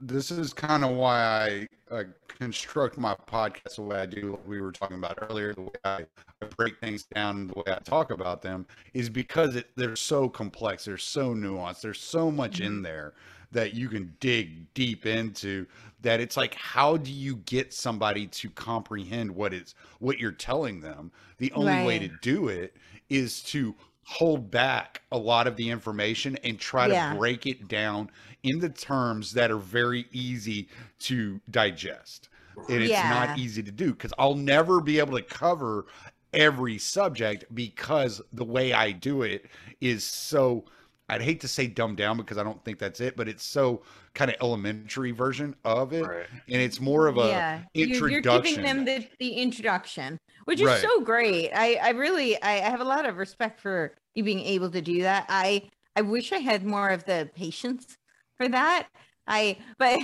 [0.00, 4.32] This is kind of why I uh, construct my podcast the way I do.
[4.32, 6.06] Like we were talking about earlier, the way I,
[6.42, 10.28] I break things down, the way I talk about them, is because it, they're so
[10.28, 13.14] complex, they're so nuanced, there's so much in there
[13.54, 15.64] that you can dig deep into
[16.02, 20.80] that it's like how do you get somebody to comprehend what it's what you're telling
[20.80, 22.76] them the only way to do it
[23.08, 23.74] is to
[24.04, 27.12] hold back a lot of the information and try Yeah.
[27.12, 28.10] to break it down
[28.42, 30.68] into terms that are very easy
[31.00, 32.28] to digest
[32.68, 33.08] and it's Yeah.
[33.08, 35.86] not easy to do because i'll never be able to cover
[36.32, 39.46] every subject because the way i do it
[39.80, 40.64] is so
[41.08, 43.82] I'd hate to say dumbed down because I don't think that's it, but it's so
[44.14, 46.26] kind of elementary version of it, Right.
[46.48, 48.56] and it's more of a yeah you're, you're introduction.
[48.56, 50.80] giving them the, the introduction which is Right.
[50.80, 54.40] so great i i really I, I have a lot of respect for you being
[54.40, 55.62] able to do that i
[55.96, 57.96] i wish i had more of the patience
[58.36, 58.86] for that
[59.26, 59.98] i but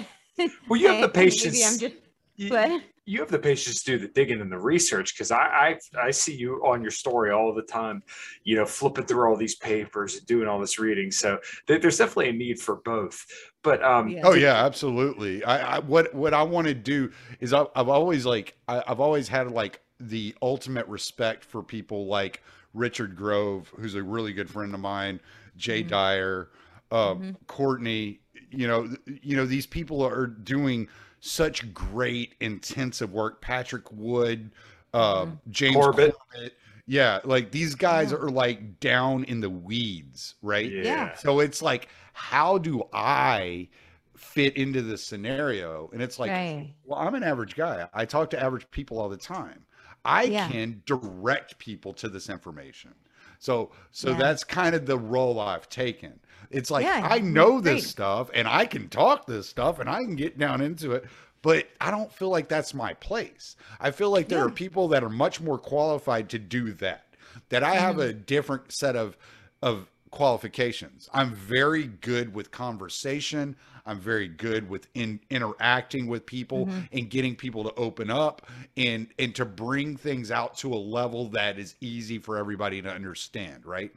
[0.69, 1.73] Well, you have I- the maybe patience.
[1.73, 1.95] i'm just
[2.37, 5.79] You- but you have the patience to do the digging and the research because I,
[5.97, 8.03] I I see you on your story all the time,
[8.45, 11.11] you know, flipping through all these papers and doing all this reading.
[11.11, 13.25] So there- there's definitely a need for both.
[13.63, 14.21] But um, Yeah.
[14.25, 15.45] Oh yeah, absolutely.
[15.45, 17.11] I, I what what I want to do
[17.41, 22.07] is I, I've always like I, I've always had like the ultimate respect for people
[22.07, 22.43] like
[22.73, 25.21] Richard Grove, who's a really good friend of mine,
[25.57, 25.89] Jay Mhm.
[25.89, 26.49] Dyer,
[26.91, 27.37] uh, Mhm.
[27.47, 28.21] Courtney.
[28.51, 28.89] You know,
[29.23, 30.89] you know these people are doing
[31.21, 33.41] such great intensive work.
[33.41, 34.51] Patrick Wood,
[34.95, 35.39] uh, Mhm.
[35.51, 36.15] James Corbett.
[36.33, 36.57] Corbett.
[36.87, 38.19] Yeah, like these guys Yeah.
[38.19, 40.71] are like down in the weeds, right?
[40.71, 41.15] yeah, Yeah.
[41.17, 43.69] So it's like, how do I
[44.17, 45.89] fit into this scenario?
[45.93, 47.89] And it's like, right well, I'm an average guy.
[47.95, 49.65] I talk to average people all the time.
[50.05, 50.49] I Yeah.
[50.49, 52.95] can direct people to this information.
[53.39, 54.17] So so Yeah.
[54.19, 56.19] that's kind of the role I've taken.
[56.51, 60.03] It's like Yeah, I know this stuff and I can talk this stuff and I
[60.03, 61.05] can get down into it,
[61.43, 63.57] but I don't feel like that's my place.
[63.81, 67.07] I feel like there are people that are much more qualified to do that.
[67.51, 68.01] That I have Mm-hmm.
[68.01, 69.17] a different set of
[69.63, 71.09] of qualifications.
[71.13, 73.57] I'm very good with conversation.
[73.87, 76.81] I'm very good with in, interacting with people Mm-hmm.
[76.93, 78.47] and getting people to open up
[78.77, 82.91] and and to bring things out to a level that is easy for everybody to
[82.91, 83.93] understand, right?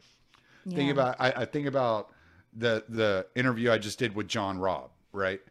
[0.75, 2.11] Think about I, I think about
[2.55, 5.41] the the interview I just did with John Robb, right?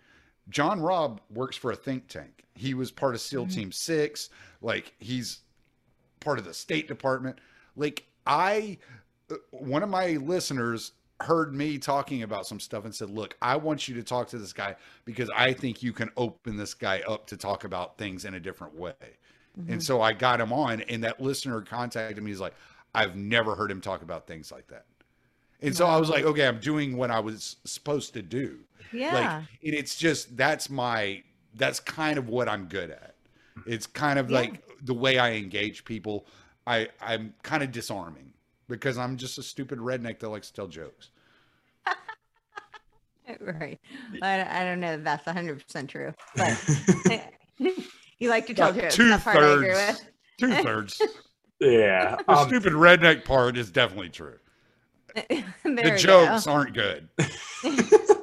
[0.48, 2.44] John Robb works for a think tank.
[2.54, 3.54] He was part of SEAL Mm-hmm.
[3.54, 4.30] Team Six.
[4.60, 5.40] Like he's
[6.20, 7.38] part of the State Department.
[7.76, 8.78] Like I,
[9.30, 13.56] uh, one of my listeners heard me talking about some stuff and said, "Look, I
[13.56, 17.00] want you to talk to this guy because I think you can open this guy
[17.08, 18.92] up to talk about things in a different way."
[19.58, 19.74] Mm-hmm.
[19.74, 22.30] And so I got him on, and that listener contacted me.
[22.30, 22.54] He's like,
[22.94, 24.86] "I've never heard him talk about things like that."
[25.62, 28.58] And so I was like, "Okay, I'm doing what I was supposed to do."
[28.92, 29.14] Yeah.
[29.14, 31.22] Like, and it's just that's my
[31.54, 33.14] that's kind of what I'm good at.
[33.66, 34.38] It's kind of Yeah.
[34.40, 36.26] like the way I engage people.
[36.66, 38.32] I I'm kind of disarming
[38.68, 41.10] because I'm just a stupid redneck that likes to tell jokes.
[43.40, 43.78] right.
[44.22, 46.58] I, I don't know if that's 100% true, but
[48.18, 48.94] you like to tell About jokes.
[48.96, 50.02] two That part I agree thirds.
[50.38, 51.02] Two thirds.
[51.60, 52.16] Yeah.
[52.26, 54.36] The Um, stupid redneck part is definitely true.
[55.64, 56.52] The jokes go.
[56.52, 57.08] aren't good.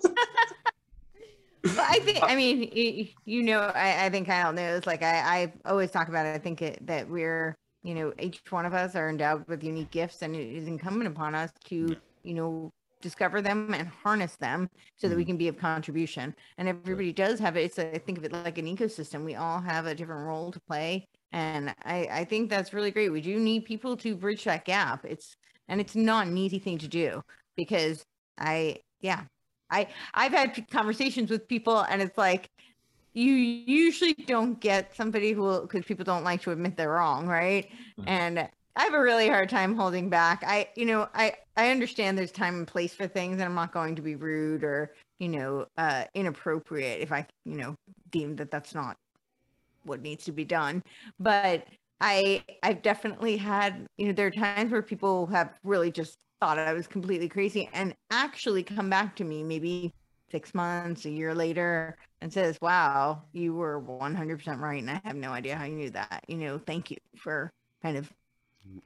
[1.61, 5.18] But I think, I mean, you, you know, I, I think Kyle knows, like I,
[5.20, 6.34] I always talk about it.
[6.34, 9.91] I think it, that we're, you know, each one of us are endowed with unique
[9.91, 12.72] gifts and it is incumbent upon us to, you know,
[13.02, 15.32] discover them and harness them so that we mm-hmm.
[15.32, 16.34] can be of contribution.
[16.57, 17.61] And everybody does have it.
[17.61, 19.26] It's a, I think of it like an ecosystem.
[19.26, 21.07] We all have a different role to play.
[21.32, 23.10] And I, I think that's really great.
[23.10, 25.06] We do need people to bridge that gap.
[25.06, 25.36] It's,
[25.70, 27.24] and it's not an easy thing to do
[27.56, 28.06] because
[28.40, 29.24] I, yeah,
[29.70, 32.50] I I've had conversations with people and it's like
[33.14, 37.70] you usually don't get somebody who because people don't like to admit they're wrong, right?
[38.06, 38.40] And
[38.76, 40.44] I have a really hard time holding back.
[40.46, 43.74] I you know, I I understand there's time and place for things and I'm not
[43.74, 47.76] going to be rude or, you know, uh inappropriate if I, you know,
[48.12, 48.98] deem that that's not
[49.84, 50.84] what needs to be done.
[51.20, 51.66] But
[52.01, 56.57] I I've definitely had, you know, there are times where people have really just thought
[56.57, 59.93] I was completely crazy and actually come back to me maybe
[60.31, 64.81] six months, a year later, and says, Wow, you were 100% right.
[64.81, 66.23] And I have no idea how you knew that.
[66.27, 67.51] You know, thank you for
[67.81, 68.09] kind of.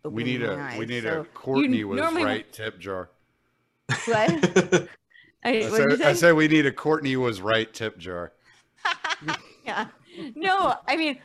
[0.06, 3.10] We need a we need So a Courtney was normally- right tip jar.
[4.06, 4.88] What?
[5.46, 6.14] I, I said, I say?
[6.14, 8.32] said we need a Courtney was right tip jar.
[9.66, 9.88] yeah.
[10.36, 11.20] No, I mean,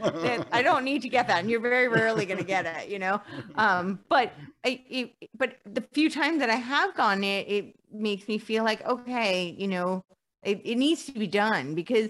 [0.53, 2.99] I don't need to get that, and you're very rarely going to get it, you
[2.99, 3.21] know.
[3.57, 4.35] Um, but
[4.65, 8.65] I, it, but the few times that I have gotten it, it makes me feel
[8.65, 10.03] like okay, you know,
[10.43, 12.09] it, it needs to be done because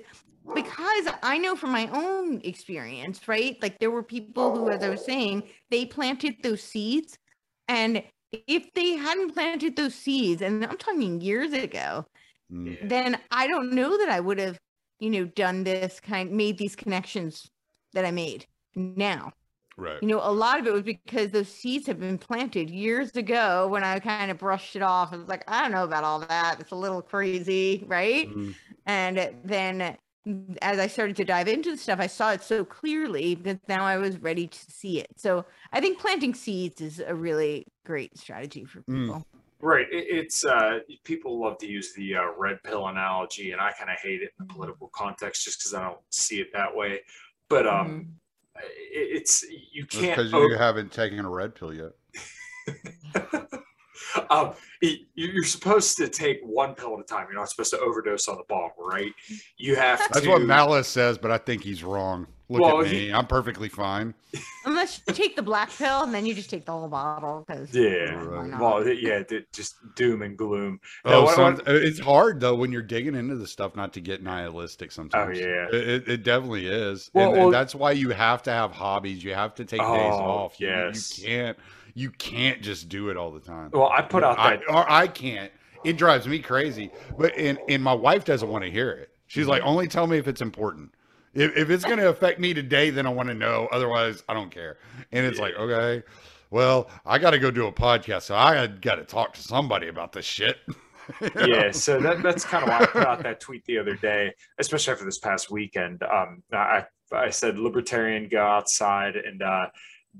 [0.54, 3.60] because I know from my own experience, right?
[3.62, 7.18] Like there were people who, as I was saying, they planted those seeds,
[7.68, 8.02] and
[8.32, 12.06] if they hadn't planted those seeds, and I'm talking years ago,
[12.50, 12.88] Mm.
[12.88, 14.58] then I don't know that I would have,
[14.98, 17.50] you know, done this kind, made these connections
[17.92, 19.32] that I made now.
[19.76, 20.02] Right.
[20.02, 23.68] You know, a lot of it was because those seeds have been planted years ago
[23.68, 25.12] when I kind of brushed it off.
[25.12, 26.56] I was like, I don't know about all that.
[26.58, 28.28] It's a little crazy, right?
[28.28, 28.54] Mm.
[28.86, 29.96] And then
[30.60, 33.84] as I started to dive into the stuff, I saw it so clearly because now
[33.84, 35.08] I was ready to see it.
[35.16, 39.24] So I think planting seeds is a really great strategy for Mm.
[39.58, 39.68] People.
[39.68, 39.86] Right.
[39.90, 43.90] It, it's uh, people love to use the uh, red pill analogy, and I kind
[43.90, 47.00] of hate it in the political context just because I don't see it that way.
[47.48, 48.14] But um,
[48.56, 50.16] it, it's you can't.
[50.16, 51.92] Because o- you haven't taken a red pill yet.
[54.30, 57.26] um, you- you're supposed to take one pill at a time.
[57.30, 59.12] You're not supposed to overdose on the bomb, right?
[59.56, 60.28] You have That's to.
[60.30, 62.26] what Malice says, but I think he's wrong.
[62.50, 63.12] Look Well, at he- me.
[63.12, 64.14] I'm perfectly fine.
[64.64, 67.74] Unless you take the black pill and then you just take the whole bottle because
[67.74, 68.14] Yeah.
[68.24, 68.58] Right.
[68.58, 69.22] Well, yeah,
[69.52, 70.80] just doom and gloom.
[71.04, 73.92] Oh, No, what- some- what- it's hard though when you're digging into the stuff not
[73.94, 75.38] to get nihilistic sometimes.
[75.38, 75.66] Oh, yeah.
[75.70, 77.10] it, it, it definitely is.
[77.12, 79.22] Well, and, and that's why you have to have hobbies.
[79.22, 80.58] You have to take days Oh, off.
[80.58, 81.18] You- yes.
[81.18, 81.58] you, can't.
[81.98, 83.70] You can't just do it all the time.
[83.72, 84.62] Well, I put out I, that.
[84.68, 85.50] or I can't.
[85.84, 86.92] It drives me crazy.
[87.18, 89.10] But and and my wife doesn't want to hear it.
[89.26, 90.92] She's like, only tell me if it's important.
[91.34, 93.68] If, if it's going to affect me today, then I want to know.
[93.72, 94.78] Otherwise, I don't care.
[95.10, 96.04] And it's like, okay,
[96.50, 99.88] well, I got to go do a podcast, so I got to talk to somebody
[99.88, 100.56] about this shit.
[101.46, 104.32] yeah, so that, that's kind of why I put out that tweet the other day,
[104.58, 106.02] especially after this past weekend.
[106.04, 109.66] Um, I I said libertarian go outside and uh,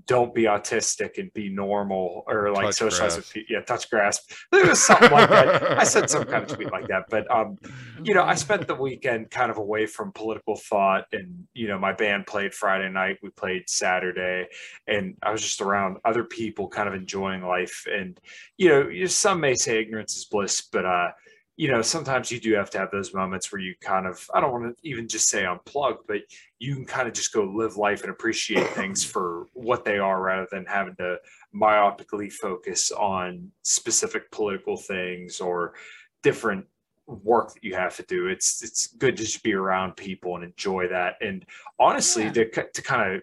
[0.07, 3.17] don't be autistic and be normal or like Touch socialize grass.
[3.17, 3.57] with people.
[3.57, 4.21] Yeah, touch grass.
[4.53, 5.79] There was something like that.
[5.79, 7.05] I said some kind of tweet like that.
[7.11, 7.59] But um,
[8.03, 11.79] you know, I spent the weekend kind of away from political thought and you know,
[11.79, 14.47] my band played Friday night, we played Saturday,
[14.87, 17.87] and I was just around other people kind of enjoying life.
[17.91, 18.19] And
[18.57, 21.11] you know, some may say ignorance is bliss, but uh
[21.59, 24.41] you know, sometimes you do have to have those moments where you kind of, I
[24.41, 26.21] don't want to even just say unplug, but
[26.61, 30.23] you can kind of just go live life and appreciate things for what they are
[30.23, 31.19] rather than having to
[31.53, 35.75] myopically focus on specific political things or
[36.23, 36.65] different
[37.07, 38.29] work that you have to do.
[38.29, 41.17] It's it's good to just be around people and enjoy that.
[41.21, 41.45] And
[41.81, 42.33] honestly, Yeah.
[42.35, 43.23] to to kind of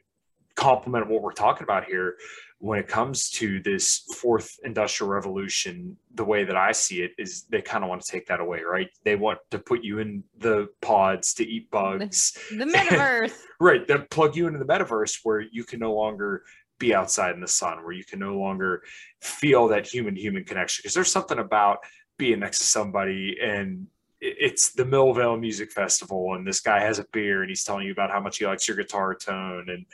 [0.55, 2.17] complement what we're talking about here,
[2.65, 7.43] when it comes to this fourth industrial revolution, the way that I see it is
[7.43, 8.89] they kind of want to take that away, right?
[9.03, 12.35] They want to put you in the pods to eat bugs.
[12.49, 13.33] The metaverse.
[13.59, 13.87] Right.
[13.87, 16.43] They plug you into the metaverse where you can no longer
[16.79, 18.81] be outside in the sun, where you can no longer
[19.21, 20.81] feel that human human connection.
[20.81, 21.77] Because there's something about
[22.17, 23.85] being next to somebody and
[24.25, 27.91] it's the Millvale Music Festival, and this guy has a beer and he's telling you
[27.91, 29.85] about how much he likes your guitar tone, and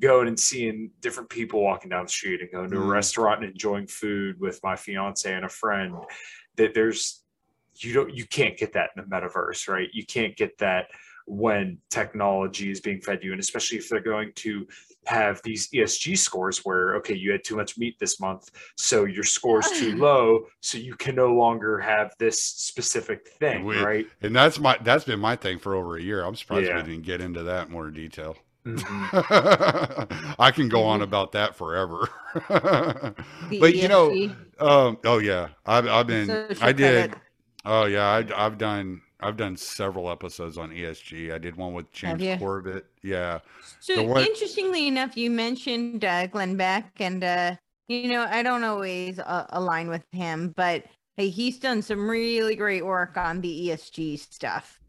[0.00, 2.92] going and seeing different people walking down the street and going to a Mm.
[2.92, 5.94] restaurant and enjoying food with my fiance and a friend.
[6.56, 7.24] That there's
[7.76, 9.88] you don't you can't get that in the metaverse, right?
[9.92, 10.88] You can't get that
[11.26, 14.66] when technology is being fed you, and especially if they're going to
[15.06, 19.24] have these ESG scores where okay, you had too much meat this month, so your
[19.24, 24.06] score is too low, so you can no longer have this specific thing, We- right?
[24.22, 26.22] And that's my that's been my thing for over a year.
[26.24, 26.76] I'm surprised Yeah.
[26.82, 28.36] we didn't get into that in more detail.
[28.66, 30.34] Mhm.
[30.38, 32.08] I can go on about that forever.
[32.34, 33.14] The
[33.60, 34.12] but you know,
[34.58, 37.10] um, oh yeah, I've I've been Social I did.
[37.10, 37.24] credit.
[37.64, 41.32] Oh yeah, I, I've done I've done several episodes on ESG.
[41.32, 42.22] I did one with James?
[42.38, 42.86] Corbett.
[43.02, 43.40] Yeah,
[43.80, 47.56] So one- interestingly enough, you mentioned uh, Glenn Beck, and uh,
[47.88, 50.84] you know I don't always uh, align with him, but
[51.16, 54.80] hey, he's done some really great work on the ESG stuff.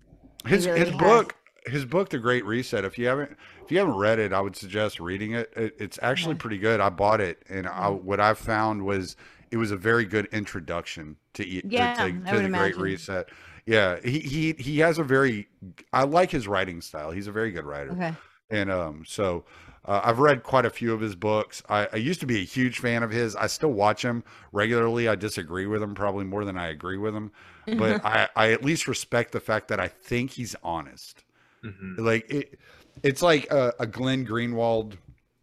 [0.45, 0.97] His really his has.
[0.97, 1.35] book
[1.67, 2.83] his book The Great Reset.
[2.85, 5.51] If you haven't if you haven't read it, I would suggest reading it.
[5.55, 6.79] it it's actually pretty good.
[6.79, 8.01] I bought it, and I, Mhm.
[8.03, 9.15] what I found was
[9.51, 12.77] it was a very good introduction to e- to- Yeah, to, to would the Great.
[12.77, 13.29] Reset.
[13.65, 15.47] Yeah, he he he has a very
[15.93, 17.11] I like his writing style.
[17.11, 17.91] He's a very good writer.
[17.91, 18.13] Okay.
[18.49, 19.45] And um, so
[19.85, 21.63] uh, I've read quite a few of his books.
[21.69, 23.35] I, I used to be a huge fan of his.
[23.35, 25.07] I still watch him regularly.
[25.07, 27.31] I disagree with him probably more than I agree with him,
[27.77, 31.23] but I, I at least respect the fact that I think he's honest.
[31.63, 31.99] Mhm.
[31.99, 32.59] Like it,
[33.03, 34.97] it's like a, a Glenn Greenwald,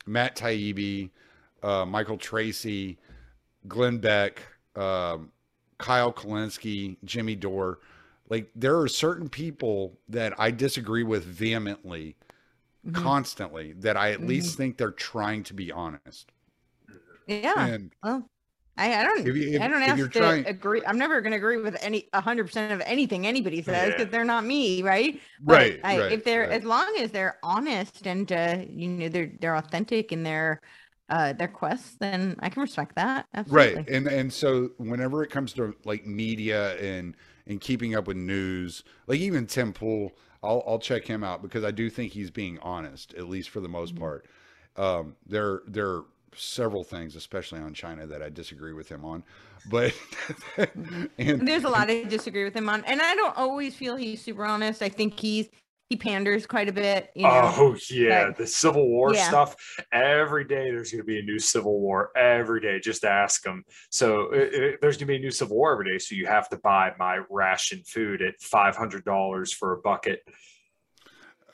[0.07, 1.11] Matt Taibbi,
[1.63, 2.99] uh, Michael Tracey,
[3.67, 4.41] Glenn Beck,
[4.77, 5.33] um,
[5.79, 7.79] Kyle Kulinski, Jimmy Dore.
[8.31, 12.17] Like there are certain people that I disagree with vehemently,
[12.87, 12.95] Mhm.
[12.95, 13.73] constantly.
[13.73, 16.31] That I at least think they're trying to be honest.
[17.27, 17.67] Yeah.
[17.67, 18.29] And Well,
[18.77, 19.27] I, I don't.
[19.27, 20.83] If you- if- I don't have you're to trying- agree.
[20.87, 23.97] I'm never going to agree with any hundred percent of anything anybody says Yeah.
[23.97, 25.21] because they're not me, right?
[25.41, 26.53] But Right, I, right, if they're right.
[26.53, 30.61] as long as they're honest and uh, you know they're they're authentic in their
[31.11, 33.27] uh their quests, then I can respect that.
[33.35, 33.75] Absolutely.
[33.77, 37.17] right and and so whenever it comes to like media and
[37.49, 40.13] and keeping up with news like even tim pool
[40.45, 43.61] i'll i'll check him out because i do think he's being honest at least for
[43.61, 44.01] the most Mhm.
[44.01, 44.27] part
[44.77, 46.05] um there there are
[46.37, 49.25] several things especially on china that i disagree with him on
[49.67, 49.95] but
[51.19, 54.23] and There's a lot I disagree with him on, and I don't always feel he's
[54.23, 54.83] super honest.
[54.83, 55.49] I think he's
[55.89, 57.11] he panders quite a bit.
[57.15, 59.29] You know, Oh yeah, but- the Civil War Yeah.
[59.29, 59.57] stuff.
[59.93, 62.11] Every day there's going to be a new Civil War.
[62.17, 63.65] Every day, just ask them.
[63.91, 65.99] So uh, uh, there's going to be a new Civil War every day.
[65.99, 70.23] So you have to buy my ration food at five hundred dollars for a bucket.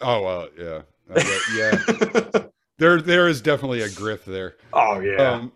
[0.01, 0.83] oh uh, yeah
[1.15, 2.43] Uh, yeah
[2.79, 5.31] there there is definitely a grift there oh yeah.
[5.33, 5.53] Um,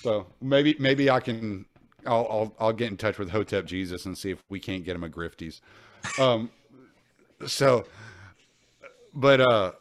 [0.00, 1.66] so maybe maybe I can
[2.06, 4.96] I'll, I'll I'll get in touch with Hotep Jesus and see if we can't get
[4.96, 5.60] him a grifties.
[6.18, 6.50] Um,
[7.46, 7.84] so,
[9.16, 9.72] but uh,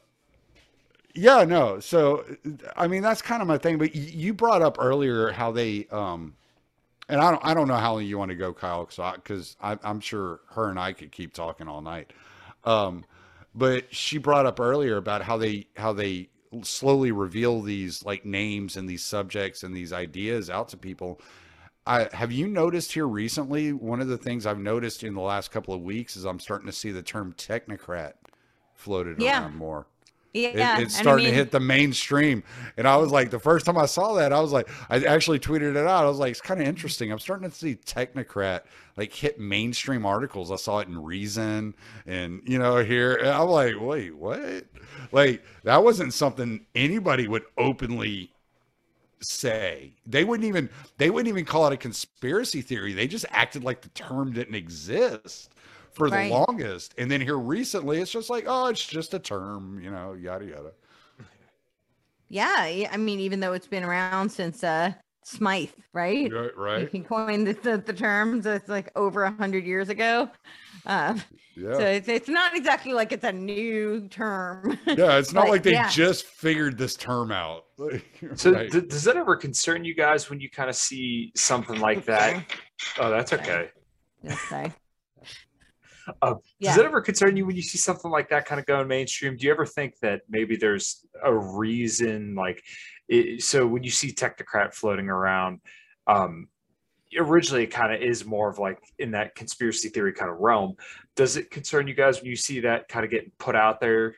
[1.14, 1.80] yeah, no.
[1.80, 2.26] So
[2.76, 3.78] I mean that's kind of my thing.
[3.78, 6.34] But you brought up earlier how they um,
[7.08, 10.00] and I don't I don't know how long you want to go, Kyle, because I'm
[10.00, 12.12] sure her and I could keep talking all night.
[12.64, 13.06] Um,
[13.54, 16.30] but she brought up earlier about how they how they
[16.64, 21.20] slowly reveal these like names and these subjects and these ideas out to people.
[21.86, 23.72] I have you noticed here recently?
[23.72, 26.66] One of the things I've noticed in the last couple of weeks is I'm starting
[26.68, 28.14] to see the term technocrat
[28.76, 29.42] floated Yeah.
[29.44, 29.88] around more.
[30.34, 32.44] yeah, It- it's I starting mean, to hit the mainstream.
[32.76, 35.40] And I was like, the first time I saw that, I was like, I actually
[35.40, 36.04] tweeted it out.
[36.04, 37.10] I was like, it's kind of interesting.
[37.10, 38.62] I'm starting to see technocrat
[38.98, 40.52] like hit mainstream articles.
[40.52, 41.74] I saw it in Reason
[42.06, 43.16] and, you know, here.
[43.24, 44.66] I'm like, wait, what?
[45.14, 48.34] Like, that wasn't something anybody would openly
[49.22, 49.94] say.
[50.06, 52.94] They wouldn't even they wouldn't even call it a conspiracy theory.
[52.94, 55.54] They just acted like the term didn't exist
[55.96, 56.94] for the longest.
[56.98, 60.46] And then here recently it's just like, oh, it's just a term, you know, yada
[60.46, 60.72] yada.
[62.28, 64.94] Yeah, yeah, I mean, even though it's been around since uh
[65.24, 66.32] Smyth, right?
[66.32, 66.90] Right, right.
[66.90, 68.46] He coined the, the, the terms.
[68.46, 70.30] It's like over a hundred years ago.
[70.86, 71.22] Um,
[71.56, 71.74] Yeah.
[71.78, 74.78] So it's it's not exactly like it's a new term.
[74.86, 75.90] yeah, it's not like they yeah.
[75.90, 77.66] just figured this term out.
[78.36, 78.70] So Right.
[78.70, 82.44] d- does that ever concern you guys when you kind of see something like that?
[83.00, 83.70] Oh, that's okay.
[84.22, 84.74] Yes, I-
[86.22, 86.72] Uh, Yeah.
[86.72, 89.38] Does it ever concern you when you see something like that kind of going mainstream?
[89.38, 92.64] Do you ever think that maybe there's a reason, like,
[93.08, 95.62] it, so when you see technocrat floating around,
[96.08, 96.48] um,
[97.18, 100.76] originally it kind of is more of like in that conspiracy theory kind of realm.
[101.16, 104.16] Does it concern you guys when you see that kind of getting put out there?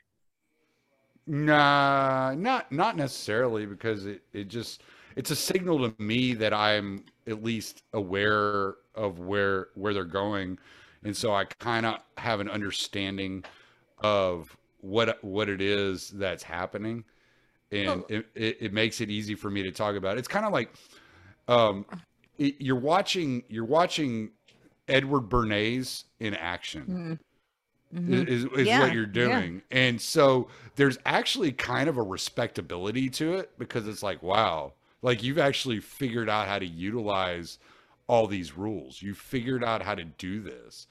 [1.25, 4.83] Nah, not not necessarily because it, it just
[5.15, 10.57] it's a signal to me that I'm at least aware of where where they're going,
[11.07, 13.45] and so I kind of have an understanding
[13.99, 17.05] of what what it is that's happening,
[17.71, 20.17] and it, it, it makes it easy for me to talk about.
[20.17, 20.71] It's kind of like,
[21.47, 21.85] um,
[22.37, 24.31] it, you're watching you're watching
[24.87, 26.93] Edward Bernays in action
[27.91, 28.27] Mhm.
[28.27, 29.45] is, is Yeah, what you're yeah.
[29.45, 29.61] doing.
[29.71, 35.23] And so there's actually kind of a respectability to it because it's like, wow, like
[35.23, 37.59] you've actually figured out how to utilize
[38.07, 39.01] all these rules.
[39.01, 40.87] You figured out how to do this.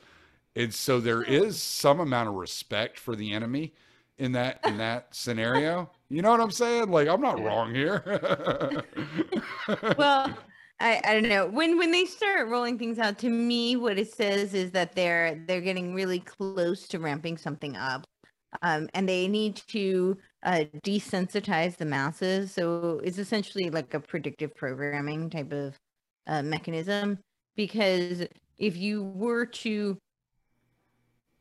[0.55, 3.75] And so there is some amount of respect for the enemy
[4.19, 5.91] in that in that scenario.
[6.09, 6.91] You know what I'm saying?
[6.91, 8.03] Like I'm not wrong here.
[9.99, 10.33] well
[10.81, 14.13] I, I don't know when when they start rolling things out to me what it
[14.13, 18.05] says is that they're they're getting really close to ramping something up
[18.63, 24.55] um, and they need to uh, desensitize the masses so it's essentially like a predictive
[24.55, 25.79] programming type of
[26.27, 27.19] uh, mechanism
[27.57, 28.27] because
[28.59, 29.97] if you were to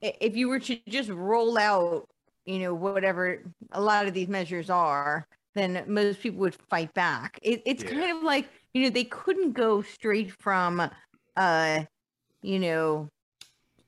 [0.02, 2.08] if you were to just roll out
[2.46, 3.42] you know whatever
[3.72, 5.26] a lot of these measures are
[5.56, 7.92] then most people would fight back it, it's Yeah.
[7.92, 10.90] kind of like you know they couldn't go straight from
[11.38, 11.84] uh
[12.42, 13.08] you know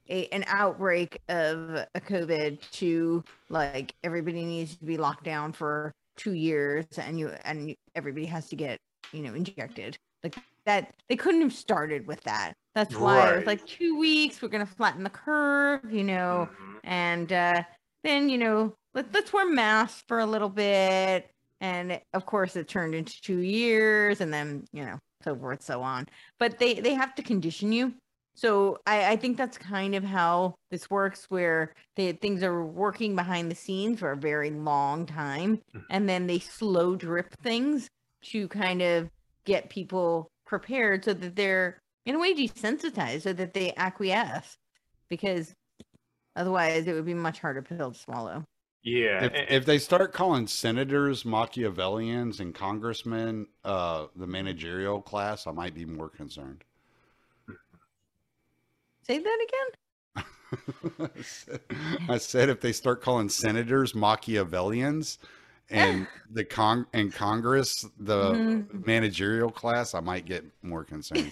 [0.10, 5.92] a, an outbreak of a covid to like everybody needs to be locked down for
[6.16, 8.80] two years and you and everybody has to get
[9.12, 10.36] you know injected like
[10.68, 14.50] that they couldn't have started with that that's why it was like two weeks we're
[14.50, 16.80] gonna flatten the curve you know Mhm.
[16.84, 17.64] and uh,
[18.04, 21.30] then you know let, let's wear masks for a little bit
[21.62, 25.82] and of course it turned into two years and then you know so forth so
[25.82, 26.06] on
[26.38, 27.94] but they they have to condition you
[28.36, 33.16] so i i think that's kind of how this works where they, things are working
[33.16, 35.84] behind the scenes for a very long time Mhm.
[35.90, 37.88] and then they slow drip things
[38.24, 39.10] to kind of
[39.46, 44.58] get people prepared so that they're in a way desensitized so that they acquiesce
[45.10, 45.54] because
[46.36, 48.44] otherwise it would be much harder pill to swallow
[48.84, 49.26] Yeah.
[49.26, 55.52] if, and- if they start calling senators Machiavellians and congressmen uh, the managerial class, I
[55.52, 56.64] might be more concerned.
[59.04, 59.68] say that again
[62.10, 65.18] I said if they start calling senators Machiavellians
[65.70, 68.86] and the con and Congress the Mhm.
[68.86, 71.32] managerial class, I might get more concerned.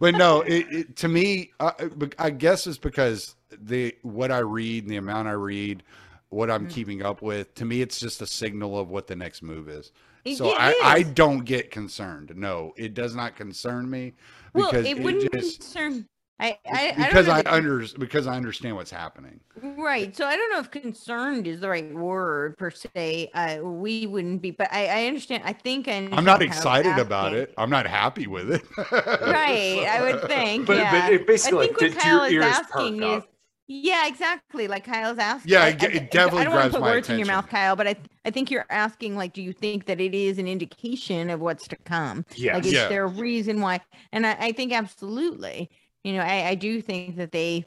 [0.00, 1.72] but no, it, it, to me, I,
[2.18, 5.82] I guess it's because the what I read and the amount I read,
[6.30, 6.70] what I'm Mhm.
[6.70, 9.92] keeping up with, to me, it's just a signal of what the next move is.
[10.24, 12.32] It- So I, I don't get concerned.
[12.34, 14.14] No, it does not concern me
[14.54, 16.06] well because it it wouldn't just concern
[16.40, 19.38] I, I, I because don't I know under because I understand what's happening.
[19.62, 24.06] right so i don't know if concerned is the right word per se uh we
[24.06, 27.54] wouldn't be but i i understand i think I I'm not excited about it.
[27.56, 28.62] I'm not happy with it.
[28.92, 32.42] right i would think But- but yeah it basically, I think like, what did your
[32.42, 33.22] Kyle is asking is
[33.66, 36.64] yeah exactly like kyle's asking Yeah, I- it ge- I- it definitely i don't want
[36.66, 37.96] to put my words in your mouth kyle but i
[38.26, 41.66] i think you're asking like do you think that it is an indication of what's
[41.68, 42.56] to come Yes.
[42.56, 42.88] Like, is Yeah.
[42.88, 43.80] there a reason why?
[44.12, 45.70] And I, I think absolutely.
[46.04, 47.66] You know, I, I do think that they,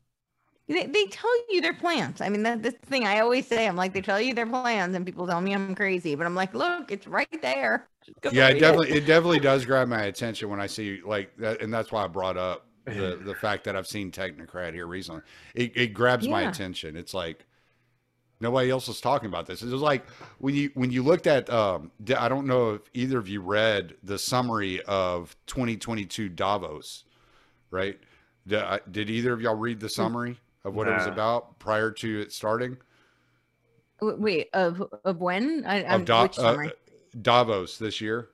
[0.67, 2.21] they they tell you their plans.
[2.21, 3.67] I mean, that this thing I always say.
[3.67, 6.35] I'm like, they tell you their plans, and people tell me I'm crazy, but I'm
[6.35, 7.89] like, look, it's right there.
[8.29, 11.73] Yeah, it definitely it definitely does grab my attention when I see like that, and
[11.73, 15.21] that's why I brought up the the fact that I've seen Technocrat here recently.
[15.55, 16.95] It it grabs my attention.
[16.97, 17.45] It's like
[18.41, 19.63] nobody else is talking about this.
[19.63, 20.07] It was like
[20.39, 23.41] when you when you looked at um d- I don't know if either of you
[23.41, 27.05] read the summary of 2022 Davos,
[27.71, 27.99] right?
[28.47, 31.91] Did, I- did either of y'all read the summary of what it was about prior
[31.91, 32.77] to it starting?
[34.01, 35.63] Wait, of of when?
[35.65, 36.69] I, Of I'm, Da- which uh.
[37.21, 38.29] Davos this year.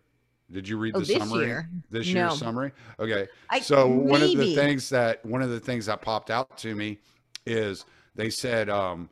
[0.51, 1.45] Did you read Oh, the this summary?
[1.47, 1.69] year?
[1.89, 2.27] This No.
[2.27, 2.71] year's summary?
[2.99, 3.27] Okay.
[3.49, 6.75] I, so one of the things that one of the things that popped out to
[6.75, 6.99] me
[7.45, 9.09] is they said um,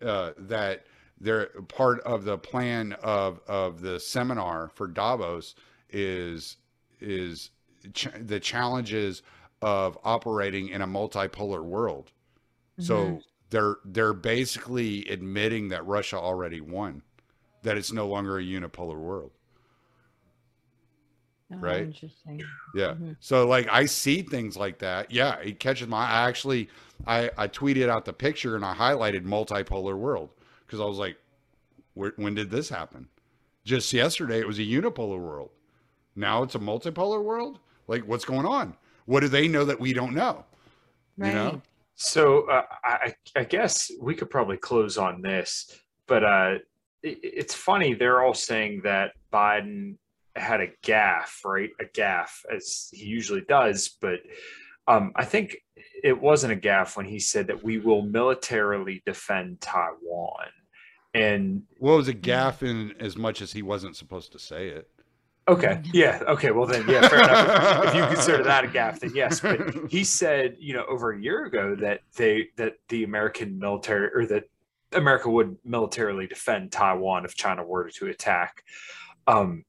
[0.00, 0.86] uh, that
[1.20, 5.56] they're part of the plan of of the seminar for Davos
[5.90, 6.56] is
[7.00, 7.50] is
[7.92, 9.22] ch- the challenges
[9.62, 12.12] of operating in a multipolar world.
[12.78, 13.22] So Mhm.
[13.50, 17.02] they're they're basically admitting that Russia already won,
[17.62, 19.32] that it's no longer a unipolar world.
[21.52, 21.86] Oh, right?
[21.86, 22.56] Interesting.
[22.74, 22.94] Yeah.
[22.94, 23.16] Mhm.
[23.20, 25.10] So like I see things like that.
[25.10, 26.68] Yeah, it catches my I actually
[27.06, 30.30] I I tweeted out the picture and I highlighted multipolar world
[30.66, 31.16] because I was like
[31.94, 33.08] Where, when did this happen?
[33.64, 35.50] Just yesterday it was a unipolar world.
[36.16, 37.60] Now it's a multipolar world?
[37.88, 38.76] Like what's going on?
[39.06, 40.44] What do they know that we don't know?
[41.18, 41.62] You know?
[41.94, 45.70] So uh, I, I guess we could probably close on this,
[46.08, 46.54] but uh,
[47.02, 47.94] it, it's funny.
[47.94, 49.96] They're all saying that Biden
[50.34, 51.70] had a gaffe, right?
[51.80, 53.96] A gaffe, as he usually does.
[54.00, 54.20] But
[54.88, 55.56] um, I think
[56.02, 60.48] it wasn't a gaffe when he said that we will militarily defend Taiwan.
[61.14, 64.88] And What was a gaffe in as much as he wasn't supposed to say it?
[65.48, 65.80] Okay.
[65.92, 66.22] Yeah.
[66.28, 66.50] Okay.
[66.52, 67.86] Well, then, yeah, fair enough.
[67.88, 69.40] If you consider that a gaffe, then yes.
[69.40, 74.08] But he said, you know, over a year ago that they that the American military
[74.14, 74.44] or that
[74.92, 78.62] America would militarily defend Taiwan if China were to attack.
[79.26, 79.64] Um,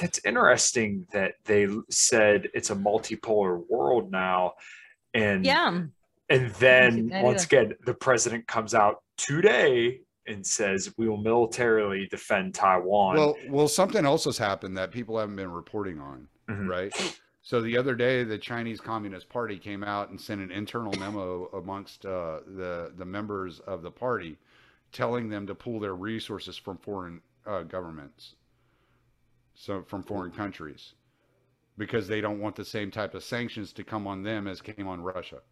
[0.00, 4.54] that's interesting that they said it's a multipolar world now,
[5.14, 5.82] and Yeah.
[6.28, 12.54] and then once again, the president comes out today and says we will militarily defend
[12.54, 13.16] Taiwan.
[13.16, 16.68] Well, well, something else has happened that people haven't been reporting on, Mhm.
[16.68, 17.18] right?
[17.42, 21.46] So the other day, the Chinese Communist Party came out and sent an internal memo
[21.52, 24.38] amongst uh, the the members of the party,
[24.92, 28.36] telling them to pull their resources from foreign uh, governments,
[29.54, 30.94] so from foreign countries,
[31.76, 34.86] because they don't want the same type of sanctions to come on them as came
[34.88, 35.42] on Russia.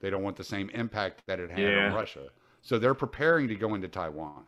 [0.00, 1.86] They don't want the same impact that it had Yeah.
[1.88, 2.30] on Russia.
[2.62, 4.44] So they're preparing to go into Taiwan.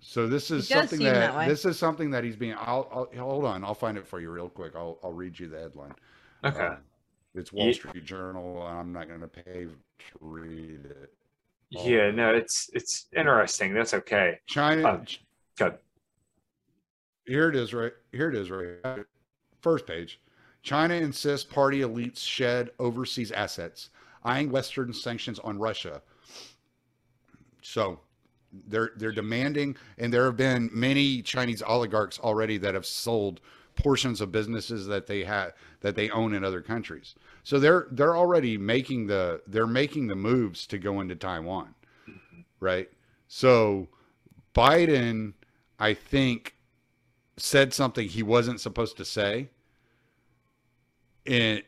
[0.00, 2.54] So this is something that, that this is something that he's being.
[2.58, 3.62] I'll, I'll hold on.
[3.62, 4.74] I'll find it for you real quick.
[4.74, 5.94] I'll I'll read you the headline.
[6.44, 6.66] okay.
[6.66, 6.78] Um,
[7.34, 8.62] it's Wall Ye- Street Journal.
[8.62, 9.74] I'm not going to pay to
[10.20, 11.12] read it.
[11.70, 13.74] Yeah, no, it's it's interesting.
[13.74, 14.38] That's okay.
[14.46, 14.88] China.
[14.88, 15.04] Uh,
[15.58, 15.74] Good.
[17.26, 17.74] Here it is.
[17.74, 18.50] Right here it is.
[18.50, 19.04] Right
[19.60, 20.20] first page.
[20.62, 23.90] China insists party elites shed overseas assets,
[24.24, 26.00] eyeing Western sanctions on Russia.
[27.68, 28.00] So
[28.66, 33.40] they're they're demanding, and there have been many Chinese oligarchs already that have sold
[33.74, 37.14] portions of businesses that they had that they own in other countries.
[37.44, 41.74] So they're they're already making the they're making the moves to go into Taiwan,
[42.58, 42.88] right?
[43.28, 43.88] So
[44.54, 45.34] Biden,
[45.78, 46.54] I think,
[47.36, 49.50] said something he wasn't supposed to say,
[51.26, 51.62] and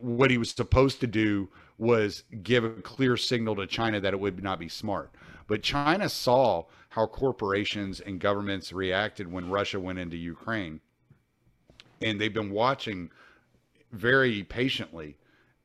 [0.00, 1.48] what he was supposed to do
[1.78, 5.14] was give a clear signal to China that it would not be smart.
[5.46, 10.80] But China saw how corporations and governments reacted when Russia went into Ukraine.
[12.02, 13.10] And they've been watching
[13.92, 15.16] very patiently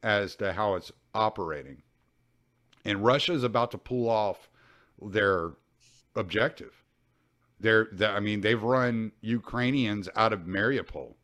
[0.02, 1.82] as to how it's operating.
[2.86, 4.50] And Russia is about to pull off
[5.02, 5.52] their
[6.16, 6.84] objective.
[7.60, 11.16] They're, they- I mean, they've run Ukrainians out of Mariupol.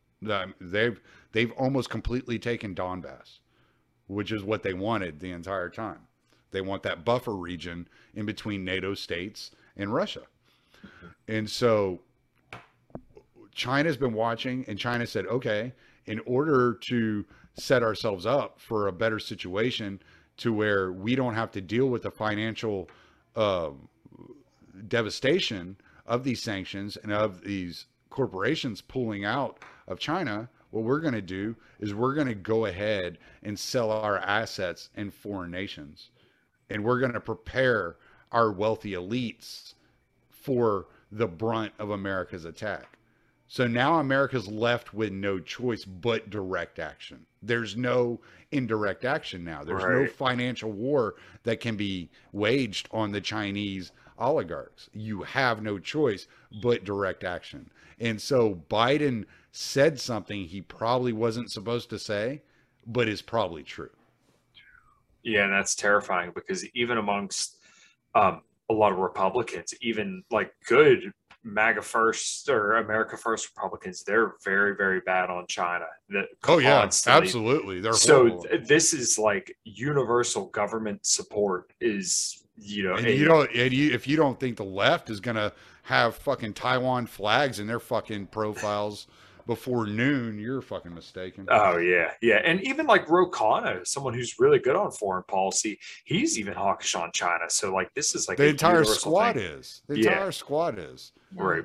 [0.60, 1.00] They've
[1.32, 3.40] they've almost completely taken Donbass,
[4.10, 6.00] which is what they wanted the entire time.
[6.52, 10.24] They want that buffer region in between NATO states and Russia.
[11.28, 12.00] And so
[13.54, 15.74] China's been watching, and China said, okay,
[16.08, 17.24] in order to
[17.54, 20.02] set ourselves up for a better situation
[20.38, 22.90] to where we don't have to deal with the financial
[23.36, 23.70] uh,
[24.88, 25.78] devastation
[26.08, 31.22] of these sanctions and of these corporations pulling out of China, what we're going to
[31.22, 36.12] do is we're going to go ahead and sell our assets in foreign nations.
[36.70, 37.96] And we're going to prepare
[38.32, 39.74] our wealthy elites
[40.30, 42.98] for the brunt of America's attack.
[43.48, 47.26] So now America's left with no choice but direct action.
[47.42, 48.20] There's no
[48.52, 49.64] indirect action now.
[49.64, 54.92] There's no financial war that can be waged on the Chinese oligarchs.
[54.94, 56.28] You have no choice
[56.62, 57.72] but direct action.
[58.00, 62.42] And so Biden said something he probably wasn't supposed to say,
[62.86, 63.90] but is probably true.
[65.24, 67.58] Yeah, and that's terrifying because even amongst
[68.16, 71.12] um, a lot of Republicans, even like good
[71.44, 75.86] MAGA first or America first Republicans, they're very, very bad on China.
[76.10, 77.82] That Oh yeah, constantly- absolutely.
[77.82, 83.24] They're So th- this is like universal government support is you know, And a- you
[83.24, 85.54] don't, and you, if you don't think the left is gonna
[85.84, 89.08] have fucking Taiwan flags in their fucking profiles
[89.50, 91.48] before noon, you're fucking mistaken.
[91.50, 93.32] Oh yeah, yeah, and even like Ro
[93.84, 97.46] someone who's really good on foreign policy, he's even hawkish on China.
[97.50, 99.44] So like this is like the entire squad thing.
[99.44, 99.82] is.
[99.88, 100.12] The Yeah.
[100.12, 101.64] entire squad is right.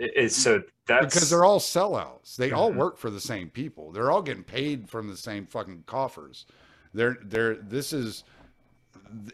[0.00, 2.34] It's so that's because they're all sellouts.
[2.34, 2.76] They all Mhm.
[2.76, 3.92] work for the same people.
[3.92, 6.44] They're all getting paid from the same fucking coffers.
[6.92, 8.24] They're they're this is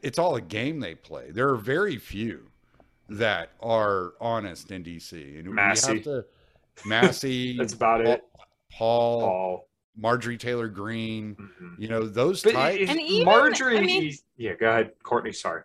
[0.03, 1.31] it's all a game they play.
[1.31, 2.51] There are very few
[3.09, 5.39] that are honest in DC.
[5.39, 5.93] And Massey.
[5.93, 6.27] we have to
[6.85, 8.23] Massey, that's about Paul, it.
[8.73, 11.75] Paul, Paul, Marjorie Taylor Greene, Mhm.
[11.79, 12.91] you know, those but types.
[12.91, 15.33] And even- Marjorie, I mean- yeah, go ahead, Courtney.
[15.33, 15.63] Sorry.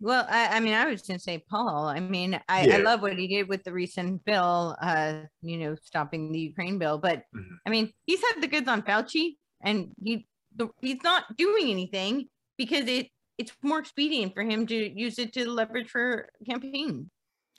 [0.00, 1.86] Well, I, I mean, I was going to say Paul.
[1.88, 2.76] I mean, I, Yeah.
[2.76, 6.78] I love what he did with the recent bill, uh, you know, stopping the Ukraine
[6.78, 6.98] bill.
[6.98, 7.56] But Mhm.
[7.66, 10.26] I mean, he's had the goods on Fauci, and he
[10.56, 12.28] the, he's not doing anything
[12.58, 13.08] because it
[13.38, 17.10] it's more expedient for him to use it to leverage for campaign.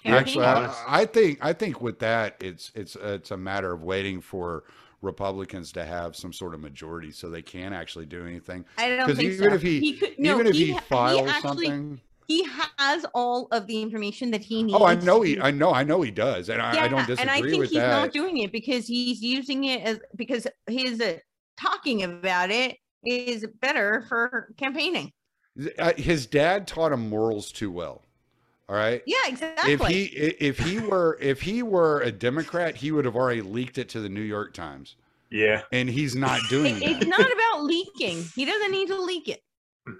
[0.03, 0.45] Actually.
[0.45, 4.63] I, I think I think with that, it's it's it's a matter of waiting for
[5.01, 8.65] Republicans to have some sort of majority so they can actually do anything.
[8.77, 9.55] I don't Because think even so.
[9.55, 12.47] if he, could, no, even if he, ha- files actually, something, he
[12.77, 14.77] has all of the information that he needs.
[14.79, 17.15] oh, I know he, I know, I know he does, and I, I don't disagree
[17.15, 17.21] with that.
[17.21, 17.89] and I think he's that.
[17.89, 21.17] not doing it because he's using it as because his uh,
[21.59, 25.11] talking about it is better for campaigning.
[25.77, 28.04] Uh, His dad taught him morals too well.
[28.67, 29.01] All right.
[29.05, 29.73] Yeah, exactly.
[29.73, 33.77] If he if he were if he were a Democrat, he would have already leaked
[33.77, 34.95] it to the New York Times,
[35.29, 36.91] Yeah, and he's not doing It- that.
[37.01, 38.23] it's not about leaking.
[38.35, 39.41] He doesn't need to leak it.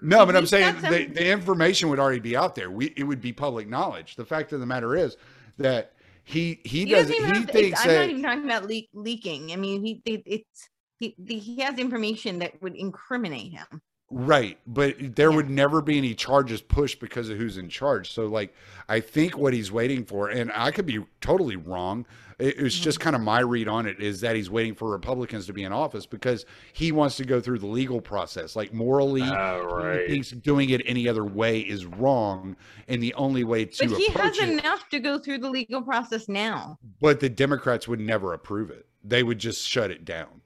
[0.02, 2.70] No, but I'm saying got the, the information would already be out there.
[2.72, 4.16] We it would be public knowledge.
[4.16, 5.16] The fact of the matter is
[5.58, 5.92] that
[6.24, 7.06] he he, He doesn't.
[7.12, 9.52] doesn't even He have thinks it's, I'm not even talking about leak, leaking.
[9.52, 10.68] I mean, he it, it's
[10.98, 13.66] he, the, he has information that would incriminate him.
[14.10, 15.36] Right, but there Yeah.
[15.36, 18.12] would never be any charges pushed because of who's in charge.
[18.12, 18.54] So like,
[18.88, 22.06] I think what he's waiting for, and I could be totally wrong.
[22.38, 23.04] It, it's just Mm-hmm.
[23.04, 25.72] kind of my read on it is that he's waiting for Republicans to be in
[25.72, 28.54] office because he wants to go through the legal process.
[28.54, 30.02] Like morally, Oh, right.
[30.02, 32.54] he thinks doing it any other way is wrong,
[32.88, 34.48] and the only way to But he has it.
[34.50, 36.78] enough to go through the legal process now.
[37.00, 38.86] But the Democrats would never approve it.
[39.02, 40.42] They would just shut it down.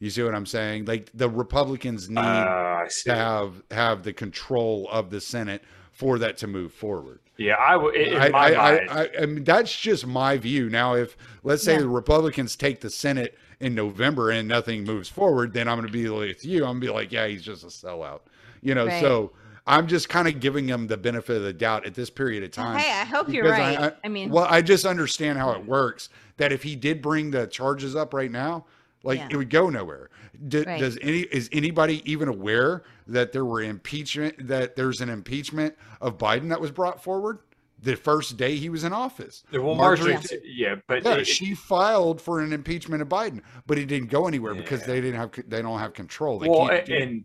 [0.00, 0.84] You see what I'm saying?
[0.84, 5.62] Like the Republicans need Uh, to have have the control of the Senate
[5.92, 7.18] for that to move forward.
[7.36, 7.96] Yeah, I would.
[7.96, 10.68] I, I, I, I, I mean, that's just my view.
[10.70, 11.80] Now, if let's say Yeah.
[11.80, 15.92] the Republicans take the Senate in November and nothing moves forward, then I'm going to
[15.92, 16.58] be with you.
[16.64, 18.20] I'm going to be like, yeah, he's just a sellout.
[18.62, 19.00] You know, Right.
[19.00, 19.32] so
[19.66, 22.52] I'm just kind of giving him the benefit of the doubt at this period of
[22.52, 22.78] time.
[22.78, 23.78] Hey, I hope you're because right.
[23.78, 26.08] I, I, mean, well, I just understand how it works.
[26.38, 28.64] That if he did bring the charges up right now,
[29.02, 29.28] like Yeah.
[29.30, 30.10] it would go nowhere.
[30.48, 30.80] D- Right.
[30.80, 36.18] Does any is anybody even aware that there were impeachment that there's an impeachment of
[36.18, 37.38] Biden that was brought forward
[37.80, 39.44] the first day he was in office?
[39.52, 43.78] well, Marjorie, Marjorie- yeah, but Yeah, it- she filed for an impeachment of Biden, but
[43.78, 46.38] it didn't go anywhere because they didn't have they don't have control.
[46.38, 47.24] They well, can't do and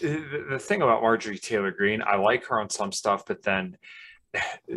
[0.00, 3.76] the, the thing about Marjorie Taylor Greene, I like her on some stuff, but then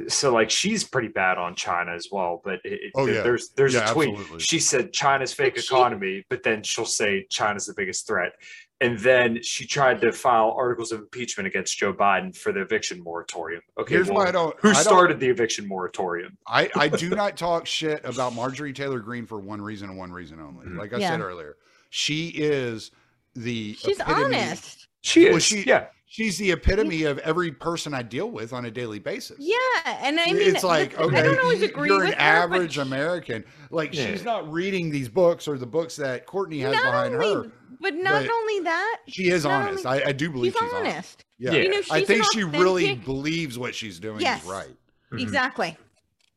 [0.08, 2.42] so like she's pretty bad on China as well.
[2.44, 3.22] But it, it- Oh, yeah.
[3.22, 4.10] there's there's Yeah, a tweet.
[4.10, 4.40] absolutely.
[4.40, 8.34] She said China's fake economy, but then she'll say China's the biggest threat.
[8.82, 13.02] And then she tried to file articles of impeachment against Joe Biden for the eviction
[13.02, 13.62] moratorium.
[13.80, 14.54] Okay, Here's well, why I don't.
[14.60, 16.38] who I don't- started the eviction moratorium?
[16.46, 20.12] I, I do not talk shit about Marjorie Taylor Greene for one reason and one
[20.12, 20.66] reason only.
[20.66, 20.78] Mhm.
[20.78, 21.12] Like I Yeah.
[21.12, 21.56] said earlier,
[21.90, 22.92] she is
[23.34, 24.88] the she's epitome- honest.
[25.02, 25.32] She is.
[25.32, 25.86] Well, she- yeah.
[26.08, 29.38] She's the epitome of every person I deal with on a daily basis.
[29.40, 32.08] Yeah, and I mean, it's like the- okay, I don't always you- agree you're with
[32.10, 32.18] an her,
[32.48, 33.44] but average American.
[33.72, 34.08] Like Yeah.
[34.12, 37.52] she's not reading these books or the books that Courtney has not behind only, her.
[37.82, 39.86] but not but only that, She is honest.
[39.86, 40.94] only- I, I do believe she's she's, honest.
[40.94, 41.26] honest.
[41.40, 41.52] Yeah.
[41.54, 44.44] You know, I think an she really believes what she's doing Yes.
[44.44, 44.76] is right.
[45.12, 45.22] Mhm.
[45.22, 45.76] Exactly.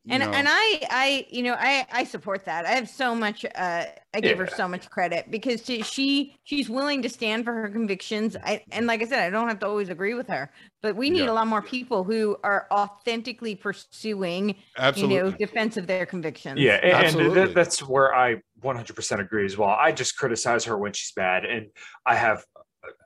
[0.09, 0.31] You and know?
[0.31, 2.65] and I I you know I I support that.
[2.65, 6.69] I have so much uh I give her so much credit because she, she she's
[6.69, 8.35] willing to stand for her convictions.
[8.43, 11.09] I and like I said, I don't have to always agree with her, but we
[11.09, 11.31] need Yeah.
[11.31, 15.15] a lot more people who are authentically pursuing absolutely.
[15.15, 16.59] you know defense of their convictions.
[16.59, 17.35] Yeah, and, and Absolutely.
[17.41, 19.69] that, that's where I 100% agree as well.
[19.69, 21.67] I just criticize her when she's bad, and
[22.05, 22.43] I have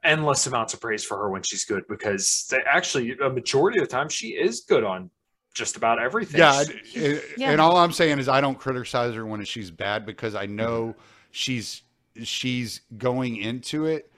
[0.03, 3.91] endless amounts of praise for her when she's good because actually a majority of the
[3.91, 5.09] time she is good on
[5.53, 6.39] just about everything.
[6.39, 7.51] Yeah, She- I- yeah.
[7.51, 10.95] and all I'm saying is I don't criticize her when she's bad because I know
[11.31, 11.83] she's
[12.23, 14.11] she's going into it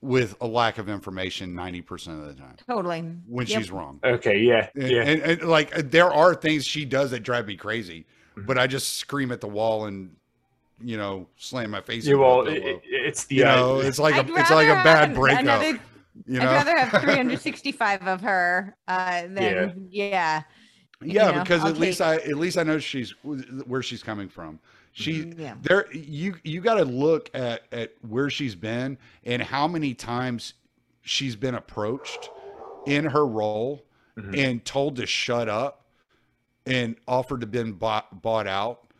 [0.00, 3.00] with a lack of information 90% of the time Totally.
[3.26, 3.58] when Yep.
[3.58, 3.98] she's wrong.
[4.04, 5.02] okay, yeah, And, yeah.
[5.02, 8.06] and, and, like there are things she does that drive me crazy,
[8.36, 8.46] Mhm.
[8.46, 10.14] but I just scream at the wall and
[10.80, 12.06] you know slam my face.
[12.06, 14.82] yeah well, it, it's the you uh, know, it's like a I'd it's like a
[14.84, 15.40] bad have breakup.
[15.42, 15.80] Another,
[16.26, 20.08] You I'd rather have 365 of her uh, than yeah.
[20.10, 20.42] yeah,
[21.00, 23.10] know, because I'll at least I at least I know she's
[23.66, 24.58] where she's coming from.
[24.92, 25.54] She Mhm, yeah.
[25.62, 30.54] there you you got to look at at where she's been and how many times
[31.02, 32.30] she's been approached
[32.86, 33.84] in her role
[34.16, 34.36] Mhm.
[34.38, 35.84] and told to shut up
[36.66, 38.90] and offered to been bought bought out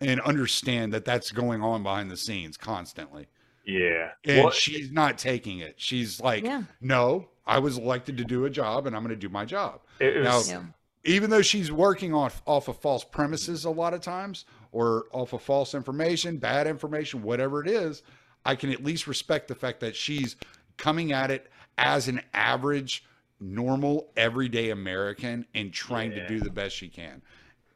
[0.00, 3.26] and understand that that's going on behind the scenes constantly
[3.64, 4.12] Yeah.
[4.24, 6.62] and Well, she's not taking it she's like Yeah.
[6.80, 9.80] no i was elected to do a job and i'm going to do my job
[9.98, 10.62] it was, Yeah.
[11.04, 15.32] Even though she's working off off of false premises a lot of times or off
[15.32, 18.02] of false information, bad information, whatever it is,
[18.44, 20.36] I can at least respect the fact that she's
[20.76, 23.04] coming at it as an average,
[23.40, 26.22] normal, everyday American and trying Yeah.
[26.22, 27.22] to do the best she can.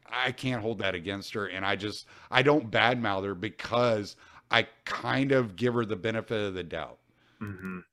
[0.07, 4.15] I can't hold that against her, and I just I don't badmouth her because
[4.51, 6.99] I kind of give her the benefit of the doubt.
[7.41, 7.83] Mhm.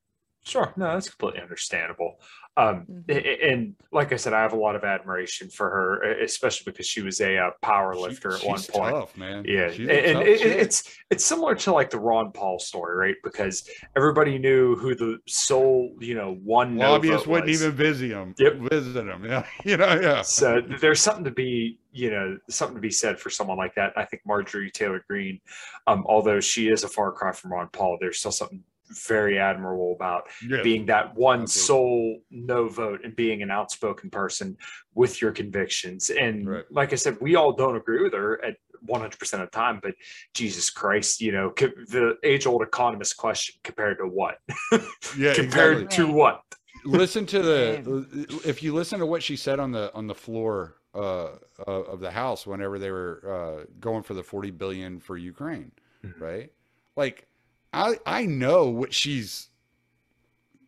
[0.45, 0.71] Sure.
[0.77, 2.19] No, that's completely understandable.
[2.55, 3.09] Um, Mhm.
[3.09, 6.71] a- a- and like I said, I have a lot of admiration for her, especially
[6.71, 8.93] because she was a uh, power She- lifter at one point.
[8.93, 9.43] tough, man.
[9.47, 12.95] Yeah, She's and, and tough it, it's it's similar to like the Ron Paul story,
[12.95, 13.15] right?
[13.23, 17.63] Because everybody knew who the sole, you know, one no lobbyists vote wouldn't was.
[17.63, 18.35] even visit him.
[18.37, 18.53] Yep.
[18.71, 19.25] Visit him.
[19.25, 19.45] Yeah.
[19.65, 20.21] You know, yeah.
[20.21, 23.93] So there's something to be, you know, something to be said for someone like that.
[23.97, 25.39] I think Marjorie Taylor Greene,
[25.87, 28.63] um, although she is a far cry from Ron Paul, there's still something
[28.93, 30.61] very admirable about Yeah.
[30.63, 31.67] being that one Absolutely.
[31.67, 34.57] sole no vote and being an outspoken person
[34.93, 36.09] with your convictions.
[36.09, 36.65] And Right.
[36.71, 38.57] like I said, we all don't agree with her at
[38.87, 39.95] 100% of the time, but
[40.33, 44.39] Jesus Christ, you know, co- the age old economist question compared to what?
[45.17, 46.05] Yeah, compared exactly.
[46.05, 46.41] to what?
[46.85, 50.75] listen to the if you listen to what she said on the on the floor
[50.95, 51.25] uh,
[51.65, 55.71] uh, of the house whenever they were uh, going for the 40 billion for Ukraine,
[56.05, 56.19] Mhm.
[56.19, 56.51] right?
[56.95, 57.27] Like
[57.73, 59.49] I I know what she's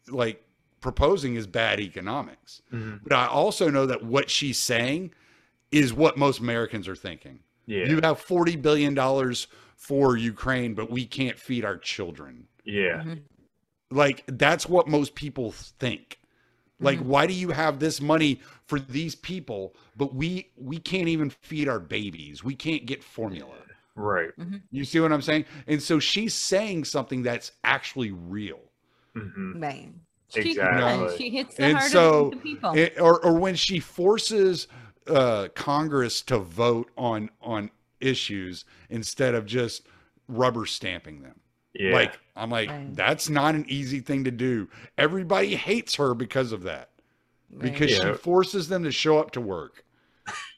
[0.08, 0.44] like
[0.82, 2.62] proposing is bad economics.
[2.74, 2.98] Mm-hmm.
[3.04, 5.12] But I also know that what she's saying
[5.72, 7.40] is what most Americans are thinking.
[7.66, 7.86] Yeah.
[7.86, 12.98] You have 40 billion dollars for Ukraine, but we can't feed our children yeah.
[12.98, 13.14] Mm-hmm.
[13.92, 16.20] like that's what most people think
[16.80, 17.08] like mm-hmm.
[17.08, 21.70] why do you have this money for these people but we we can't even feed
[21.70, 23.56] our babies we can't get formula
[23.96, 24.30] Right.
[24.72, 28.60] you see what i'm saying and so she's saying something that's actually real
[29.16, 29.90] hmm Right.
[30.30, 30.84] She, Exactly.
[31.08, 32.74] and she hits the and heart so of the people.
[32.74, 34.68] it- or or when she forces
[35.08, 37.70] uh congress to vote on on
[38.02, 39.88] issues instead of just
[40.28, 41.40] rubber stamping them
[41.74, 41.94] Yeah.
[41.94, 42.94] Like I'm like Right.
[42.96, 44.68] that's not an easy thing to do.
[44.98, 46.90] Everybody hates her because of that.
[47.58, 49.86] Because she forces them to show up to work.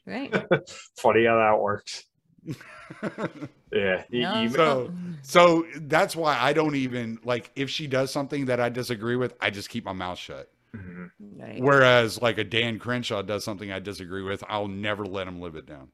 [0.06, 0.32] right.
[0.96, 2.04] funny how that works.
[3.72, 4.04] Yeah.
[4.10, 4.92] you- No, you- So
[5.22, 9.34] so that's why I don't even like if she does something that I disagree with,
[9.40, 10.50] I just keep my mouth shut.
[10.74, 11.10] Mhm.
[11.38, 11.60] Right.
[11.62, 15.56] Whereas like a Dan Crenshaw does something I disagree with, I'll never let him live
[15.56, 15.88] it down.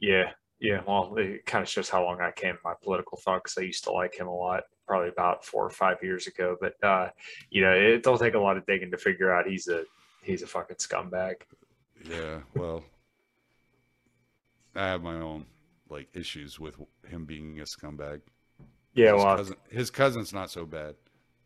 [0.00, 0.30] Yeah,
[0.60, 0.82] yeah.
[0.86, 3.84] Well, it kind of shows how long I came my political thought because I used
[3.84, 6.56] to like him a lot, probably about four or five years ago.
[6.60, 7.10] But uh,
[7.50, 9.84] you know, it don't take a lot of digging to figure out he's a
[10.22, 11.36] he's a fucking scumbag.
[12.04, 12.84] Yeah, well
[14.78, 15.46] I have my own
[15.90, 16.76] like issues with
[17.06, 18.20] him being a scumbag.
[18.94, 20.94] Yeah, his, well, cousin, his cousin's not so bad.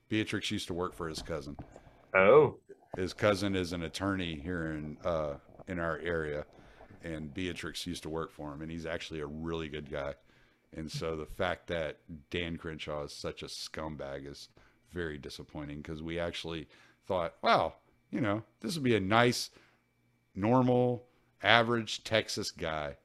[0.08, 1.56] Beatrix used to work for his cousin.
[2.14, 2.58] oh,
[2.96, 5.34] His cousin is an attorney here in uh,
[5.68, 6.44] in our area,
[7.02, 10.14] and Beatrix used to work for him, and he's actually a really good guy.
[10.74, 11.98] And so the fact that
[12.30, 14.48] Dan Crenshaw is such a scumbag is
[14.92, 16.68] very disappointing because we actually
[17.06, 17.74] thought, wow,
[18.10, 19.50] you know, this would be a nice,
[20.34, 21.04] normal,
[21.42, 22.96] average Texas guy.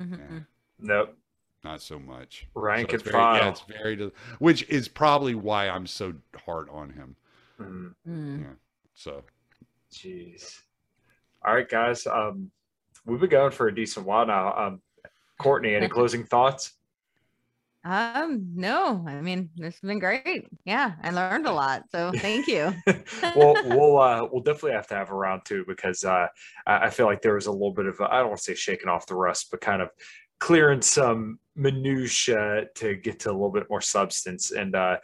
[0.00, 0.18] Mhm.
[0.18, 0.40] Yeah,
[0.78, 1.16] nope.
[1.62, 2.46] not so much.
[2.54, 3.36] Rank So it's and very, file.
[3.36, 6.14] Yeah, it's very, which is probably why I'm so
[6.46, 7.16] hard on him.
[7.58, 7.94] Mhm.
[8.08, 8.56] Mm.
[8.94, 9.24] So
[9.92, 10.60] Jeez.
[11.44, 12.06] All right, guys.
[12.06, 12.50] Um,
[13.04, 14.56] we've been going for a decent while now.
[14.56, 14.82] Um,
[15.38, 16.74] Courtney, any closing thoughts?
[17.82, 20.46] Um, no, I mean, this has been great.
[20.64, 21.84] Yeah, I learned a lot.
[21.90, 22.74] So thank you.
[23.36, 26.26] well, we'll uh, we'll definitely have to have a round two because uh,
[26.66, 28.54] I I feel like there was a little bit of I don't want to say
[28.54, 29.90] shaking off the rust, but kind of
[30.40, 34.50] clearing some minutia to get to a little bit more substance.
[34.50, 34.96] And uh,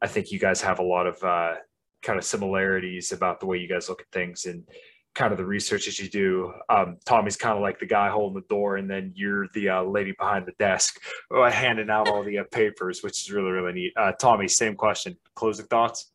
[0.00, 1.54] I think you guys have a lot of uh,
[2.02, 4.64] kind of similarities about the way you guys look at things and
[5.14, 6.52] kind of the research that you do.
[6.68, 9.82] Um, Tommy's kind of like the guy holding the door, and then you're the uh,
[9.82, 11.00] lady behind the desk
[11.34, 13.92] uh, handing out all the uh, papers, which is really really neat.
[13.96, 15.16] Uh, Tommy, same question.
[15.34, 16.12] Closing thoughts.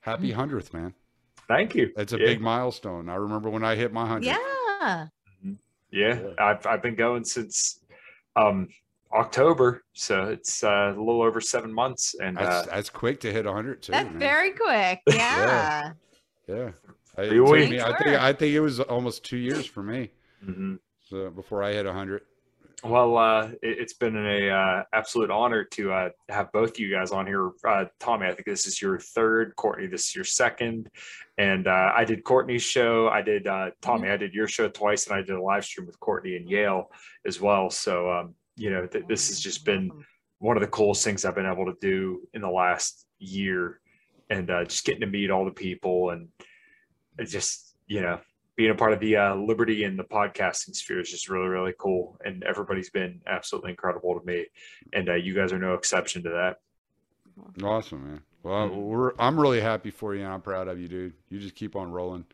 [0.00, 0.94] happy hundredth, man.
[1.48, 1.92] Thank you.
[1.96, 2.26] That's a Yeah.
[2.26, 3.08] big milestone.
[3.08, 4.26] I remember when I hit my hundred.
[4.26, 5.06] Yeah.
[5.42, 5.58] Yeah,
[5.90, 6.20] Yeah.
[6.38, 7.80] I've I've been going since
[8.36, 8.68] um
[9.12, 13.32] October, so it's uh, a little over seven months, and That's, uh, that's quick to
[13.32, 13.92] hit 100 too.
[13.92, 14.18] That's man.
[14.18, 15.00] very quick.
[15.08, 15.92] Yeah.
[16.48, 16.70] yeah.
[16.74, 17.70] I, it Three took weeks.
[17.70, 20.10] me- I think I think it was almost two years for me.
[20.44, 20.78] mhm.
[21.02, 22.22] So before I hit 100.
[22.84, 27.12] well, uh, it, it's been an uh, absolute honor to uh, have both you guys
[27.12, 27.52] on here.
[27.66, 29.54] Uh, Tommy, I think this is your third.
[29.56, 30.90] Courtney, this is your second.
[31.38, 33.08] And uh, I did Courtney's show.
[33.08, 34.08] I did uh, Tommy.
[34.10, 36.90] I did your show twice, and I did a live stream with Courtney and Yale
[37.24, 37.70] as well.
[37.70, 39.90] So um, you know, th- this has just been
[40.38, 43.80] one of the coolest things I've been able to do in the last year,
[44.28, 46.46] and uh, just getting to meet all the people and it's
[47.24, 48.18] just you know
[48.56, 51.74] being a part of the uh, liberty and the podcasting sphere is just really really
[51.78, 54.46] cool, and everybody's been absolutely incredible to me,
[54.92, 56.60] and uh, you guys are no exception to that.
[57.62, 58.22] Awesome, man.
[58.42, 58.76] Well, Mhm.
[58.76, 61.12] we're I'm really happy for you and I'm proud of you, dude.
[61.28, 62.24] You just keep on rolling.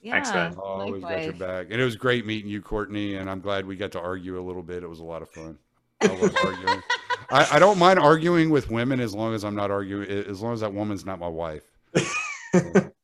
[0.00, 0.12] Yeah.
[0.12, 0.54] Thanks, man.
[0.54, 1.68] I always got your back.
[1.70, 4.44] And it was great meeting you, Courtney, and I'm glad we got to argue a
[4.44, 4.82] little bit.
[4.82, 5.58] It was a lot of fun.
[6.02, 6.82] I love arguing.
[7.30, 10.52] I, I don't mind arguing with women as long as I'm not arguing as long
[10.54, 11.64] as that woman's not my wife.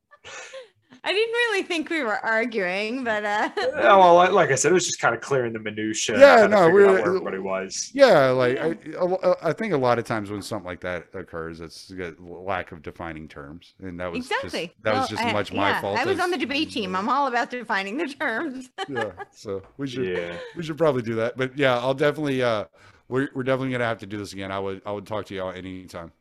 [1.06, 4.70] I didn't really think we were arguing, but uh Yeah, well, like, like I said,
[4.70, 6.18] it was just kind of clearing the minutia.
[6.18, 7.90] Yeah, no, figuring out we're- where everybody was.
[7.92, 11.60] Yeah, like I, I, I think a lot of times when something like that occurs,
[11.60, 14.68] it's a lack of defining terms, and that was exactly.
[14.68, 15.98] just, that was just I- as much my fault.
[15.98, 16.96] I was as- on the debate team.
[16.96, 18.70] I'm all about defining the terms.
[18.88, 21.36] yeah, so we should Yeah, we should probably do that.
[21.36, 22.64] But yeah, I'll definitely uh,
[23.08, 24.50] we're we're definitely gonna have to do this again.
[24.50, 26.12] I would I would talk to y'all anytime.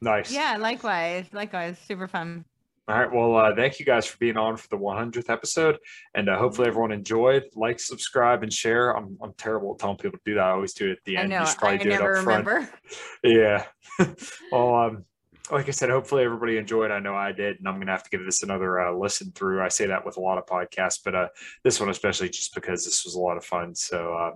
[0.00, 0.30] nice.
[0.32, 1.26] yeah, likewise.
[1.32, 1.78] Likewise.
[1.78, 2.44] Super fun.
[2.90, 3.12] All right.
[3.12, 5.78] Well, uh, thank you guys for being on for the 100th episode,
[6.16, 7.44] and uh, hopefully everyone enjoyed.
[7.54, 8.90] Like, subscribe, and share.
[8.90, 10.42] I'm I'm terrible at telling people to do that.
[10.42, 11.32] I always do it at the end.
[11.32, 11.40] I know.
[11.42, 12.46] You should I probably do never it up front.
[12.46, 12.70] remember.
[13.22, 13.64] Yeah.
[14.50, 15.04] well, um,
[15.52, 16.90] like I said, hopefully everybody enjoyed.
[16.90, 19.62] I know I did, and I'm gonna have to give this another uh, listen through.
[19.62, 21.28] I say that with a lot of podcasts, but uh,
[21.62, 23.72] this one especially just because this was a lot of fun.
[23.76, 24.30] So, uh,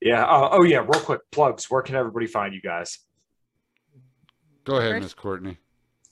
[0.00, 0.24] yeah.
[0.24, 1.68] Uh, oh yeah, real quick plugs.
[1.68, 3.00] Where can everybody find you guys?
[4.62, 5.58] Go ahead, First- Miss Courtney.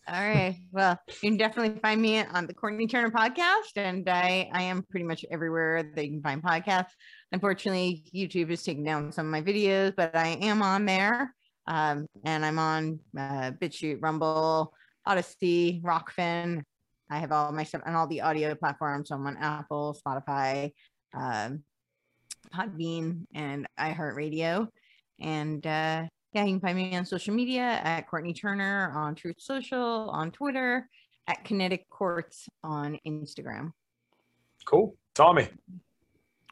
[0.09, 0.57] All right.
[0.70, 4.85] Well, you can definitely find me on the Courtney Turner podcast, and I I am
[4.89, 6.93] pretty much everywhere that you can find podcasts.
[7.33, 11.35] Unfortunately, YouTube is taking down some of my videos, but I am on there.
[11.66, 14.73] Um, and I'm on uh, BitChute, Rumble,
[15.09, 16.62] Odysee, Rokfin.
[17.11, 19.11] I have all my stuff on all the audio platforms.
[19.11, 20.70] I'm on Apple, Spotify,
[21.15, 21.65] um,
[22.55, 24.69] Podbean, and iHeartRadio.
[25.19, 26.05] And uh,
[26.36, 30.30] yeah, you can find me on social media at Courtney Turner on Truth Social, on
[30.30, 30.86] Twitter,
[31.28, 33.72] at Kinetic Courts on Instagram.
[34.66, 35.48] Cool, Tommy.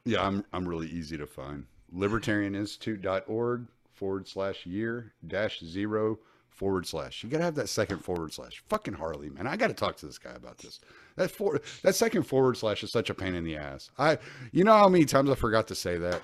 [0.06, 1.66] Yeah, I'm I'm really easy to find.
[1.94, 7.22] Libertarianinstitute.org forward slash year dash zero forward slash.
[7.22, 8.64] You gotta have that second forward slash.
[8.70, 9.46] Fucking Harley, man.
[9.46, 10.80] I gotta talk to this guy about this.
[11.16, 13.90] That for that second forward slash is such a pain in the ass.
[13.98, 14.16] I
[14.50, 16.22] you know how many times I forgot to say that?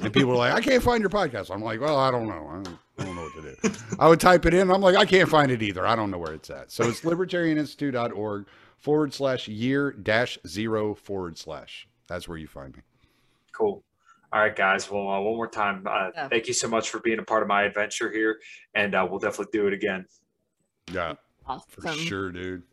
[0.00, 1.52] And people are like, I can't find your podcast.
[1.52, 2.48] I'm like, well, I don't know.
[2.50, 3.74] I don't, I don't know what to do.
[3.98, 4.70] I would type it in.
[4.70, 5.86] I'm like, I can't find it either.
[5.86, 6.70] I don't know where it's at.
[6.70, 8.46] So it's libertarianinstitute.org
[8.78, 11.88] forward slash year dash zero forward slash.
[12.06, 12.82] That's where you find me.
[13.52, 13.82] Cool.
[14.32, 14.90] All right, guys.
[14.90, 16.28] Well, uh, one more time, uh, Yeah.
[16.28, 18.40] thank you so much for being a part of my adventure here,
[18.74, 20.06] and uh, we'll definitely do it again.
[20.92, 21.14] Yeah,
[21.46, 21.64] Awesome.
[21.68, 22.64] for sure, dude.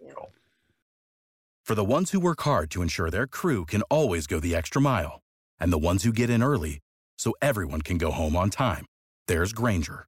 [1.64, 4.82] For the ones who work hard to ensure their crew can always go the extra
[4.82, 5.22] mile,
[5.60, 6.80] and the ones who get in early
[7.18, 8.86] so everyone can go home on time,
[9.28, 10.08] there's Grainger,